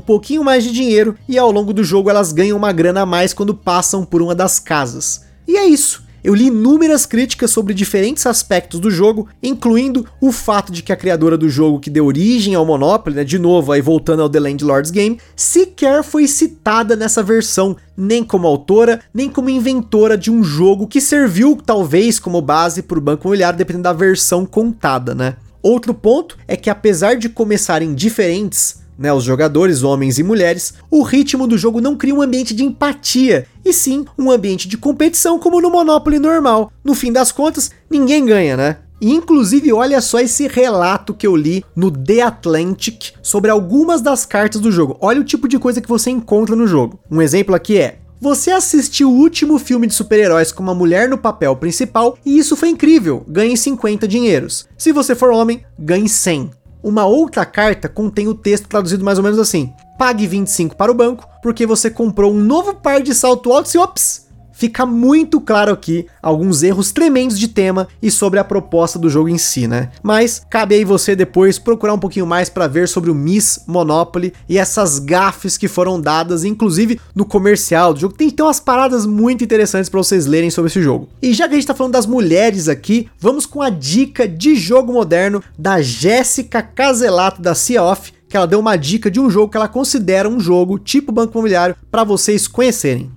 pouquinho 0.00 0.44
mais 0.44 0.64
de 0.64 0.72
dinheiro 0.72 1.16
e 1.28 1.38
ao 1.38 1.50
longo 1.50 1.72
do 1.72 1.82
jogo 1.82 2.10
elas 2.10 2.32
ganham 2.32 2.56
uma 2.58 2.72
grana 2.72 3.02
a 3.02 3.06
mais 3.06 3.32
quando 3.32 3.54
passam 3.54 4.04
por 4.04 4.20
uma 4.20 4.34
das 4.34 4.58
casas. 4.58 5.24
E 5.46 5.56
é 5.56 5.64
isso. 5.64 6.04
Eu 6.24 6.34
li 6.34 6.46
inúmeras 6.46 7.04
críticas 7.04 7.50
sobre 7.50 7.74
diferentes 7.74 8.26
aspectos 8.26 8.78
do 8.78 8.90
jogo, 8.90 9.28
incluindo 9.42 10.06
o 10.20 10.30
fato 10.30 10.70
de 10.70 10.82
que 10.82 10.92
a 10.92 10.96
criadora 10.96 11.36
do 11.36 11.48
jogo 11.48 11.80
que 11.80 11.90
deu 11.90 12.06
origem 12.06 12.54
ao 12.54 12.64
Monopoly, 12.64 13.16
né, 13.16 13.24
de 13.24 13.38
novo 13.38 13.72
aí 13.72 13.80
voltando 13.80 14.22
ao 14.22 14.28
The 14.28 14.38
Landlord's 14.38 14.92
Game, 14.92 15.18
sequer 15.34 16.04
foi 16.04 16.28
citada 16.28 16.94
nessa 16.94 17.24
versão, 17.24 17.76
nem 17.96 18.22
como 18.22 18.46
autora, 18.46 19.00
nem 19.12 19.28
como 19.28 19.50
inventora 19.50 20.16
de 20.16 20.30
um 20.30 20.44
jogo 20.44 20.86
que 20.86 21.00
serviu 21.00 21.58
talvez 21.64 22.20
como 22.20 22.40
base 22.40 22.82
para 22.82 22.98
o 22.98 23.02
Banco 23.02 23.26
Imobiliário, 23.26 23.58
dependendo 23.58 23.84
da 23.84 23.92
versão 23.92 24.46
contada, 24.46 25.14
né? 25.14 25.36
Outro 25.60 25.92
ponto 25.94 26.36
é 26.46 26.56
que 26.56 26.70
apesar 26.70 27.16
de 27.16 27.28
começarem 27.28 27.94
diferentes, 27.94 28.81
né, 29.02 29.12
os 29.12 29.24
jogadores, 29.24 29.82
homens 29.82 30.18
e 30.18 30.22
mulheres, 30.22 30.74
o 30.88 31.02
ritmo 31.02 31.48
do 31.48 31.58
jogo 31.58 31.80
não 31.80 31.96
cria 31.96 32.14
um 32.14 32.22
ambiente 32.22 32.54
de 32.54 32.64
empatia, 32.64 33.46
e 33.64 33.72
sim 33.72 34.04
um 34.16 34.30
ambiente 34.30 34.68
de 34.68 34.78
competição 34.78 35.40
como 35.40 35.60
no 35.60 35.70
Monopoly 35.70 36.20
normal. 36.20 36.70
No 36.84 36.94
fim 36.94 37.12
das 37.12 37.32
contas, 37.32 37.72
ninguém 37.90 38.24
ganha, 38.24 38.56
né? 38.56 38.76
Inclusive, 39.00 39.72
olha 39.72 40.00
só 40.00 40.20
esse 40.20 40.46
relato 40.46 41.12
que 41.12 41.26
eu 41.26 41.34
li 41.34 41.64
no 41.74 41.90
The 41.90 42.22
Atlantic 42.22 43.14
sobre 43.20 43.50
algumas 43.50 44.00
das 44.00 44.24
cartas 44.24 44.60
do 44.60 44.70
jogo. 44.70 44.96
Olha 45.00 45.20
o 45.20 45.24
tipo 45.24 45.48
de 45.48 45.58
coisa 45.58 45.80
que 45.80 45.88
você 45.88 46.08
encontra 46.08 46.54
no 46.54 46.68
jogo. 46.68 47.00
Um 47.10 47.20
exemplo 47.20 47.52
aqui 47.52 47.78
é: 47.78 47.98
você 48.20 48.52
assistiu 48.52 49.10
o 49.10 49.16
último 49.16 49.58
filme 49.58 49.88
de 49.88 49.94
super-heróis 49.94 50.52
com 50.52 50.62
uma 50.62 50.76
mulher 50.76 51.08
no 51.08 51.18
papel 51.18 51.56
principal 51.56 52.16
e 52.24 52.38
isso 52.38 52.54
foi 52.54 52.68
incrível, 52.68 53.24
ganhe 53.26 53.56
50 53.56 54.06
dinheiros. 54.06 54.68
Se 54.78 54.92
você 54.92 55.16
for 55.16 55.32
homem, 55.32 55.64
ganhe 55.76 56.08
100. 56.08 56.61
Uma 56.82 57.06
outra 57.06 57.46
carta 57.46 57.88
contém 57.88 58.26
o 58.26 58.34
texto 58.34 58.68
traduzido 58.68 59.04
mais 59.04 59.18
ou 59.18 59.24
menos 59.24 59.38
assim: 59.38 59.72
pague 59.96 60.26
25 60.26 60.76
para 60.76 60.90
o 60.90 60.94
banco 60.94 61.28
porque 61.42 61.66
você 61.66 61.90
comprou 61.90 62.32
um 62.32 62.40
novo 62.40 62.74
par 62.74 63.02
de 63.02 63.14
salto 63.14 63.52
alto 63.52 63.72
e 63.74 63.78
ops, 63.78 64.21
fica 64.62 64.86
muito 64.86 65.40
claro 65.40 65.72
aqui 65.72 66.06
alguns 66.22 66.62
erros 66.62 66.92
tremendos 66.92 67.36
de 67.36 67.48
tema 67.48 67.88
e 68.00 68.12
sobre 68.12 68.38
a 68.38 68.44
proposta 68.44 68.96
do 68.96 69.10
jogo 69.10 69.28
em 69.28 69.36
si, 69.36 69.66
né? 69.66 69.90
Mas 70.04 70.40
cabe 70.48 70.76
aí 70.76 70.84
você 70.84 71.16
depois 71.16 71.58
procurar 71.58 71.94
um 71.94 71.98
pouquinho 71.98 72.24
mais 72.24 72.48
para 72.48 72.68
ver 72.68 72.86
sobre 72.86 73.10
o 73.10 73.14
Miss 73.14 73.64
Monopoly 73.66 74.32
e 74.48 74.56
essas 74.56 75.00
gafes 75.00 75.56
que 75.56 75.66
foram 75.66 76.00
dadas, 76.00 76.44
inclusive 76.44 77.00
no 77.12 77.24
comercial 77.24 77.92
do 77.92 77.98
jogo. 77.98 78.14
Tem, 78.14 78.30
tem 78.30 78.46
umas 78.46 78.60
paradas 78.60 79.04
muito 79.04 79.42
interessantes 79.42 79.90
para 79.90 79.98
vocês 79.98 80.26
lerem 80.26 80.48
sobre 80.48 80.70
esse 80.70 80.80
jogo. 80.80 81.08
E 81.20 81.34
já 81.34 81.48
que 81.48 81.54
a 81.54 81.56
gente 81.56 81.66
tá 81.66 81.74
falando 81.74 81.94
das 81.94 82.06
mulheres 82.06 82.68
aqui, 82.68 83.08
vamos 83.18 83.44
com 83.44 83.60
a 83.60 83.68
dica 83.68 84.28
de 84.28 84.54
jogo 84.54 84.92
moderno 84.92 85.42
da 85.58 85.82
Jéssica 85.82 86.62
Caselato 86.62 87.42
da 87.42 87.56
Sea 87.56 87.82
Off, 87.82 88.12
que 88.28 88.36
ela 88.36 88.46
deu 88.46 88.60
uma 88.60 88.76
dica 88.76 89.10
de 89.10 89.18
um 89.18 89.28
jogo 89.28 89.50
que 89.50 89.56
ela 89.56 89.66
considera 89.66 90.28
um 90.28 90.38
jogo 90.38 90.78
tipo 90.78 91.10
Banco 91.10 91.32
Imobiliário 91.36 91.74
para 91.90 92.04
vocês 92.04 92.46
conhecerem. 92.46 93.10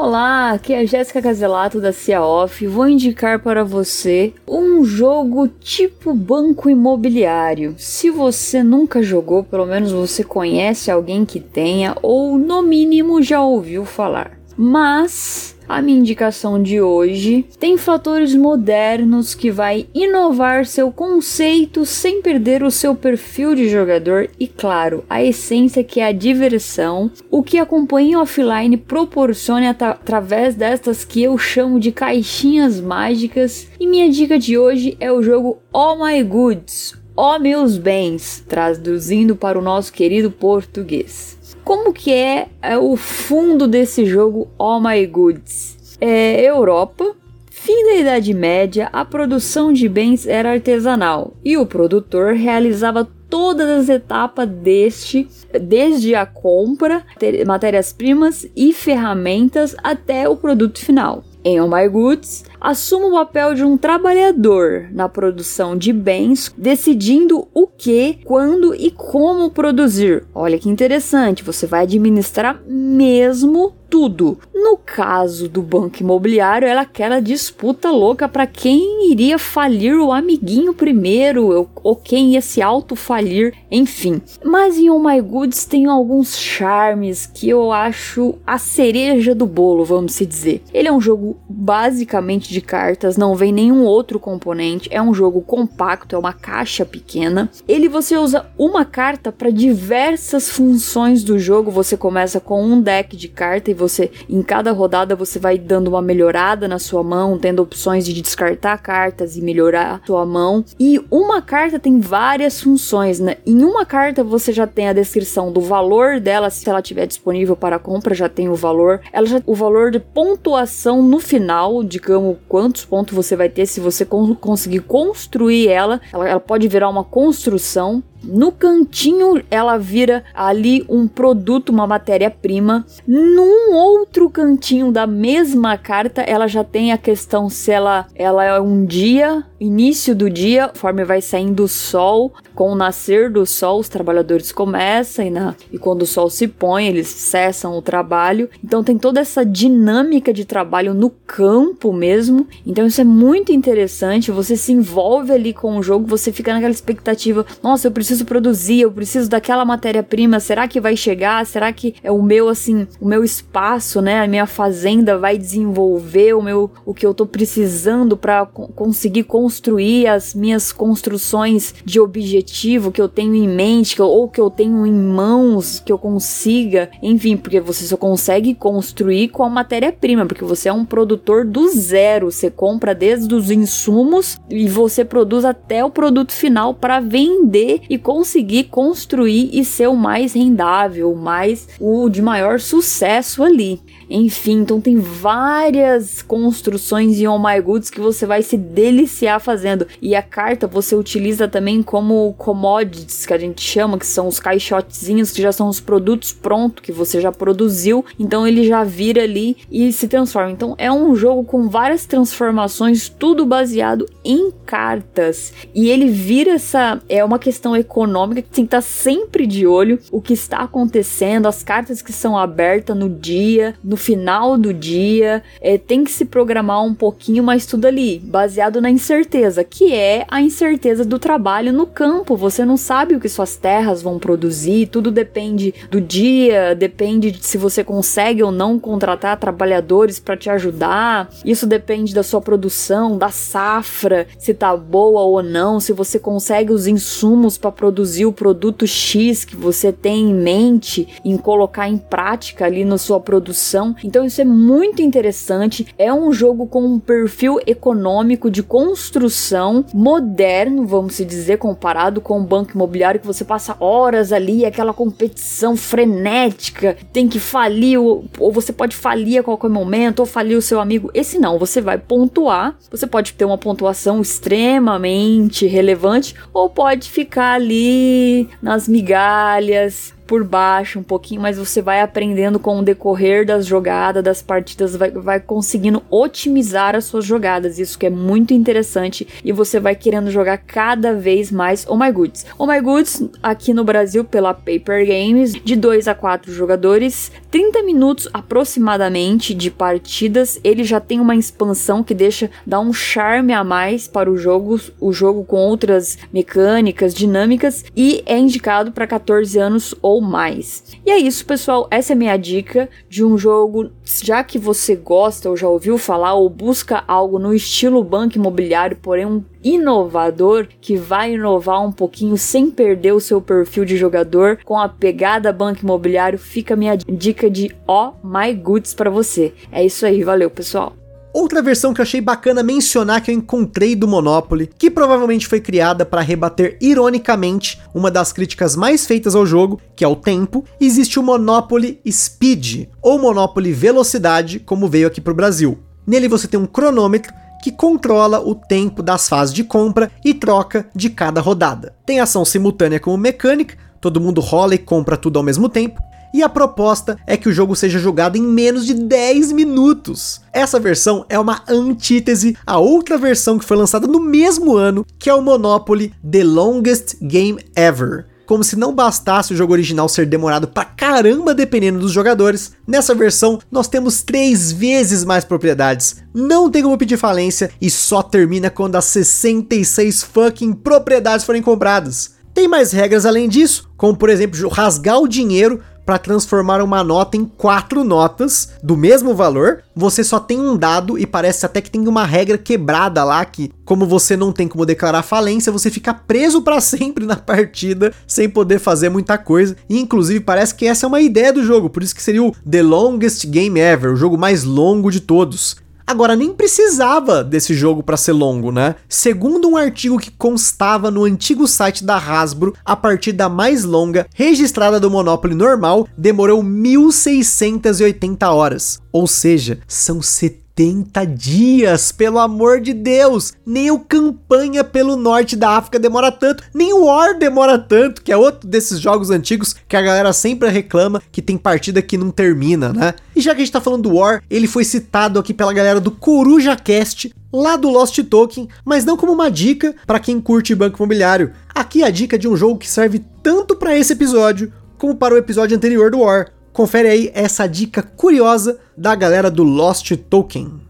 Olá, 0.00 0.52
aqui 0.52 0.72
é 0.72 0.78
a 0.78 0.84
Jéssica 0.84 1.20
Caselato 1.20 1.80
da 1.80 1.92
Cia 1.92 2.22
Off. 2.22 2.64
Vou 2.68 2.86
indicar 2.86 3.40
para 3.40 3.64
você 3.64 4.32
um 4.46 4.84
jogo 4.84 5.48
tipo 5.48 6.14
banco 6.14 6.70
imobiliário. 6.70 7.74
Se 7.76 8.08
você 8.08 8.62
nunca 8.62 9.02
jogou, 9.02 9.42
pelo 9.42 9.66
menos 9.66 9.90
você 9.90 10.22
conhece 10.22 10.88
alguém 10.88 11.24
que 11.24 11.40
tenha 11.40 11.96
ou 12.00 12.38
no 12.38 12.62
mínimo 12.62 13.20
já 13.20 13.42
ouviu 13.42 13.84
falar. 13.84 14.38
Mas 14.56 15.57
a 15.68 15.82
minha 15.82 15.98
indicação 15.98 16.62
de 16.62 16.80
hoje 16.80 17.44
tem 17.58 17.76
fatores 17.76 18.34
modernos 18.34 19.34
que 19.34 19.50
vai 19.50 19.86
inovar 19.94 20.64
seu 20.64 20.90
conceito 20.90 21.84
sem 21.84 22.22
perder 22.22 22.62
o 22.62 22.70
seu 22.70 22.94
perfil 22.94 23.54
de 23.54 23.68
jogador 23.68 24.30
e, 24.40 24.46
claro, 24.46 25.04
a 25.10 25.22
essência 25.22 25.84
que 25.84 26.00
é 26.00 26.06
a 26.06 26.12
diversão, 26.12 27.10
o 27.30 27.42
que 27.42 27.58
a 27.58 27.66
companhia 27.66 28.18
offline 28.18 28.76
proporciona 28.76 29.70
através 29.70 30.54
destas 30.54 31.04
que 31.04 31.22
eu 31.22 31.36
chamo 31.36 31.78
de 31.78 31.92
caixinhas 31.92 32.80
mágicas. 32.80 33.68
E 33.78 33.86
minha 33.86 34.08
dica 34.08 34.38
de 34.38 34.56
hoje 34.56 34.96
é 34.98 35.12
o 35.12 35.22
jogo 35.22 35.58
All 35.72 36.04
My 36.04 36.22
Goods, 36.22 36.98
Ó 37.16 37.36
oh 37.36 37.38
Meus 37.38 37.76
Bens, 37.76 38.44
traduzindo 38.48 39.34
para 39.34 39.58
o 39.58 39.62
nosso 39.62 39.92
querido 39.92 40.30
português. 40.30 41.37
Como 41.68 41.92
que 41.92 42.10
é, 42.10 42.48
é 42.62 42.78
o 42.78 42.96
fundo 42.96 43.68
desse 43.68 44.06
jogo 44.06 44.48
Oh 44.58 44.80
My 44.80 45.06
Goods? 45.06 45.98
É 46.00 46.40
Europa, 46.40 47.14
fim 47.50 47.84
da 47.84 47.94
Idade 47.96 48.32
Média, 48.32 48.88
a 48.90 49.04
produção 49.04 49.70
de 49.70 49.86
bens 49.86 50.26
era 50.26 50.52
artesanal 50.52 51.34
e 51.44 51.58
o 51.58 51.66
produtor 51.66 52.32
realizava 52.32 53.06
todas 53.28 53.68
as 53.68 53.88
etapas 53.90 54.48
deste, 54.48 55.28
desde 55.60 56.14
a 56.14 56.24
compra, 56.24 57.04
matérias-primas 57.46 58.48
e 58.56 58.72
ferramentas 58.72 59.76
até 59.84 60.26
o 60.26 60.36
produto 60.36 60.78
final. 60.78 61.22
Em 61.44 61.60
Oh 61.60 61.68
My 61.68 61.86
Goods, 61.86 62.46
assuma 62.60 63.06
o 63.06 63.12
papel 63.12 63.54
de 63.54 63.64
um 63.64 63.76
trabalhador 63.76 64.88
na 64.92 65.08
produção 65.08 65.76
de 65.76 65.92
bens, 65.92 66.52
decidindo 66.56 67.46
o 67.54 67.66
que, 67.66 68.18
quando 68.24 68.74
e 68.74 68.90
como 68.90 69.50
produzir. 69.50 70.24
Olha 70.34 70.58
que 70.58 70.68
interessante, 70.68 71.42
você 71.42 71.66
vai 71.66 71.82
administrar 71.82 72.60
mesmo 72.66 73.72
tudo. 73.88 74.38
No 74.68 74.76
caso 74.76 75.48
do 75.48 75.62
banco 75.62 76.02
imobiliário, 76.02 76.68
era 76.68 76.82
aquela 76.82 77.20
disputa 77.20 77.90
louca 77.90 78.28
para 78.28 78.46
quem 78.46 79.10
iria 79.10 79.38
falir 79.38 79.96
o 79.96 80.12
amiguinho 80.12 80.74
primeiro 80.74 81.70
ou, 81.82 81.96
quem 81.96 82.34
ia 82.34 82.42
se 82.42 82.60
auto-falir, 82.60 83.54
enfim. 83.70 84.20
Mas 84.44 84.76
em 84.76 84.90
Oh 84.90 84.98
My 84.98 85.22
Goods 85.22 85.64
tem 85.64 85.86
alguns 85.86 86.36
charmes 86.36 87.24
que 87.24 87.48
eu 87.48 87.72
acho 87.72 88.34
a 88.46 88.58
cereja 88.58 89.34
do 89.34 89.46
bolo, 89.46 89.86
vamos 89.86 90.12
se 90.12 90.26
dizer. 90.26 90.62
Ele 90.74 90.88
é 90.88 90.92
um 90.92 91.00
jogo 91.00 91.38
basicamente 91.48 92.52
de 92.52 92.60
cartas, 92.60 93.16
não 93.16 93.34
vem 93.34 93.52
nenhum 93.52 93.84
outro 93.84 94.20
componente, 94.20 94.86
é 94.92 95.00
um 95.00 95.14
jogo 95.14 95.40
compacto, 95.40 96.14
é 96.14 96.18
uma 96.18 96.34
caixa 96.34 96.84
pequena. 96.84 97.50
Ele 97.66 97.88
você 97.88 98.18
usa 98.18 98.44
uma 98.58 98.84
carta 98.84 99.32
para 99.32 99.48
diversas 99.48 100.50
funções 100.50 101.24
do 101.24 101.38
jogo. 101.38 101.70
Você 101.70 101.96
começa 101.96 102.38
com 102.38 102.62
um 102.62 102.82
deck 102.82 103.16
de 103.16 103.28
carta 103.28 103.70
e 103.70 103.74
você 103.74 104.10
em 104.28 104.42
cada 104.42 104.57
rodada 104.72 105.16
você 105.16 105.38
vai 105.38 105.58
dando 105.58 105.88
uma 105.88 106.02
melhorada 106.02 106.66
na 106.68 106.78
sua 106.78 107.02
mão, 107.02 107.38
tendo 107.38 107.62
opções 107.62 108.04
de 108.04 108.12
descartar 108.20 108.78
cartas 108.78 109.36
e 109.36 109.42
melhorar 109.42 110.00
sua 110.06 110.24
mão. 110.24 110.64
E 110.78 111.00
uma 111.10 111.40
carta 111.40 111.78
tem 111.78 112.00
várias 112.00 112.60
funções, 112.60 113.20
né? 113.20 113.36
Em 113.46 113.64
uma 113.64 113.84
carta 113.84 114.22
você 114.24 114.52
já 114.52 114.66
tem 114.66 114.88
a 114.88 114.92
descrição 114.92 115.52
do 115.52 115.60
valor 115.60 116.20
dela, 116.20 116.50
se 116.50 116.68
ela 116.68 116.82
tiver 116.82 117.06
disponível 117.06 117.56
para 117.56 117.78
compra, 117.78 118.14
já 118.14 118.28
tem 118.28 118.48
o 118.48 118.54
valor. 118.54 119.00
Ela 119.12 119.26
já 119.26 119.42
o 119.46 119.54
valor 119.54 119.90
de 119.90 120.00
pontuação 120.00 121.02
no 121.02 121.20
final, 121.20 121.82
digamos 121.82 122.36
quantos 122.48 122.84
pontos 122.84 123.14
você 123.14 123.36
vai 123.36 123.48
ter 123.48 123.66
se 123.66 123.80
você 123.80 124.04
conseguir 124.04 124.80
construir 124.80 125.68
ela. 125.68 126.00
Ela, 126.12 126.28
ela 126.28 126.40
pode 126.40 126.68
virar 126.68 126.88
uma 126.88 127.04
construção 127.04 128.02
no 128.22 128.52
cantinho 128.52 129.42
ela 129.50 129.78
vira 129.78 130.24
ali 130.34 130.84
um 130.88 131.06
produto, 131.06 131.70
uma 131.70 131.86
matéria-prima. 131.86 132.84
Num 133.06 133.74
outro 133.74 134.28
cantinho 134.28 134.90
da 134.90 135.06
mesma 135.06 135.76
carta, 135.76 136.22
ela 136.22 136.46
já 136.46 136.64
tem 136.64 136.92
a 136.92 136.98
questão 136.98 137.48
se 137.48 137.70
ela, 137.70 138.06
ela 138.14 138.44
é 138.44 138.60
um 138.60 138.84
dia, 138.84 139.44
início 139.60 140.14
do 140.14 140.30
dia, 140.30 140.68
conforme 140.68 141.04
vai 141.04 141.20
saindo 141.20 141.64
o 141.64 141.68
sol, 141.68 142.32
com 142.54 142.72
o 142.72 142.74
nascer 142.74 143.30
do 143.30 143.46
sol, 143.46 143.78
os 143.78 143.88
trabalhadores 143.88 144.50
começam 144.50 145.24
e, 145.24 145.30
na, 145.30 145.54
e 145.72 145.78
quando 145.78 146.02
o 146.02 146.06
sol 146.06 146.28
se 146.28 146.48
põe, 146.48 146.86
eles 146.86 147.06
cessam 147.06 147.76
o 147.76 147.82
trabalho. 147.82 148.48
Então 148.62 148.82
tem 148.82 148.98
toda 148.98 149.20
essa 149.20 149.44
dinâmica 149.44 150.32
de 150.32 150.44
trabalho 150.44 150.92
no 150.92 151.10
campo 151.10 151.92
mesmo. 151.92 152.46
Então 152.66 152.86
isso 152.86 153.00
é 153.00 153.04
muito 153.04 153.52
interessante. 153.52 154.30
Você 154.30 154.56
se 154.56 154.72
envolve 154.72 155.32
ali 155.32 155.52
com 155.52 155.76
o 155.76 155.82
jogo, 155.82 156.06
você 156.06 156.32
fica 156.32 156.52
naquela 156.52 156.72
expectativa: 156.72 157.46
nossa, 157.62 157.86
eu 157.86 157.92
preciso 157.92 158.07
preciso 158.08 158.24
produzir, 158.24 158.80
eu 158.80 158.90
preciso 158.90 159.28
daquela 159.28 159.66
matéria-prima, 159.66 160.40
será 160.40 160.66
que 160.66 160.80
vai 160.80 160.96
chegar? 160.96 161.44
Será 161.44 161.70
que 161.74 161.94
é 162.02 162.10
o 162.10 162.22
meu 162.22 162.48
assim, 162.48 162.86
o 162.98 163.06
meu 163.06 163.22
espaço, 163.22 164.00
né, 164.00 164.20
a 164.20 164.26
minha 164.26 164.46
fazenda 164.46 165.18
vai 165.18 165.36
desenvolver 165.36 166.32
o 166.32 166.40
meu 166.40 166.70
o 166.86 166.94
que 166.94 167.04
eu 167.04 167.12
tô 167.12 167.26
precisando 167.26 168.16
para 168.16 168.46
conseguir 168.46 169.24
construir 169.24 170.06
as 170.06 170.34
minhas 170.34 170.72
construções 170.72 171.74
de 171.84 172.00
objetivo 172.00 172.90
que 172.90 173.00
eu 173.00 173.10
tenho 173.10 173.34
em 173.34 173.46
mente, 173.46 173.94
que 173.94 174.00
eu, 174.00 174.06
ou 174.06 174.26
que 174.26 174.40
eu 174.40 174.48
tenho 174.48 174.86
em 174.86 174.92
mãos, 174.92 175.82
que 175.84 175.92
eu 175.92 175.98
consiga, 175.98 176.88
enfim, 177.02 177.36
porque 177.36 177.60
você 177.60 177.84
só 177.84 177.98
consegue 177.98 178.54
construir 178.54 179.28
com 179.28 179.42
a 179.42 179.50
matéria-prima, 179.50 180.24
porque 180.24 180.44
você 180.44 180.70
é 180.70 180.72
um 180.72 180.86
produtor 180.86 181.44
do 181.44 181.68
zero, 181.68 182.32
você 182.32 182.50
compra 182.50 182.94
desde 182.94 183.34
os 183.34 183.50
insumos 183.50 184.38
e 184.48 184.66
você 184.66 185.04
produz 185.04 185.44
até 185.44 185.84
o 185.84 185.90
produto 185.90 186.32
final 186.32 186.72
para 186.72 187.00
vender 187.00 187.82
e 187.90 187.97
conseguir 187.98 188.64
construir 188.64 189.50
e 189.52 189.64
ser 189.64 189.88
o 189.88 189.96
mais 189.96 190.32
rendável, 190.32 191.14
mais 191.14 191.68
o 191.80 192.08
de 192.08 192.22
maior 192.22 192.60
sucesso 192.60 193.42
ali. 193.42 193.80
Enfim, 194.10 194.60
então 194.60 194.80
tem 194.80 194.98
várias 194.98 196.22
construções 196.22 197.20
em 197.20 197.26
Oh 197.26 197.38
My 197.38 197.60
Goods 197.60 197.90
que 197.90 198.00
você 198.00 198.24
vai 198.24 198.42
se 198.42 198.56
deliciar 198.56 199.40
fazendo. 199.40 199.86
E 200.00 200.14
a 200.14 200.22
carta 200.22 200.66
você 200.66 200.94
utiliza 200.94 201.46
também 201.46 201.82
como 201.82 202.34
commodities, 202.38 203.26
que 203.26 203.34
a 203.34 203.38
gente 203.38 203.60
chama, 203.60 203.98
que 203.98 204.06
são 204.06 204.26
os 204.26 204.40
caixotezinhos, 204.40 205.30
que 205.30 205.42
já 205.42 205.52
são 205.52 205.68
os 205.68 205.80
produtos 205.80 206.32
prontos 206.32 206.82
que 206.82 206.92
você 206.92 207.20
já 207.20 207.30
produziu. 207.30 208.04
Então 208.18 208.46
ele 208.46 208.66
já 208.66 208.84
vira 208.84 209.22
ali 209.22 209.56
e 209.70 209.92
se 209.92 210.08
transforma. 210.08 210.50
Então 210.50 210.74
é 210.78 210.90
um 210.90 211.14
jogo 211.14 211.44
com 211.44 211.68
várias 211.68 212.06
transformações, 212.06 213.08
tudo 213.08 213.44
baseado 213.44 214.06
em 214.24 214.50
cartas. 214.64 215.52
E 215.74 215.88
ele 215.90 216.08
vira 216.08 216.52
essa. 216.52 217.00
É 217.08 217.24
uma 217.24 217.38
questão 217.38 217.76
econômica 217.76 218.42
que 218.42 218.48
tem 218.48 218.64
que 218.64 218.68
estar 218.68 218.80
sempre 218.80 219.46
de 219.46 219.66
olho 219.66 219.98
o 220.10 220.20
que 220.20 220.32
está 220.32 220.58
acontecendo, 220.58 221.46
as 221.46 221.62
cartas 221.62 222.00
que 222.00 222.12
são 222.12 222.36
abertas 222.38 222.96
no 222.96 223.08
dia, 223.08 223.74
no 223.82 223.97
final 223.98 224.56
do 224.56 224.72
dia, 224.72 225.42
é, 225.60 225.76
tem 225.76 226.04
que 226.04 226.10
se 226.10 226.24
programar 226.24 226.82
um 226.84 226.94
pouquinho, 226.94 227.42
mas 227.42 227.66
tudo 227.66 227.86
ali, 227.86 228.18
baseado 228.18 228.80
na 228.80 228.90
incerteza, 228.90 229.62
que 229.64 229.92
é 229.94 230.24
a 230.28 230.40
incerteza 230.40 231.04
do 231.04 231.18
trabalho 231.18 231.72
no 231.72 231.86
campo. 231.86 232.36
Você 232.36 232.64
não 232.64 232.76
sabe 232.76 233.14
o 233.14 233.20
que 233.20 233.28
suas 233.28 233.56
terras 233.56 234.00
vão 234.00 234.18
produzir, 234.18 234.86
tudo 234.86 235.10
depende 235.10 235.74
do 235.90 236.00
dia, 236.00 236.74
depende 236.74 237.30
de 237.30 237.44
se 237.44 237.58
você 237.58 237.84
consegue 237.84 238.42
ou 238.42 238.50
não 238.50 238.78
contratar 238.78 239.38
trabalhadores 239.38 240.18
para 240.18 240.36
te 240.36 240.48
ajudar. 240.48 241.28
Isso 241.44 241.66
depende 241.66 242.14
da 242.14 242.22
sua 242.22 242.40
produção, 242.40 243.18
da 243.18 243.30
safra, 243.30 244.26
se 244.38 244.54
tá 244.54 244.76
boa 244.76 245.22
ou 245.22 245.42
não, 245.42 245.80
se 245.80 245.92
você 245.92 246.18
consegue 246.18 246.72
os 246.72 246.86
insumos 246.86 247.58
para 247.58 247.72
produzir 247.72 248.26
o 248.26 248.32
produto 248.32 248.86
X 248.86 249.44
que 249.44 249.56
você 249.56 249.92
tem 249.92 250.30
em 250.30 250.34
mente 250.34 251.08
em 251.24 251.36
colocar 251.36 251.88
em 251.88 251.98
prática 251.98 252.64
ali 252.64 252.84
na 252.84 252.98
sua 252.98 253.20
produção 253.20 253.87
então 254.02 254.24
isso 254.24 254.40
é 254.40 254.44
muito 254.44 255.02
interessante. 255.02 255.86
É 255.98 256.12
um 256.12 256.32
jogo 256.32 256.66
com 256.66 256.84
um 256.84 256.98
perfil 256.98 257.58
econômico 257.66 258.50
de 258.50 258.62
construção 258.62 259.84
moderno, 259.92 260.86
vamos 260.86 261.14
se 261.14 261.24
dizer, 261.24 261.58
comparado 261.58 262.20
com 262.20 262.40
o 262.40 262.44
banco 262.44 262.72
imobiliário 262.74 263.20
que 263.20 263.26
você 263.26 263.44
passa 263.44 263.76
horas 263.80 264.32
ali, 264.32 264.64
aquela 264.64 264.92
competição 264.92 265.76
frenética, 265.76 266.96
tem 267.12 267.28
que 267.28 267.38
falir 267.38 267.98
ou 267.98 268.52
você 268.52 268.72
pode 268.72 268.96
falir 268.96 269.40
a 269.40 269.42
qualquer 269.42 269.70
momento 269.70 270.20
ou 270.20 270.26
falir 270.26 270.56
o 270.56 270.62
seu 270.62 270.80
amigo. 270.80 271.10
Esse 271.14 271.38
não, 271.38 271.58
você 271.58 271.80
vai 271.80 271.98
pontuar. 271.98 272.76
Você 272.90 273.06
pode 273.06 273.32
ter 273.32 273.44
uma 273.44 273.58
pontuação 273.58 274.20
extremamente 274.20 275.66
relevante 275.66 276.34
ou 276.52 276.68
pode 276.68 277.08
ficar 277.10 277.54
ali 277.54 278.48
nas 278.62 278.88
migalhas, 278.88 280.14
por 280.28 280.44
baixo 280.44 280.98
um 280.98 281.02
pouquinho, 281.02 281.40
mas 281.40 281.56
você 281.56 281.80
vai 281.80 282.02
aprendendo 282.02 282.58
com 282.58 282.78
o 282.78 282.82
decorrer 282.82 283.46
das 283.46 283.64
jogadas, 283.64 284.22
das 284.22 284.42
partidas, 284.42 284.94
vai, 284.94 285.10
vai 285.10 285.40
conseguindo 285.40 286.02
otimizar 286.10 286.94
as 286.94 287.06
suas 287.06 287.24
jogadas. 287.24 287.78
Isso 287.78 287.98
que 287.98 288.04
é 288.04 288.10
muito 288.10 288.52
interessante 288.52 289.26
e 289.42 289.52
você 289.52 289.80
vai 289.80 289.96
querendo 289.96 290.30
jogar 290.30 290.58
cada 290.58 291.14
vez 291.14 291.50
mais 291.50 291.86
Oh 291.88 291.96
My 291.96 292.12
Goods. 292.12 292.44
Oh 292.58 292.66
My 292.66 292.78
Goods 292.78 293.24
aqui 293.42 293.72
no 293.72 293.84
Brasil 293.84 294.22
pela 294.22 294.52
Paper 294.52 295.06
Games, 295.06 295.54
de 295.54 295.74
2 295.74 296.06
a 296.06 296.14
4 296.14 296.52
jogadores, 296.52 297.32
30 297.50 297.82
minutos 297.82 298.28
aproximadamente 298.34 299.54
de 299.54 299.70
partidas. 299.70 300.60
Ele 300.62 300.84
já 300.84 301.00
tem 301.00 301.20
uma 301.20 301.36
expansão 301.36 302.02
que 302.04 302.12
deixa 302.12 302.50
dá 302.66 302.78
um 302.78 302.92
charme 302.92 303.54
a 303.54 303.64
mais 303.64 304.06
para 304.06 304.30
o 304.30 304.36
jogo, 304.36 304.78
o 305.00 305.10
jogo 305.10 305.42
com 305.42 305.56
outras 305.56 306.18
mecânicas, 306.30 307.14
dinâmicas 307.14 307.82
e 307.96 308.22
é 308.26 308.38
indicado 308.38 308.92
para 308.92 309.06
14 309.06 309.58
anos 309.58 309.94
ou 310.02 310.17
ou 310.18 310.20
mais. 310.20 310.82
E 311.06 311.10
é 311.10 311.18
isso, 311.18 311.46
pessoal. 311.46 311.86
Essa 311.90 312.12
é 312.12 312.16
minha 312.16 312.36
dica 312.36 312.88
de 313.08 313.24
um 313.24 313.38
jogo, 313.38 313.90
já 314.04 314.42
que 314.42 314.58
você 314.58 314.94
gosta 314.96 315.48
ou 315.48 315.56
já 315.56 315.68
ouviu 315.68 315.96
falar 315.96 316.34
ou 316.34 316.50
busca 316.50 317.04
algo 317.06 317.38
no 317.38 317.54
estilo 317.54 318.02
banco 318.02 318.36
imobiliário, 318.36 318.98
porém 319.00 319.24
um 319.24 319.44
inovador 319.62 320.68
que 320.80 320.96
vai 320.96 321.34
inovar 321.34 321.84
um 321.84 321.92
pouquinho 321.92 322.36
sem 322.36 322.70
perder 322.70 323.12
o 323.12 323.20
seu 323.20 323.40
perfil 323.40 323.84
de 323.84 323.96
jogador 323.96 324.58
com 324.64 324.78
a 324.78 324.88
pegada 324.88 325.52
banco 325.52 325.82
imobiliário, 325.82 326.38
fica 326.38 326.76
minha 326.76 326.96
dica 326.96 327.50
de 327.50 327.74
ó 327.86 328.12
oh 328.12 328.26
my 328.26 328.52
goods 328.54 328.94
para 328.94 329.10
você. 329.10 329.52
É 329.70 329.84
isso 329.84 330.04
aí, 330.04 330.22
valeu, 330.22 330.50
pessoal. 330.50 330.94
Outra 331.32 331.62
versão 331.62 331.92
que 331.92 332.00
eu 332.00 332.02
achei 332.02 332.20
bacana 332.20 332.62
mencionar 332.62 333.20
que 333.20 333.30
eu 333.30 333.34
encontrei 333.34 333.94
do 333.94 334.08
Monopoly, 334.08 334.70
que 334.78 334.90
provavelmente 334.90 335.46
foi 335.46 335.60
criada 335.60 336.04
para 336.04 336.22
rebater 336.22 336.78
ironicamente 336.80 337.80
uma 337.94 338.10
das 338.10 338.32
críticas 338.32 338.74
mais 338.74 339.06
feitas 339.06 339.34
ao 339.34 339.44
jogo, 339.44 339.80
que 339.94 340.04
é 340.04 340.08
o 340.08 340.16
tempo, 340.16 340.64
existe 340.80 341.18
o 341.18 341.22
Monopoly 341.22 342.00
Speed, 342.10 342.88
ou 343.02 343.18
Monopoly 343.18 343.72
Velocidade, 343.72 344.58
como 344.58 344.88
veio 344.88 345.06
aqui 345.06 345.20
para 345.20 345.32
o 345.32 345.36
Brasil. 345.36 345.78
Nele 346.06 346.28
você 346.28 346.48
tem 346.48 346.58
um 346.58 346.66
cronômetro 346.66 347.32
que 347.62 347.70
controla 347.70 348.40
o 348.40 348.54
tempo 348.54 349.02
das 349.02 349.28
fases 349.28 349.54
de 349.54 349.64
compra 349.64 350.10
e 350.24 350.32
troca 350.32 350.88
de 350.94 351.10
cada 351.10 351.40
rodada. 351.40 351.94
Tem 352.06 352.20
ação 352.20 352.44
simultânea 352.44 353.00
como 353.00 353.16
mecânica, 353.18 353.76
todo 354.00 354.20
mundo 354.20 354.40
rola 354.40 354.74
e 354.74 354.78
compra 354.78 355.16
tudo 355.16 355.38
ao 355.38 355.44
mesmo 355.44 355.68
tempo, 355.68 356.00
e 356.32 356.42
a 356.42 356.48
proposta 356.48 357.18
é 357.26 357.36
que 357.36 357.48
o 357.48 357.52
jogo 357.52 357.74
seja 357.74 357.98
jogado 357.98 358.36
em 358.36 358.42
menos 358.42 358.86
de 358.86 358.94
10 358.94 359.52
minutos. 359.52 360.40
Essa 360.52 360.78
versão 360.78 361.24
é 361.28 361.38
uma 361.38 361.62
antítese 361.68 362.56
à 362.66 362.78
outra 362.78 363.16
versão 363.16 363.58
que 363.58 363.64
foi 363.64 363.76
lançada 363.76 364.06
no 364.06 364.20
mesmo 364.20 364.76
ano, 364.76 365.04
que 365.18 365.30
é 365.30 365.34
o 365.34 365.42
Monopoly 365.42 366.12
The 366.30 366.44
Longest 366.44 367.16
Game 367.22 367.58
Ever. 367.76 368.26
Como 368.48 368.64
se 368.64 368.76
não 368.76 368.94
bastasse 368.94 369.52
o 369.52 369.56
jogo 369.56 369.74
original 369.74 370.08
ser 370.08 370.24
demorado 370.24 370.66
pra 370.66 370.82
caramba 370.82 371.54
dependendo 371.54 371.98
dos 371.98 372.12
jogadores, 372.12 372.72
nessa 372.86 373.14
versão 373.14 373.58
nós 373.70 373.88
temos 373.88 374.22
três 374.22 374.72
vezes 374.72 375.22
mais 375.22 375.44
propriedades. 375.44 376.16
Não 376.32 376.70
tem 376.70 376.82
como 376.82 376.96
pedir 376.96 377.18
falência 377.18 377.70
e 377.78 377.90
só 377.90 378.22
termina 378.22 378.70
quando 378.70 378.96
as 378.96 379.04
66 379.04 380.22
fucking 380.22 380.72
propriedades 380.72 381.44
forem 381.44 381.60
compradas. 381.60 382.38
Tem 382.54 382.66
mais 382.66 382.90
regras 382.90 383.26
além 383.26 383.50
disso, 383.50 383.90
como 383.98 384.16
por 384.16 384.30
exemplo 384.30 384.66
rasgar 384.70 385.20
o 385.20 385.28
dinheiro 385.28 385.80
para 386.08 386.16
transformar 386.16 386.80
uma 386.80 387.04
nota 387.04 387.36
em 387.36 387.44
quatro 387.44 388.02
notas 388.02 388.70
do 388.82 388.96
mesmo 388.96 389.34
valor. 389.34 389.82
Você 389.94 390.24
só 390.24 390.40
tem 390.40 390.58
um 390.58 390.74
dado 390.74 391.18
e 391.18 391.26
parece 391.26 391.66
até 391.66 391.82
que 391.82 391.90
tem 391.90 392.08
uma 392.08 392.24
regra 392.24 392.56
quebrada 392.56 393.22
lá 393.22 393.44
que, 393.44 393.70
como 393.84 394.06
você 394.06 394.34
não 394.34 394.50
tem 394.50 394.66
como 394.66 394.86
declarar 394.86 395.22
falência, 395.22 395.70
você 395.70 395.90
fica 395.90 396.14
preso 396.14 396.62
para 396.62 396.80
sempre 396.80 397.26
na 397.26 397.36
partida 397.36 398.10
sem 398.26 398.48
poder 398.48 398.78
fazer 398.78 399.10
muita 399.10 399.36
coisa. 399.36 399.76
E 399.86 399.98
inclusive 399.98 400.40
parece 400.40 400.74
que 400.74 400.86
essa 400.86 401.04
é 401.04 401.08
uma 401.08 401.20
ideia 401.20 401.52
do 401.52 401.62
jogo, 401.62 401.90
por 401.90 402.02
isso 402.02 402.14
que 402.14 402.22
seria 402.22 402.42
o 402.42 402.52
The 402.52 402.82
Longest 402.82 403.46
Game 403.46 403.78
Ever, 403.78 404.10
o 404.10 404.16
jogo 404.16 404.38
mais 404.38 404.64
longo 404.64 405.10
de 405.10 405.20
todos. 405.20 405.76
Agora, 406.08 406.34
nem 406.34 406.54
precisava 406.54 407.44
desse 407.44 407.74
jogo 407.74 408.02
para 408.02 408.16
ser 408.16 408.32
longo, 408.32 408.72
né? 408.72 408.94
Segundo 409.06 409.68
um 409.68 409.76
artigo 409.76 410.18
que 410.18 410.30
constava 410.30 411.10
no 411.10 411.22
antigo 411.22 411.68
site 411.68 412.02
da 412.02 412.16
Hasbro, 412.16 412.74
a 412.82 412.96
partida 412.96 413.46
mais 413.46 413.84
longa 413.84 414.26
registrada 414.32 414.98
do 414.98 415.10
Monopoly 415.10 415.54
normal 415.54 416.08
demorou 416.16 416.62
1680 416.62 418.50
horas. 418.50 418.98
Ou 419.12 419.26
seja, 419.26 419.80
são 419.86 420.22
70 420.22 420.67
80 420.78 421.26
dias, 421.26 422.12
pelo 422.12 422.38
amor 422.38 422.80
de 422.80 422.92
Deus! 422.92 423.52
Nem 423.66 423.90
o 423.90 423.98
Campanha 423.98 424.84
pelo 424.84 425.16
Norte 425.16 425.56
da 425.56 425.70
África 425.70 425.98
demora 425.98 426.30
tanto, 426.30 426.62
nem 426.72 426.92
o 426.92 427.06
War 427.06 427.36
demora 427.36 427.76
tanto, 427.76 428.22
que 428.22 428.30
é 428.30 428.36
outro 428.36 428.68
desses 428.68 429.00
jogos 429.00 429.30
antigos 429.30 429.74
que 429.88 429.96
a 429.96 430.02
galera 430.02 430.32
sempre 430.32 430.68
reclama 430.68 431.20
que 431.32 431.42
tem 431.42 431.58
partida 431.58 432.00
que 432.00 432.16
não 432.16 432.30
termina, 432.30 432.92
né? 432.92 433.14
E 433.34 433.40
já 433.40 433.54
que 433.54 433.60
a 433.60 433.64
gente 433.64 433.72
tá 433.72 433.80
falando 433.80 434.04
do 434.04 434.14
War, 434.14 434.40
ele 434.48 434.68
foi 434.68 434.84
citado 434.84 435.40
aqui 435.40 435.52
pela 435.52 435.72
galera 435.72 436.00
do 436.00 436.12
Coruja 436.12 436.76
Cast, 436.76 437.34
lá 437.52 437.74
do 437.74 437.90
Lost 437.90 438.16
Token, 438.22 438.68
mas 438.84 439.04
não 439.04 439.16
como 439.16 439.32
uma 439.32 439.50
dica 439.50 439.96
para 440.06 440.20
quem 440.20 440.40
curte 440.40 440.76
banco 440.76 440.98
imobiliário. 440.98 441.52
Aqui 441.74 442.02
é 442.02 442.06
a 442.06 442.10
dica 442.10 442.38
de 442.38 442.46
um 442.46 442.56
jogo 442.56 442.78
que 442.78 442.88
serve 442.88 443.24
tanto 443.42 443.74
para 443.74 443.98
esse 443.98 444.12
episódio 444.12 444.72
como 444.96 445.16
para 445.16 445.34
o 445.34 445.38
episódio 445.38 445.76
anterior 445.76 446.10
do 446.10 446.20
War. 446.20 446.52
Confere 446.78 447.08
aí 447.08 447.30
essa 447.34 447.66
dica 447.66 448.04
curiosa 448.04 448.78
da 448.96 449.12
galera 449.16 449.50
do 449.50 449.64
Lost 449.64 450.12
Token. 450.30 450.80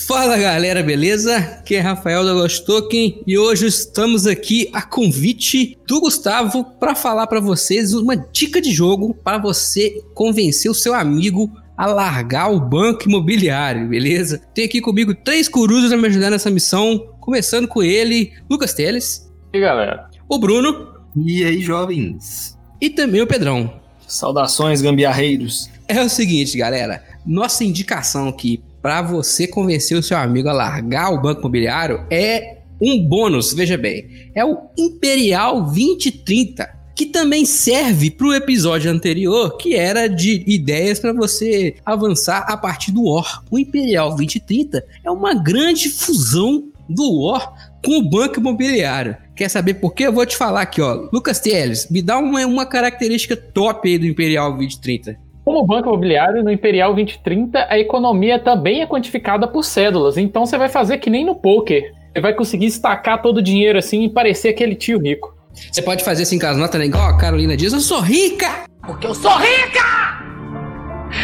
Fala 0.00 0.38
galera, 0.38 0.82
beleza? 0.82 1.36
Aqui 1.36 1.74
é 1.74 1.80
Rafael 1.80 2.24
da 2.24 2.32
Lost 2.32 2.64
Token 2.64 3.22
e 3.26 3.36
hoje 3.36 3.66
estamos 3.66 4.26
aqui 4.26 4.70
a 4.72 4.80
convite 4.80 5.76
do 5.86 6.00
Gustavo 6.00 6.64
para 6.80 6.94
falar 6.94 7.26
para 7.26 7.40
vocês 7.40 7.92
uma 7.92 8.16
dica 8.16 8.58
de 8.58 8.72
jogo 8.72 9.12
para 9.22 9.36
você 9.36 10.02
convencer 10.14 10.70
o 10.70 10.74
seu 10.74 10.94
amigo 10.94 11.52
a 11.76 11.84
largar 11.88 12.50
o 12.50 12.58
banco 12.58 13.06
imobiliário, 13.06 13.86
beleza? 13.86 14.40
Tem 14.54 14.64
aqui 14.64 14.80
comigo 14.80 15.14
três 15.14 15.46
curuzes 15.46 15.92
a 15.92 15.96
me 15.98 16.06
ajudar 16.06 16.30
nessa 16.30 16.50
missão, 16.50 17.06
começando 17.20 17.68
com 17.68 17.82
ele, 17.82 18.32
Lucas 18.48 18.72
Teles. 18.72 19.30
E 19.52 19.60
galera? 19.60 20.08
O 20.26 20.38
Bruno. 20.38 20.94
E 21.14 21.44
aí, 21.44 21.60
jovens? 21.60 22.58
E 22.80 22.88
também 22.88 23.20
o 23.20 23.26
Pedrão. 23.26 23.83
Saudações, 24.06 24.82
gambiarreiros. 24.82 25.68
É 25.88 26.00
o 26.02 26.08
seguinte, 26.08 26.56
galera. 26.56 27.02
Nossa 27.26 27.64
indicação 27.64 28.28
aqui 28.28 28.62
para 28.82 29.00
você 29.00 29.46
convencer 29.46 29.96
o 29.96 30.02
seu 30.02 30.16
amigo 30.16 30.48
a 30.48 30.52
largar 30.52 31.10
o 31.10 31.20
banco 31.20 31.40
imobiliário 31.40 32.04
é 32.10 32.58
um 32.80 33.02
bônus, 33.02 33.52
veja 33.52 33.78
bem. 33.78 34.30
É 34.34 34.44
o 34.44 34.58
Imperial 34.76 35.62
2030, 35.62 36.68
que 36.94 37.06
também 37.06 37.46
serve 37.46 38.10
para 38.10 38.26
o 38.26 38.34
episódio 38.34 38.90
anterior, 38.90 39.56
que 39.56 39.74
era 39.74 40.06
de 40.06 40.44
ideias 40.46 40.98
para 40.98 41.12
você 41.12 41.76
avançar 41.84 42.44
a 42.46 42.56
partir 42.56 42.92
do 42.92 43.04
War. 43.04 43.42
O 43.50 43.58
Imperial 43.58 44.10
2030 44.10 44.84
é 45.02 45.10
uma 45.10 45.34
grande 45.34 45.88
fusão 45.88 46.64
do 46.88 47.22
War 47.22 47.74
com 47.82 47.98
o 47.98 48.08
banco 48.08 48.38
imobiliário. 48.38 49.16
Quer 49.34 49.48
saber 49.48 49.74
por 49.74 49.92
quê? 49.92 50.06
Eu 50.06 50.12
vou 50.12 50.24
te 50.24 50.36
falar 50.36 50.60
aqui, 50.60 50.80
ó. 50.80 51.08
Lucas 51.12 51.40
Teles, 51.40 51.90
me 51.90 52.00
dá 52.00 52.18
uma, 52.18 52.46
uma 52.46 52.64
característica 52.64 53.36
top 53.36 53.88
aí 53.88 53.98
do 53.98 54.06
Imperial 54.06 54.50
2030. 54.50 55.16
Como 55.44 55.66
banco 55.66 55.88
imobiliário, 55.88 56.42
no 56.42 56.50
Imperial 56.50 56.94
2030, 56.94 57.66
a 57.68 57.78
economia 57.78 58.38
também 58.38 58.80
é 58.80 58.86
quantificada 58.86 59.46
por 59.46 59.64
cédulas. 59.64 60.16
Então 60.16 60.46
você 60.46 60.56
vai 60.56 60.68
fazer 60.68 60.98
que 60.98 61.10
nem 61.10 61.24
no 61.24 61.34
poker. 61.34 61.92
Você 62.14 62.20
vai 62.20 62.32
conseguir 62.32 62.66
estacar 62.66 63.20
todo 63.20 63.38
o 63.38 63.42
dinheiro 63.42 63.78
assim 63.78 64.04
e 64.04 64.08
parecer 64.08 64.50
aquele 64.50 64.76
tio 64.76 65.00
rico. 65.00 65.34
Você 65.70 65.82
pode 65.82 66.04
fazer 66.04 66.22
assim 66.22 66.38
com 66.38 66.46
as 66.46 66.56
notas, 66.56 66.80
né? 66.80 66.86
Igual 66.86 67.08
a 67.08 67.18
Carolina 67.18 67.56
diz, 67.56 67.72
eu 67.72 67.80
sou 67.80 68.00
rica! 68.00 68.64
Porque 68.86 69.06
eu 69.06 69.14
sou 69.14 69.36
rica! 69.36 70.24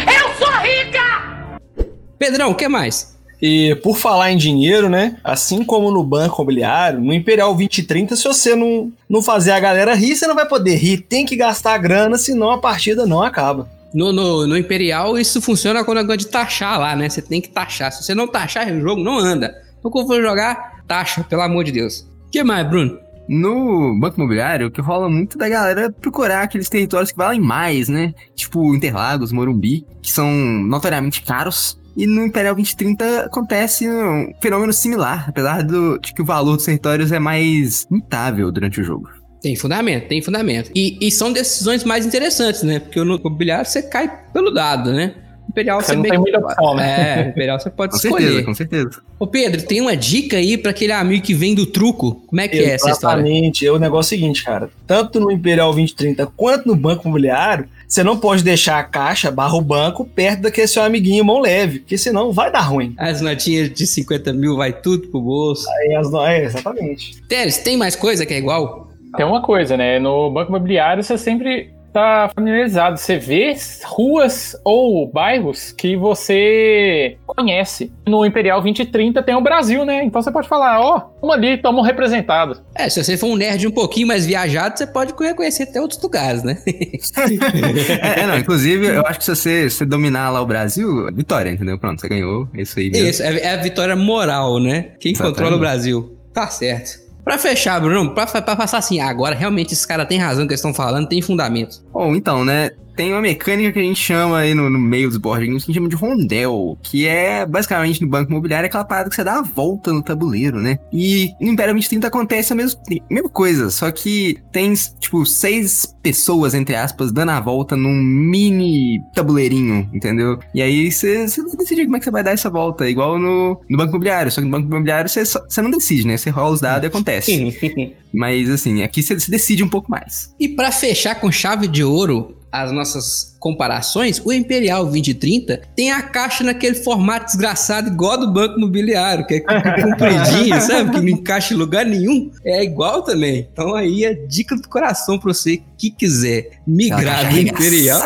Eu 0.07 0.35
sou 0.35 0.53
rica! 0.59 1.87
Pedrão, 2.19 2.51
o 2.51 2.55
que 2.55 2.69
mais? 2.69 3.19
E 3.43 3.75
por 3.77 3.97
falar 3.97 4.31
em 4.31 4.37
dinheiro, 4.37 4.89
né? 4.89 5.17
Assim 5.25 5.65
como 5.65 5.91
no 5.91 6.05
banco 6.05 6.37
imobiliário, 6.43 7.01
no 7.01 7.13
Imperial 7.15 7.49
2030, 7.55 8.17
se 8.17 8.25
você 8.25 8.55
não, 8.55 8.93
não 9.09 9.23
fazer 9.23 9.53
a 9.53 9.61
galera 9.61 9.95
rir, 9.95 10.15
você 10.15 10.27
não 10.27 10.35
vai 10.35 10.47
poder 10.47 10.77
rir. 10.77 10.99
Tem 10.99 11.25
que 11.25 11.37
gastar 11.37 11.79
grana, 11.79 12.19
senão 12.19 12.51
a 12.51 12.59
partida 12.59 13.07
não 13.07 13.23
acaba. 13.23 13.69
No, 13.95 14.13
no, 14.13 14.47
no 14.47 14.57
Imperial, 14.57 15.19
isso 15.19 15.41
funciona 15.43 15.83
com 15.83 15.93
o 15.93 15.95
negócio 15.95 16.19
de 16.19 16.29
taxar 16.29 16.79
lá, 16.79 16.95
né? 16.95 17.09
Você 17.09 17.23
tem 17.23 17.41
que 17.41 17.49
taxar. 17.49 17.91
Se 17.93 18.05
você 18.05 18.15
não 18.15 18.29
taxar, 18.29 18.71
o 18.71 18.81
jogo 18.81 19.03
não 19.03 19.19
anda. 19.19 19.55
Então, 19.79 19.91
quando 19.91 20.07
for 20.07 20.23
jogar, 20.23 20.85
taxa, 20.87 21.25
pelo 21.25 21.43
amor 21.43 21.65
de 21.65 21.73
Deus. 21.73 22.07
O 22.27 22.31
que 22.31 22.45
mais, 22.45 22.69
Bruno? 22.69 22.99
No 23.29 23.99
banco 23.99 24.17
imobiliário, 24.19 24.67
o 24.67 24.71
que 24.71 24.81
rola 24.81 25.09
muito 25.09 25.39
da 25.39 25.49
galera 25.49 25.91
procurar 25.91 26.43
aqueles 26.43 26.69
territórios 26.69 27.13
que 27.13 27.17
valem 27.17 27.41
mais, 27.41 27.89
né? 27.89 28.13
Tipo 28.35 28.75
Interlagos, 28.75 29.33
Morumbi, 29.33 29.87
que 30.03 30.13
são 30.13 30.29
notoriamente 30.29 31.23
caros. 31.23 31.80
E 31.97 32.07
no 32.07 32.25
Imperial 32.25 32.55
2030 32.55 33.23
acontece 33.27 33.89
um 33.89 34.33
fenômeno 34.41 34.73
similar, 34.73 35.27
apesar 35.29 35.63
do, 35.63 35.99
de 35.99 36.15
que 36.15 36.23
o 36.23 36.25
valor 36.25 36.57
dos 36.57 36.65
territórios 36.65 37.11
é 37.13 37.19
mais 37.19 37.87
mutável 37.91 38.51
durante 38.53 38.81
o 38.81 38.85
jogo. 38.85 39.09
Tem 39.43 39.57
fundamento, 39.57 40.07
tem 40.09 40.21
fundamento. 40.23 40.71
E, 40.75 40.99
e 41.01 41.11
são 41.11 41.33
decisões 41.33 41.83
mais 41.85 42.05
interessantes, 42.07 42.63
né? 42.63 42.79
Porque 42.79 43.03
no 43.03 43.17
imobiliário 43.17 43.65
você 43.65 43.83
cai 43.83 44.11
pelo 44.33 44.51
dado, 44.51 44.93
né? 44.93 45.15
Imperial 45.49 45.81
Você 45.81 45.87
você, 45.89 45.97
não 45.97 46.03
tem 46.03 46.13
que- 46.13 46.19
muita 46.19 46.39
opção, 46.39 46.77
né? 46.77 47.23
É, 47.25 47.29
Imperial 47.31 47.59
você 47.59 47.71
pode 47.71 47.91
Com 47.93 47.97
escolher. 47.97 48.23
certeza, 48.27 48.45
com 48.45 48.55
certeza. 48.55 48.91
Ô 49.19 49.27
Pedro, 49.27 49.63
tem 49.63 49.81
uma 49.81 49.97
dica 49.97 50.37
aí 50.37 50.57
pra 50.57 50.71
aquele 50.71 50.93
amigo 50.93 51.25
que 51.25 51.35
vem 51.35 51.55
do 51.57 51.67
truco? 51.67 52.23
Como 52.27 52.41
é 52.41 52.47
que 52.47 52.59
é 52.59 52.75
essa 52.75 52.91
história? 52.91 53.21
Exatamente. 53.23 53.67
É 53.67 53.73
o 53.73 53.79
negócio 53.79 54.11
seguinte, 54.11 54.45
cara. 54.45 54.71
Tanto 54.87 55.19
no 55.19 55.31
Imperial 55.33 55.73
2030 55.73 56.27
quanto 56.37 56.69
no 56.69 56.77
banco 56.77 57.03
imobiliário, 57.09 57.67
você 57.91 58.05
não 58.05 58.17
pode 58.17 58.45
deixar 58.45 58.79
a 58.79 58.85
caixa 58.85 59.33
barra 59.33 59.57
o 59.57 59.61
banco 59.61 60.05
perto 60.05 60.43
daquele 60.43 60.69
seu 60.69 60.85
amiguinho 60.85 61.25
mão 61.25 61.41
leve, 61.41 61.81
porque 61.81 61.99
senão 61.99 62.31
vai 62.31 62.53
dar 62.53 62.61
ruim. 62.61 62.95
As 62.97 63.21
notinhas 63.21 63.69
de 63.69 63.85
50 63.85 64.33
mil 64.33 64.57
vai 64.57 64.73
tudo 64.73 65.09
pro 65.09 65.21
bolso. 65.21 65.69
Aí 65.69 65.97
as 65.97 66.09
no... 66.09 66.25
É, 66.25 66.45
exatamente. 66.45 67.21
Teres, 67.23 67.59
tem 67.59 67.77
mais 67.77 67.97
coisa 67.97 68.25
que 68.25 68.33
é 68.33 68.39
igual? 68.39 68.89
Tem 69.17 69.27
uma 69.27 69.43
coisa, 69.43 69.77
né? 69.77 69.99
No 69.99 70.31
banco 70.31 70.51
imobiliário 70.51 71.03
você 71.03 71.19
sempre 71.19 71.73
tá 71.93 72.31
familiarizado. 72.35 72.99
Você 72.99 73.17
vê 73.17 73.55
ruas 73.85 74.57
ou 74.65 75.11
bairros 75.11 75.73
que 75.73 75.97
você 75.97 77.17
conhece. 77.27 77.93
No 78.07 78.25
Imperial 78.25 78.61
2030 78.61 79.23
tem 79.23 79.35
o 79.35 79.41
Brasil, 79.41 79.85
né? 79.85 80.05
Então 80.05 80.23
você 80.23 80.31
pode 80.31 80.49
falar, 80.49 80.81
ó, 80.81 81.11
vamos 81.21 81.37
ali, 81.37 81.55
estamos 81.55 81.87
representados. 81.87 82.63
É, 82.75 82.89
se 82.89 83.03
você 83.03 83.17
for 83.17 83.29
um 83.29 83.37
nerd 83.37 83.67
um 83.67 83.71
pouquinho 83.71 84.07
mais 84.07 84.27
viajado, 84.27 84.79
você 84.79 84.87
pode 84.87 85.15
reconhecer 85.19 85.65
até 85.65 85.81
outros 85.81 86.01
lugares, 86.03 86.43
né? 86.43 86.59
É, 86.67 88.21
é, 88.23 88.27
não, 88.27 88.39
inclusive, 88.39 88.87
eu 88.87 89.07
acho 89.07 89.19
que 89.19 89.25
se 89.25 89.35
você, 89.35 89.71
se 89.71 89.77
você 89.77 89.87
dominar 89.87 90.31
lá 90.31 90.41
o 90.41 90.47
Brasil, 90.47 91.07
vitória, 91.13 91.51
entendeu? 91.51 91.79
Pronto, 91.79 92.01
você 92.01 92.09
ganhou. 92.09 92.49
É 92.55 92.63
isso 92.63 92.79
aí 92.79 92.91
mesmo. 92.91 93.09
Isso, 93.09 93.23
é, 93.23 93.39
é 93.41 93.55
a 93.55 93.57
vitória 93.57 93.97
moral, 93.97 94.59
né? 94.59 94.93
Quem 94.99 95.13
Exatamente. 95.13 95.37
controla 95.37 95.57
o 95.57 95.59
Brasil. 95.59 96.17
Tá 96.33 96.47
certo. 96.49 97.10
Pra 97.25 97.39
fechar, 97.39 97.81
Bruno, 97.81 98.15
pra, 98.15 98.27
pra 98.27 98.57
passar 98.57 98.79
assim, 98.79 99.01
agora 99.01 99.35
realmente 99.35 99.73
esses 99.73 99.87
caras 99.87 100.07
têm 100.09 100.19
razão 100.19 100.47
que 100.47 100.53
eles 100.53 100.61
estão 100.61 100.75
falando, 100.75 101.09
tem 101.09 101.21
fundamento. 101.21 101.83
Bom, 101.93 102.15
então, 102.15 102.45
né? 102.45 102.71
Tem 103.01 103.13
uma 103.13 103.23
mecânica 103.23 103.73
que 103.73 103.79
a 103.79 103.83
gente 103.83 103.99
chama 103.99 104.41
aí 104.41 104.53
no, 104.53 104.69
no 104.69 104.79
meio 104.79 105.09
dos 105.09 105.17
board 105.17 105.47
games 105.47 105.65
que 105.65 105.71
a 105.71 105.73
gente 105.73 105.79
chama 105.79 105.89
de 105.89 105.97
rondel, 105.97 106.77
que 106.83 107.07
é 107.07 107.47
basicamente 107.47 108.03
no 108.03 108.07
banco 108.07 108.31
imobiliário 108.31 108.67
aquela 108.67 108.85
parada 108.85 109.09
que 109.09 109.17
você 109.17 109.25
dá 109.25 109.39
a 109.39 109.43
volta 109.43 109.91
no 109.91 110.03
tabuleiro, 110.03 110.61
né? 110.61 110.79
E 110.93 111.31
no 111.41 111.49
Império 111.49 111.73
2030 111.73 112.09
acontece 112.09 112.53
a 112.53 112.57
mesma, 112.57 112.79
mesma 113.11 113.31
coisa, 113.31 113.71
só 113.71 113.91
que 113.91 114.37
tem, 114.53 114.75
tipo, 114.99 115.25
seis 115.25 115.97
pessoas, 116.03 116.53
entre 116.53 116.77
aspas, 116.77 117.11
dando 117.11 117.31
a 117.31 117.41
volta 117.41 117.75
num 117.75 117.95
mini 117.95 119.01
tabuleirinho, 119.15 119.89
entendeu? 119.95 120.39
E 120.55 120.61
aí 120.61 120.93
você 120.93 121.25
decide 121.57 121.87
como 121.87 121.97
é 121.97 122.01
que 122.01 122.05
você 122.05 122.11
vai 122.11 122.23
dar 122.23 122.33
essa 122.33 122.51
volta, 122.51 122.87
igual 122.87 123.19
no, 123.19 123.59
no 123.67 123.79
banco 123.79 123.93
imobiliário, 123.93 124.31
só 124.31 124.43
que 124.43 124.47
no 124.47 124.53
banco 124.53 124.69
imobiliário 124.69 125.09
você, 125.09 125.63
não 125.63 125.71
decide, 125.71 126.07
né? 126.07 126.19
Você 126.19 126.29
rola 126.29 126.51
os 126.51 126.61
dados 126.61 126.85
e 126.85 126.89
acontece. 126.89 127.97
Mas 128.13 128.51
assim, 128.51 128.83
aqui 128.83 129.03
você 129.03 129.19
você 129.19 129.31
decide 129.31 129.65
um 129.65 129.69
pouco 129.71 129.91
mais. 129.91 130.35
E 130.39 130.49
pra 130.49 130.71
fechar 130.71 131.15
com 131.15 131.33
chave 131.33 131.67
de 131.67 131.83
ouro 131.83 132.37
as 132.53 132.73
nossas 132.73 133.37
comparações, 133.41 134.21
o 134.25 134.33
Imperial 134.33 134.85
2030 134.85 135.63
tem 135.75 135.91
a 135.91 136.03
caixa 136.03 136.45
naquele 136.45 136.77
formato 136.77 137.27
desgraçado 137.27 137.89
igual 137.89 138.19
do 138.19 138.31
Banco 138.31 138.59
Imobiliário, 138.59 139.27
que 139.27 139.35
é 139.35 139.41
compridinho, 139.41 140.61
sabe? 140.61 140.91
Que 140.91 141.01
não 141.01 141.09
encaixa 141.09 141.55
em 141.55 141.57
lugar 141.57 141.85
nenhum. 141.87 142.31
É 142.45 142.63
igual 142.63 143.03
também. 143.03 143.49
Então 143.53 143.75
aí 143.75 144.05
é 144.05 144.15
dica 144.15 144.55
do 144.55 144.69
coração 144.69 145.19
pra 145.19 145.33
você 145.33 145.63
que 145.79 145.91
quiser 145.91 146.51
migrar 146.67 147.31
do 147.31 147.39
Imperial. 147.39 148.03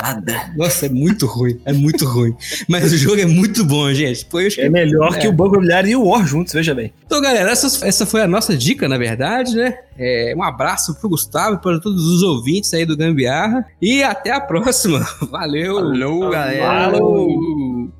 Nossa, 0.56 0.86
é 0.86 0.88
muito 0.88 1.26
ruim. 1.26 1.58
É 1.64 1.72
muito 1.72 2.06
ruim. 2.06 2.32
Mas 2.68 2.92
o 2.92 2.96
jogo 2.96 3.20
é 3.20 3.26
muito 3.26 3.64
bom, 3.64 3.92
gente. 3.92 4.24
Pô, 4.26 4.38
É 4.40 4.68
melhor 4.68 5.16
É. 5.16 5.18
que 5.18 5.26
o 5.28 5.32
banco 5.32 5.54
imobiliário 5.54 5.90
e 5.90 5.96
o 5.96 6.04
War 6.06 6.24
juntos, 6.24 6.52
veja 6.52 6.72
bem. 6.72 6.92
Então, 7.04 7.20
galera, 7.20 7.50
essa, 7.50 7.84
essa 7.84 8.06
foi 8.06 8.22
a 8.22 8.28
nossa 8.28 8.56
dica, 8.56 8.88
na 8.88 8.96
verdade, 8.96 9.56
né? 9.56 9.74
É, 9.98 10.34
um 10.36 10.42
abraço 10.42 10.94
pro 10.94 11.08
Gustavo 11.08 11.56
e 11.56 11.58
para 11.58 11.80
todos 11.80 12.04
os 12.06 12.22
ouvintes 12.22 12.72
aí 12.74 12.84
do 12.86 12.96
Gambiarra. 12.96 13.64
E 13.82 14.02
até 14.04 14.30
a 14.30 14.40
próxima. 14.40 15.04
Valeu! 15.30 15.76
Falou, 15.76 16.30
galera. 16.30 16.92
Falou! 16.92 17.90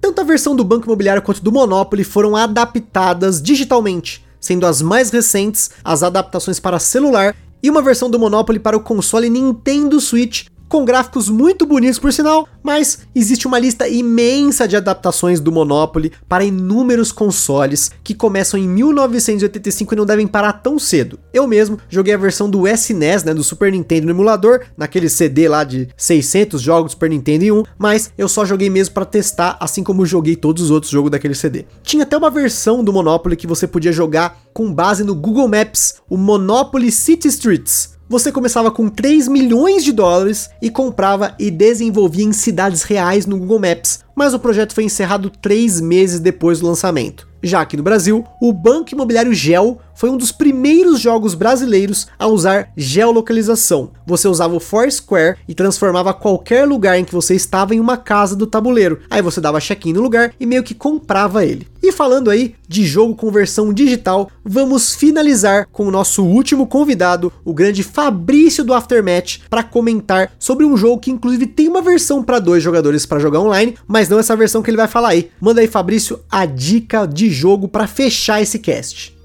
Tanto 0.00 0.20
a 0.20 0.24
versão 0.24 0.56
do 0.56 0.64
Banco 0.64 0.86
Imobiliário 0.86 1.22
quanto 1.22 1.42
do 1.42 1.52
Monopoly 1.52 2.04
foram 2.04 2.34
adaptadas 2.34 3.40
digitalmente, 3.40 4.24
sendo 4.40 4.66
as 4.66 4.80
mais 4.80 5.10
recentes 5.10 5.70
as 5.84 6.02
adaptações 6.02 6.58
para 6.58 6.78
celular 6.78 7.36
e 7.62 7.68
uma 7.68 7.82
versão 7.82 8.10
do 8.10 8.18
Monopoly 8.18 8.58
para 8.58 8.76
o 8.76 8.80
console 8.80 9.28
Nintendo 9.28 10.00
Switch, 10.00 10.46
com 10.70 10.84
gráficos 10.84 11.28
muito 11.28 11.66
bonitos 11.66 11.98
por 11.98 12.12
sinal, 12.12 12.48
mas 12.62 13.00
existe 13.12 13.48
uma 13.48 13.58
lista 13.58 13.88
imensa 13.88 14.68
de 14.68 14.76
adaptações 14.76 15.40
do 15.40 15.50
Monopoly 15.50 16.12
para 16.28 16.44
inúmeros 16.44 17.10
consoles 17.10 17.90
que 18.04 18.14
começam 18.14 18.58
em 18.58 18.68
1985 18.68 19.92
e 19.92 19.96
não 19.96 20.06
devem 20.06 20.28
parar 20.28 20.52
tão 20.52 20.78
cedo. 20.78 21.18
Eu 21.34 21.48
mesmo 21.48 21.76
joguei 21.88 22.14
a 22.14 22.16
versão 22.16 22.48
do 22.48 22.68
SNES, 22.68 23.24
né, 23.24 23.34
do 23.34 23.42
Super 23.42 23.72
Nintendo 23.72 24.06
no 24.06 24.12
emulador, 24.12 24.60
naquele 24.76 25.08
CD 25.08 25.48
lá 25.48 25.64
de 25.64 25.88
600 25.96 26.62
jogos 26.62 26.92
do 26.92 26.94
Super 26.94 27.10
Nintendo 27.10 27.44
em 27.44 27.50
um, 27.50 27.64
mas 27.76 28.12
eu 28.16 28.28
só 28.28 28.44
joguei 28.44 28.70
mesmo 28.70 28.94
para 28.94 29.04
testar, 29.04 29.56
assim 29.58 29.82
como 29.82 30.06
joguei 30.06 30.36
todos 30.36 30.62
os 30.62 30.70
outros 30.70 30.92
jogos 30.92 31.10
daquele 31.10 31.34
CD. 31.34 31.64
Tinha 31.82 32.04
até 32.04 32.16
uma 32.16 32.30
versão 32.30 32.84
do 32.84 32.92
Monopoly 32.92 33.34
que 33.34 33.46
você 33.46 33.66
podia 33.66 33.90
jogar 33.90 34.40
com 34.54 34.72
base 34.72 35.02
no 35.02 35.16
Google 35.16 35.48
Maps, 35.48 35.96
o 36.08 36.16
Monopoly 36.16 36.92
City 36.92 37.26
Streets. 37.26 37.98
Você 38.10 38.32
começava 38.32 38.72
com 38.72 38.88
3 38.88 39.28
milhões 39.28 39.84
de 39.84 39.92
dólares 39.92 40.50
e 40.60 40.68
comprava 40.68 41.32
e 41.38 41.48
desenvolvia 41.48 42.24
em 42.24 42.32
cidades 42.32 42.82
reais 42.82 43.24
no 43.24 43.38
Google 43.38 43.60
Maps, 43.60 44.00
mas 44.16 44.34
o 44.34 44.38
projeto 44.40 44.74
foi 44.74 44.82
encerrado 44.82 45.30
três 45.30 45.80
meses 45.80 46.18
depois 46.18 46.58
do 46.58 46.66
lançamento. 46.66 47.29
Já 47.42 47.60
aqui 47.60 47.76
no 47.76 47.82
Brasil, 47.82 48.24
o 48.40 48.52
Banco 48.52 48.92
Imobiliário 48.92 49.32
Gel 49.32 49.78
foi 49.94 50.08
um 50.08 50.16
dos 50.16 50.32
primeiros 50.32 50.98
jogos 50.98 51.34
brasileiros 51.34 52.06
a 52.18 52.26
usar 52.26 52.70
geolocalização. 52.74 53.90
Você 54.06 54.26
usava 54.26 54.54
o 54.54 54.60
Foursquare 54.60 55.36
e 55.46 55.54
transformava 55.54 56.14
qualquer 56.14 56.66
lugar 56.66 56.98
em 56.98 57.04
que 57.04 57.12
você 57.12 57.34
estava 57.34 57.74
em 57.74 57.80
uma 57.80 57.98
casa 57.98 58.34
do 58.34 58.46
tabuleiro. 58.46 59.00
Aí 59.10 59.20
você 59.20 59.42
dava 59.42 59.60
check-in 59.60 59.92
no 59.92 60.00
lugar 60.00 60.32
e 60.40 60.46
meio 60.46 60.62
que 60.62 60.74
comprava 60.74 61.44
ele. 61.44 61.68
E 61.82 61.92
falando 61.92 62.30
aí 62.30 62.54
de 62.68 62.84
jogo 62.84 63.14
com 63.14 63.30
versão 63.30 63.72
digital, 63.72 64.30
vamos 64.44 64.94
finalizar 64.94 65.66
com 65.72 65.86
o 65.86 65.90
nosso 65.90 66.24
último 66.24 66.66
convidado, 66.66 67.32
o 67.44 67.54
grande 67.54 67.82
Fabrício 67.82 68.64
do 68.64 68.74
Aftermatch, 68.74 69.40
para 69.48 69.62
comentar 69.62 70.30
sobre 70.38 70.64
um 70.64 70.76
jogo 70.76 71.00
que 71.00 71.10
inclusive 71.10 71.46
tem 71.46 71.68
uma 71.68 71.82
versão 71.82 72.22
para 72.22 72.38
dois 72.38 72.62
jogadores 72.62 73.06
para 73.06 73.18
jogar 73.18 73.40
online, 73.40 73.76
mas 73.86 74.08
não 74.08 74.18
essa 74.18 74.36
versão 74.36 74.62
que 74.62 74.70
ele 74.70 74.76
vai 74.76 74.88
falar 74.88 75.10
aí. 75.10 75.30
Manda 75.40 75.60
aí, 75.60 75.66
Fabrício, 75.66 76.20
a 76.30 76.44
dica 76.44 77.06
de 77.06 77.29
jogo 77.30 77.68
para 77.68 77.86
fechar 77.86 78.42
esse 78.42 78.58
cast. 78.58 79.16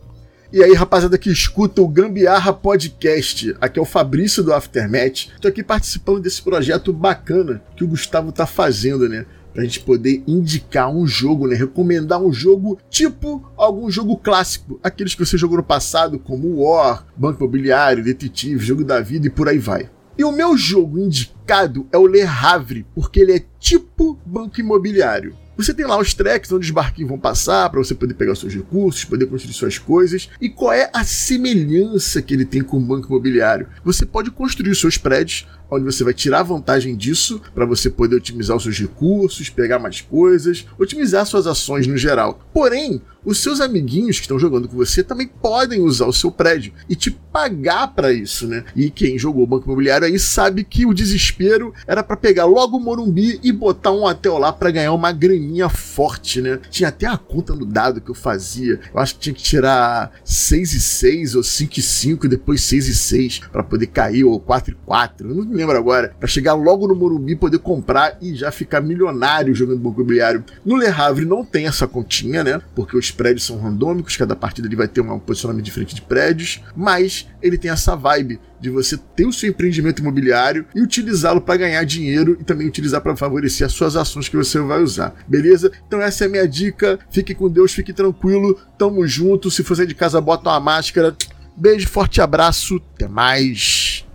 E 0.54 0.64
aí, 0.64 0.74
rapaziada 0.74 1.18
que 1.18 1.30
escuta 1.30 1.82
o 1.82 1.88
Gambiarra 1.88 2.54
Podcast, 2.54 3.56
aqui 3.60 3.78
é 3.78 3.82
o 3.82 3.86
Fabrício 3.86 4.44
do 4.44 4.54
Aftermath. 4.54 5.28
Tô 5.42 5.48
aqui 5.48 5.64
participando 5.64 6.22
desse 6.22 6.42
projeto 6.42 6.94
bacana 6.94 7.62
que 7.76 7.84
o 7.84 7.88
Gustavo 7.88 8.32
tá 8.32 8.46
fazendo, 8.46 9.10
né? 9.10 9.26
pra 9.56 9.64
gente 9.64 9.80
poder 9.80 10.22
indicar 10.28 10.94
um 10.94 11.08
jogo, 11.08 11.48
né? 11.48 11.56
Recomendar 11.56 12.22
um 12.22 12.32
jogo 12.32 12.78
tipo 12.90 13.50
algum 13.56 13.90
jogo 13.90 14.18
clássico, 14.18 14.78
aqueles 14.84 15.16
que 15.16 15.26
você 15.26 15.38
jogou 15.38 15.56
no 15.56 15.64
passado, 15.64 16.20
como 16.20 16.62
War, 16.62 17.08
Banco 17.16 17.42
Imobiliário, 17.42 18.04
Detetive, 18.04 18.64
Jogo 18.64 18.84
da 18.84 19.00
Vida 19.00 19.28
e 19.28 19.30
por 19.30 19.48
aí 19.48 19.58
vai. 19.58 19.90
E 20.18 20.26
o 20.26 20.32
meu 20.32 20.58
jogo 20.58 21.00
indicado 21.00 21.88
é 21.92 21.98
o 21.98 22.06
Le 22.06 22.22
Havre, 22.22 22.86
porque 22.94 23.22
ele 23.22 23.34
é 23.34 23.46
tipo 23.58 24.20
banco 24.26 24.60
imobiliário. 24.60 25.36
Você 25.58 25.74
tem 25.74 25.86
lá 25.86 25.98
os 25.98 26.14
tracks 26.14 26.52
onde 26.52 26.66
os 26.66 26.72
barquinhos 26.72 27.10
vão 27.10 27.18
passar 27.18 27.70
para 27.70 27.80
você 27.80 27.96
poder 27.96 28.14
pegar 28.14 28.36
seus 28.36 28.54
recursos, 28.54 29.06
poder 29.06 29.26
construir 29.26 29.54
suas 29.54 29.78
coisas. 29.78 30.30
E 30.42 30.50
qual 30.50 30.74
é 30.74 30.90
a 30.94 31.04
semelhança 31.04 32.22
que 32.22 32.34
ele 32.34 32.46
tem 32.46 32.62
com 32.62 32.78
o 32.78 32.82
banco 32.82 33.08
imobiliário? 33.08 33.68
Você 33.84 34.06
pode 34.06 34.32
construir 34.32 34.76
seus 34.76 34.98
prédios, 34.98 35.48
onde 35.72 35.86
você 35.86 36.04
vai 36.04 36.14
tirar 36.14 36.44
vantagem 36.44 36.96
disso 36.96 37.42
para 37.54 37.66
você 37.66 37.90
poder 37.90 38.18
otimizar 38.18 38.58
os 38.58 38.64
seus 38.64 38.78
recursos, 38.78 39.50
pegar 39.50 39.80
mais 39.80 40.02
coisas, 40.02 40.66
otimizar 40.78 41.26
suas 41.26 41.48
ações 41.48 41.88
no 41.88 41.98
geral. 41.98 42.46
Porém, 42.54 43.02
os 43.26 43.40
seus 43.40 43.60
amiguinhos 43.60 44.18
que 44.18 44.24
estão 44.24 44.40
jogando 44.40 44.68
com 44.68 44.78
você 44.78 45.04
também 45.04 45.28
podem 45.28 45.82
usar 45.82 46.06
o 46.06 46.14
seu 46.14 46.32
prédio 46.32 46.74
e 46.88 46.96
te 46.96 47.12
pagar 47.12 47.88
para 47.88 48.14
isso, 48.14 48.48
né? 48.48 48.64
E 48.76 48.90
quem 48.90 49.18
jogou 49.20 49.44
o 49.44 49.48
Banco 49.48 49.66
Imobiliário 49.66 50.08
aí 50.08 50.18
sabe 50.18 50.64
que 50.64 50.86
o 50.86 50.94
desespero 50.94 51.74
era 51.88 52.04
para 52.04 52.16
pegar 52.16 52.46
logo 52.46 52.78
o 52.78 52.80
Morumbi 52.80 53.40
e 53.44 53.52
botar 53.52 53.92
um 53.92 54.06
hotel 54.06 54.38
lá 54.38 54.54
para 54.54 54.72
ganhar 54.72 54.94
uma 54.94 55.12
graninha 55.12 55.68
forte, 55.68 56.42
né? 56.42 56.60
Tinha 56.70 56.90
até 56.90 57.08
a 57.08 57.18
conta 57.18 57.54
no 57.54 57.66
dado 57.66 58.00
que 58.00 58.12
eu 58.12 58.16
fazia. 58.16 58.80
Eu 58.94 59.00
acho 59.00 59.16
que 59.16 59.20
tinha 59.22 59.36
que 59.36 59.44
tirar 59.44 60.12
6 60.24 60.74
e 60.74 60.82
6 60.82 61.36
ou 61.36 61.44
5 61.44 61.80
e 61.80 61.82
5 61.82 62.26
e 62.26 62.30
depois 62.30 62.62
6 62.62 62.88
e 62.88 62.96
6 62.96 63.40
para 63.52 63.64
poder 63.64 63.88
cair 63.88 64.24
ou 64.24 64.40
4 64.40 64.72
e 64.74 64.78
4. 64.86 65.30
Eu 65.30 65.36
não 65.36 65.46
me 65.46 65.56
lembro 65.56 65.78
agora. 65.78 66.16
Para 66.20 66.28
chegar 66.28 66.54
logo 66.54 66.88
no 66.88 66.96
Morumbi, 66.96 67.36
poder 67.36 67.60
comprar 67.60 68.18
e 68.22 68.36
já 68.36 68.52
ficar 68.52 68.82
milionário 68.82 69.54
jogando 69.54 69.80
Banco 69.80 70.02
Imobiliário. 70.02 70.44
No 70.64 70.78
Le 70.78 70.88
Havre 70.88 71.26
não 71.26 71.44
tem 71.44 71.68
essa 71.68 71.88
continha, 71.88 72.44
né? 72.44 72.62
Porque 72.74 72.96
os 72.96 73.12
prédios 73.16 73.46
são 73.46 73.58
randômicos, 73.58 74.18
cada 74.18 74.36
partida 74.36 74.68
ele 74.68 74.76
vai 74.76 74.88
ter 74.88 75.02
um 75.02 75.18
posicionamento 75.20 75.66
diferente 75.66 75.96
de 75.96 76.02
prédios, 76.02 76.62
mas 76.76 77.28
ele 77.42 77.58
tem 77.58 77.72
essa 77.72 77.96
vibe 77.96 78.40
de 78.60 78.70
você 78.70 78.98
ter 78.98 79.26
o 79.26 79.34
seu 79.34 79.50
empreendimento 79.50 80.00
imobiliário 80.00 80.66
e 80.76 80.82
utilizá-lo 80.82 81.42
para 81.42 81.58
ganhar 81.58 81.84
dinheiro 81.84 82.38
e 82.40 82.44
também 82.44 82.68
utilizar 82.68 83.02
para 83.02 83.16
favorecer 83.16 83.66
as 83.66 83.74
suas 83.74 83.96
ações 83.96 84.28
que 84.28 84.36
você 84.36 84.60
vai 84.60 84.82
usar. 84.82 85.16
Beleza? 85.28 85.72
Então 85.88 86.02
essa 86.02 86.26
é 86.26 86.28
a 86.28 86.30
minha 86.30 86.48
dica. 86.48 87.00
Fique 87.10 87.34
com 87.34 87.50
Deus, 87.50 87.74
fique 87.74 87.94
tranquilo. 87.94 88.58
Tamo 88.78 89.06
junto. 89.08 89.52
Se 89.52 89.64
for 89.64 89.76
sair 89.76 89.88
de 89.88 89.96
casa, 89.96 90.20
bota 90.20 90.50
uma 90.50 90.60
máscara. 90.60 91.16
Beijo, 91.56 91.88
forte 91.88 92.22
abraço. 92.22 92.82
Até 92.96 93.08
mais. 93.08 94.06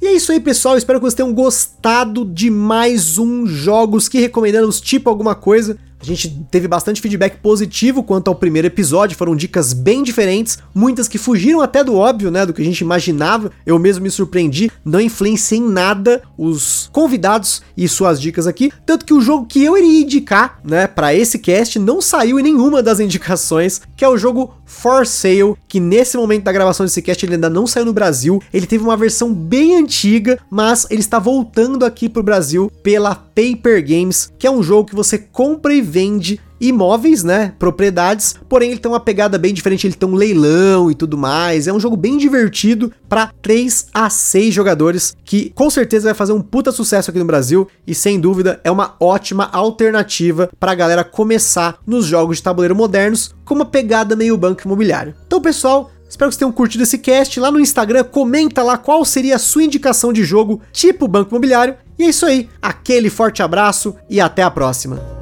E 0.00 0.06
é 0.06 0.12
isso 0.12 0.30
aí, 0.30 0.40
pessoal. 0.40 0.76
Espero 0.76 0.98
que 0.98 1.04
vocês 1.04 1.14
tenham 1.14 1.32
gostado 1.32 2.24
de 2.24 2.50
mais 2.50 3.18
um 3.18 3.46
Jogos 3.46 4.08
que 4.08 4.20
recomendamos 4.20 4.80
tipo 4.80 5.08
alguma 5.08 5.34
coisa. 5.34 5.78
A 6.00 6.04
gente 6.04 6.46
teve 6.50 6.68
bastante 6.68 7.00
feedback 7.00 7.38
positivo 7.38 8.02
quanto 8.02 8.28
ao 8.28 8.34
primeiro 8.34 8.66
episódio, 8.66 9.16
foram 9.16 9.34
dicas 9.34 9.72
bem 9.72 10.02
diferentes, 10.02 10.58
muitas 10.74 11.08
que 11.08 11.18
fugiram 11.18 11.60
até 11.60 11.82
do 11.82 11.94
óbvio, 11.94 12.30
né, 12.30 12.44
do 12.44 12.52
que 12.52 12.62
a 12.62 12.64
gente 12.64 12.80
imaginava. 12.80 13.50
Eu 13.64 13.78
mesmo 13.78 14.04
me 14.04 14.10
surpreendi, 14.10 14.70
não 14.84 15.00
influenciei 15.00 15.58
em 15.58 15.68
nada 15.68 16.22
os 16.36 16.90
convidados 16.92 17.62
e 17.76 17.88
suas 17.88 18.20
dicas 18.20 18.46
aqui, 18.46 18.70
tanto 18.84 19.04
que 19.04 19.14
o 19.14 19.20
jogo 19.20 19.46
que 19.46 19.64
eu 19.64 19.76
iria 19.76 20.02
indicar, 20.02 20.60
né, 20.64 20.86
para 20.86 21.14
esse 21.14 21.38
cast 21.38 21.78
não 21.78 22.00
saiu 22.00 22.38
em 22.38 22.42
nenhuma 22.42 22.82
das 22.82 23.00
indicações, 23.00 23.80
que 23.96 24.04
é 24.04 24.08
o 24.08 24.18
jogo 24.18 24.54
For 24.66 25.06
Sale, 25.06 25.54
que 25.68 25.80
nesse 25.80 26.16
momento 26.16 26.44
da 26.44 26.52
gravação 26.52 26.84
desse 26.84 27.00
cast 27.00 27.24
ele 27.24 27.34
ainda 27.34 27.48
não 27.48 27.66
saiu 27.66 27.86
no 27.86 27.92
Brasil. 27.92 28.42
Ele 28.52 28.66
teve 28.66 28.82
uma 28.82 28.96
versão 28.96 29.32
bem 29.32 29.76
antiga, 29.76 30.38
mas 30.50 30.86
ele 30.90 31.00
está 31.00 31.18
voltando 31.18 31.84
aqui 31.84 32.08
pro 32.08 32.22
Brasil 32.22 32.70
pela 32.82 33.14
Paper 33.14 33.86
Games, 33.86 34.32
que 34.38 34.46
é 34.46 34.50
um 34.50 34.62
jogo 34.62 34.88
que 34.88 34.94
você 34.94 35.18
compra 35.18 35.72
e 35.72 35.80
vende 35.86 36.40
imóveis, 36.60 37.22
né, 37.22 37.52
propriedades, 37.58 38.34
porém 38.48 38.70
ele 38.70 38.80
tem 38.80 38.90
uma 38.90 39.00
pegada 39.00 39.38
bem 39.38 39.52
diferente, 39.52 39.86
ele 39.86 39.94
tem 39.94 40.08
um 40.08 40.14
leilão 40.14 40.90
e 40.90 40.94
tudo 40.94 41.16
mais. 41.16 41.66
É 41.66 41.72
um 41.72 41.80
jogo 41.80 41.96
bem 41.96 42.16
divertido 42.16 42.92
para 43.08 43.30
3 43.42 43.88
a 43.92 44.08
6 44.08 44.54
jogadores, 44.54 45.16
que 45.24 45.50
com 45.54 45.70
certeza 45.70 46.06
vai 46.06 46.14
fazer 46.14 46.32
um 46.32 46.40
puta 46.40 46.72
sucesso 46.72 47.10
aqui 47.10 47.18
no 47.18 47.24
Brasil 47.24 47.68
e 47.86 47.94
sem 47.94 48.18
dúvida 48.18 48.60
é 48.64 48.70
uma 48.70 48.96
ótima 48.98 49.48
alternativa 49.52 50.50
para 50.58 50.72
a 50.72 50.76
galera 50.76 51.04
começar 51.04 51.78
nos 51.86 52.06
jogos 52.06 52.38
de 52.38 52.42
tabuleiro 52.42 52.74
modernos 52.74 53.34
com 53.44 53.54
uma 53.54 53.66
pegada 53.66 54.16
meio 54.16 54.36
banco 54.36 54.62
imobiliário. 54.64 55.14
Então, 55.26 55.40
pessoal, 55.40 55.90
Espero 56.08 56.30
que 56.30 56.34
vocês 56.34 56.38
tenham 56.38 56.52
curtido 56.52 56.84
esse 56.84 56.98
cast. 56.98 57.40
Lá 57.40 57.50
no 57.50 57.58
Instagram, 57.58 58.04
comenta 58.04 58.62
lá 58.62 58.78
qual 58.78 59.04
seria 59.04 59.36
a 59.36 59.40
sua 59.40 59.64
indicação 59.64 60.12
de 60.12 60.22
jogo 60.22 60.62
tipo 60.72 61.08
Banco 61.08 61.30
Imobiliário. 61.30 61.76
E 61.98 62.04
é 62.04 62.08
isso 62.08 62.24
aí. 62.24 62.48
Aquele 62.62 63.10
forte 63.10 63.42
abraço 63.42 63.94
e 64.08 64.20
até 64.20 64.42
a 64.42 64.50
próxima. 64.50 65.15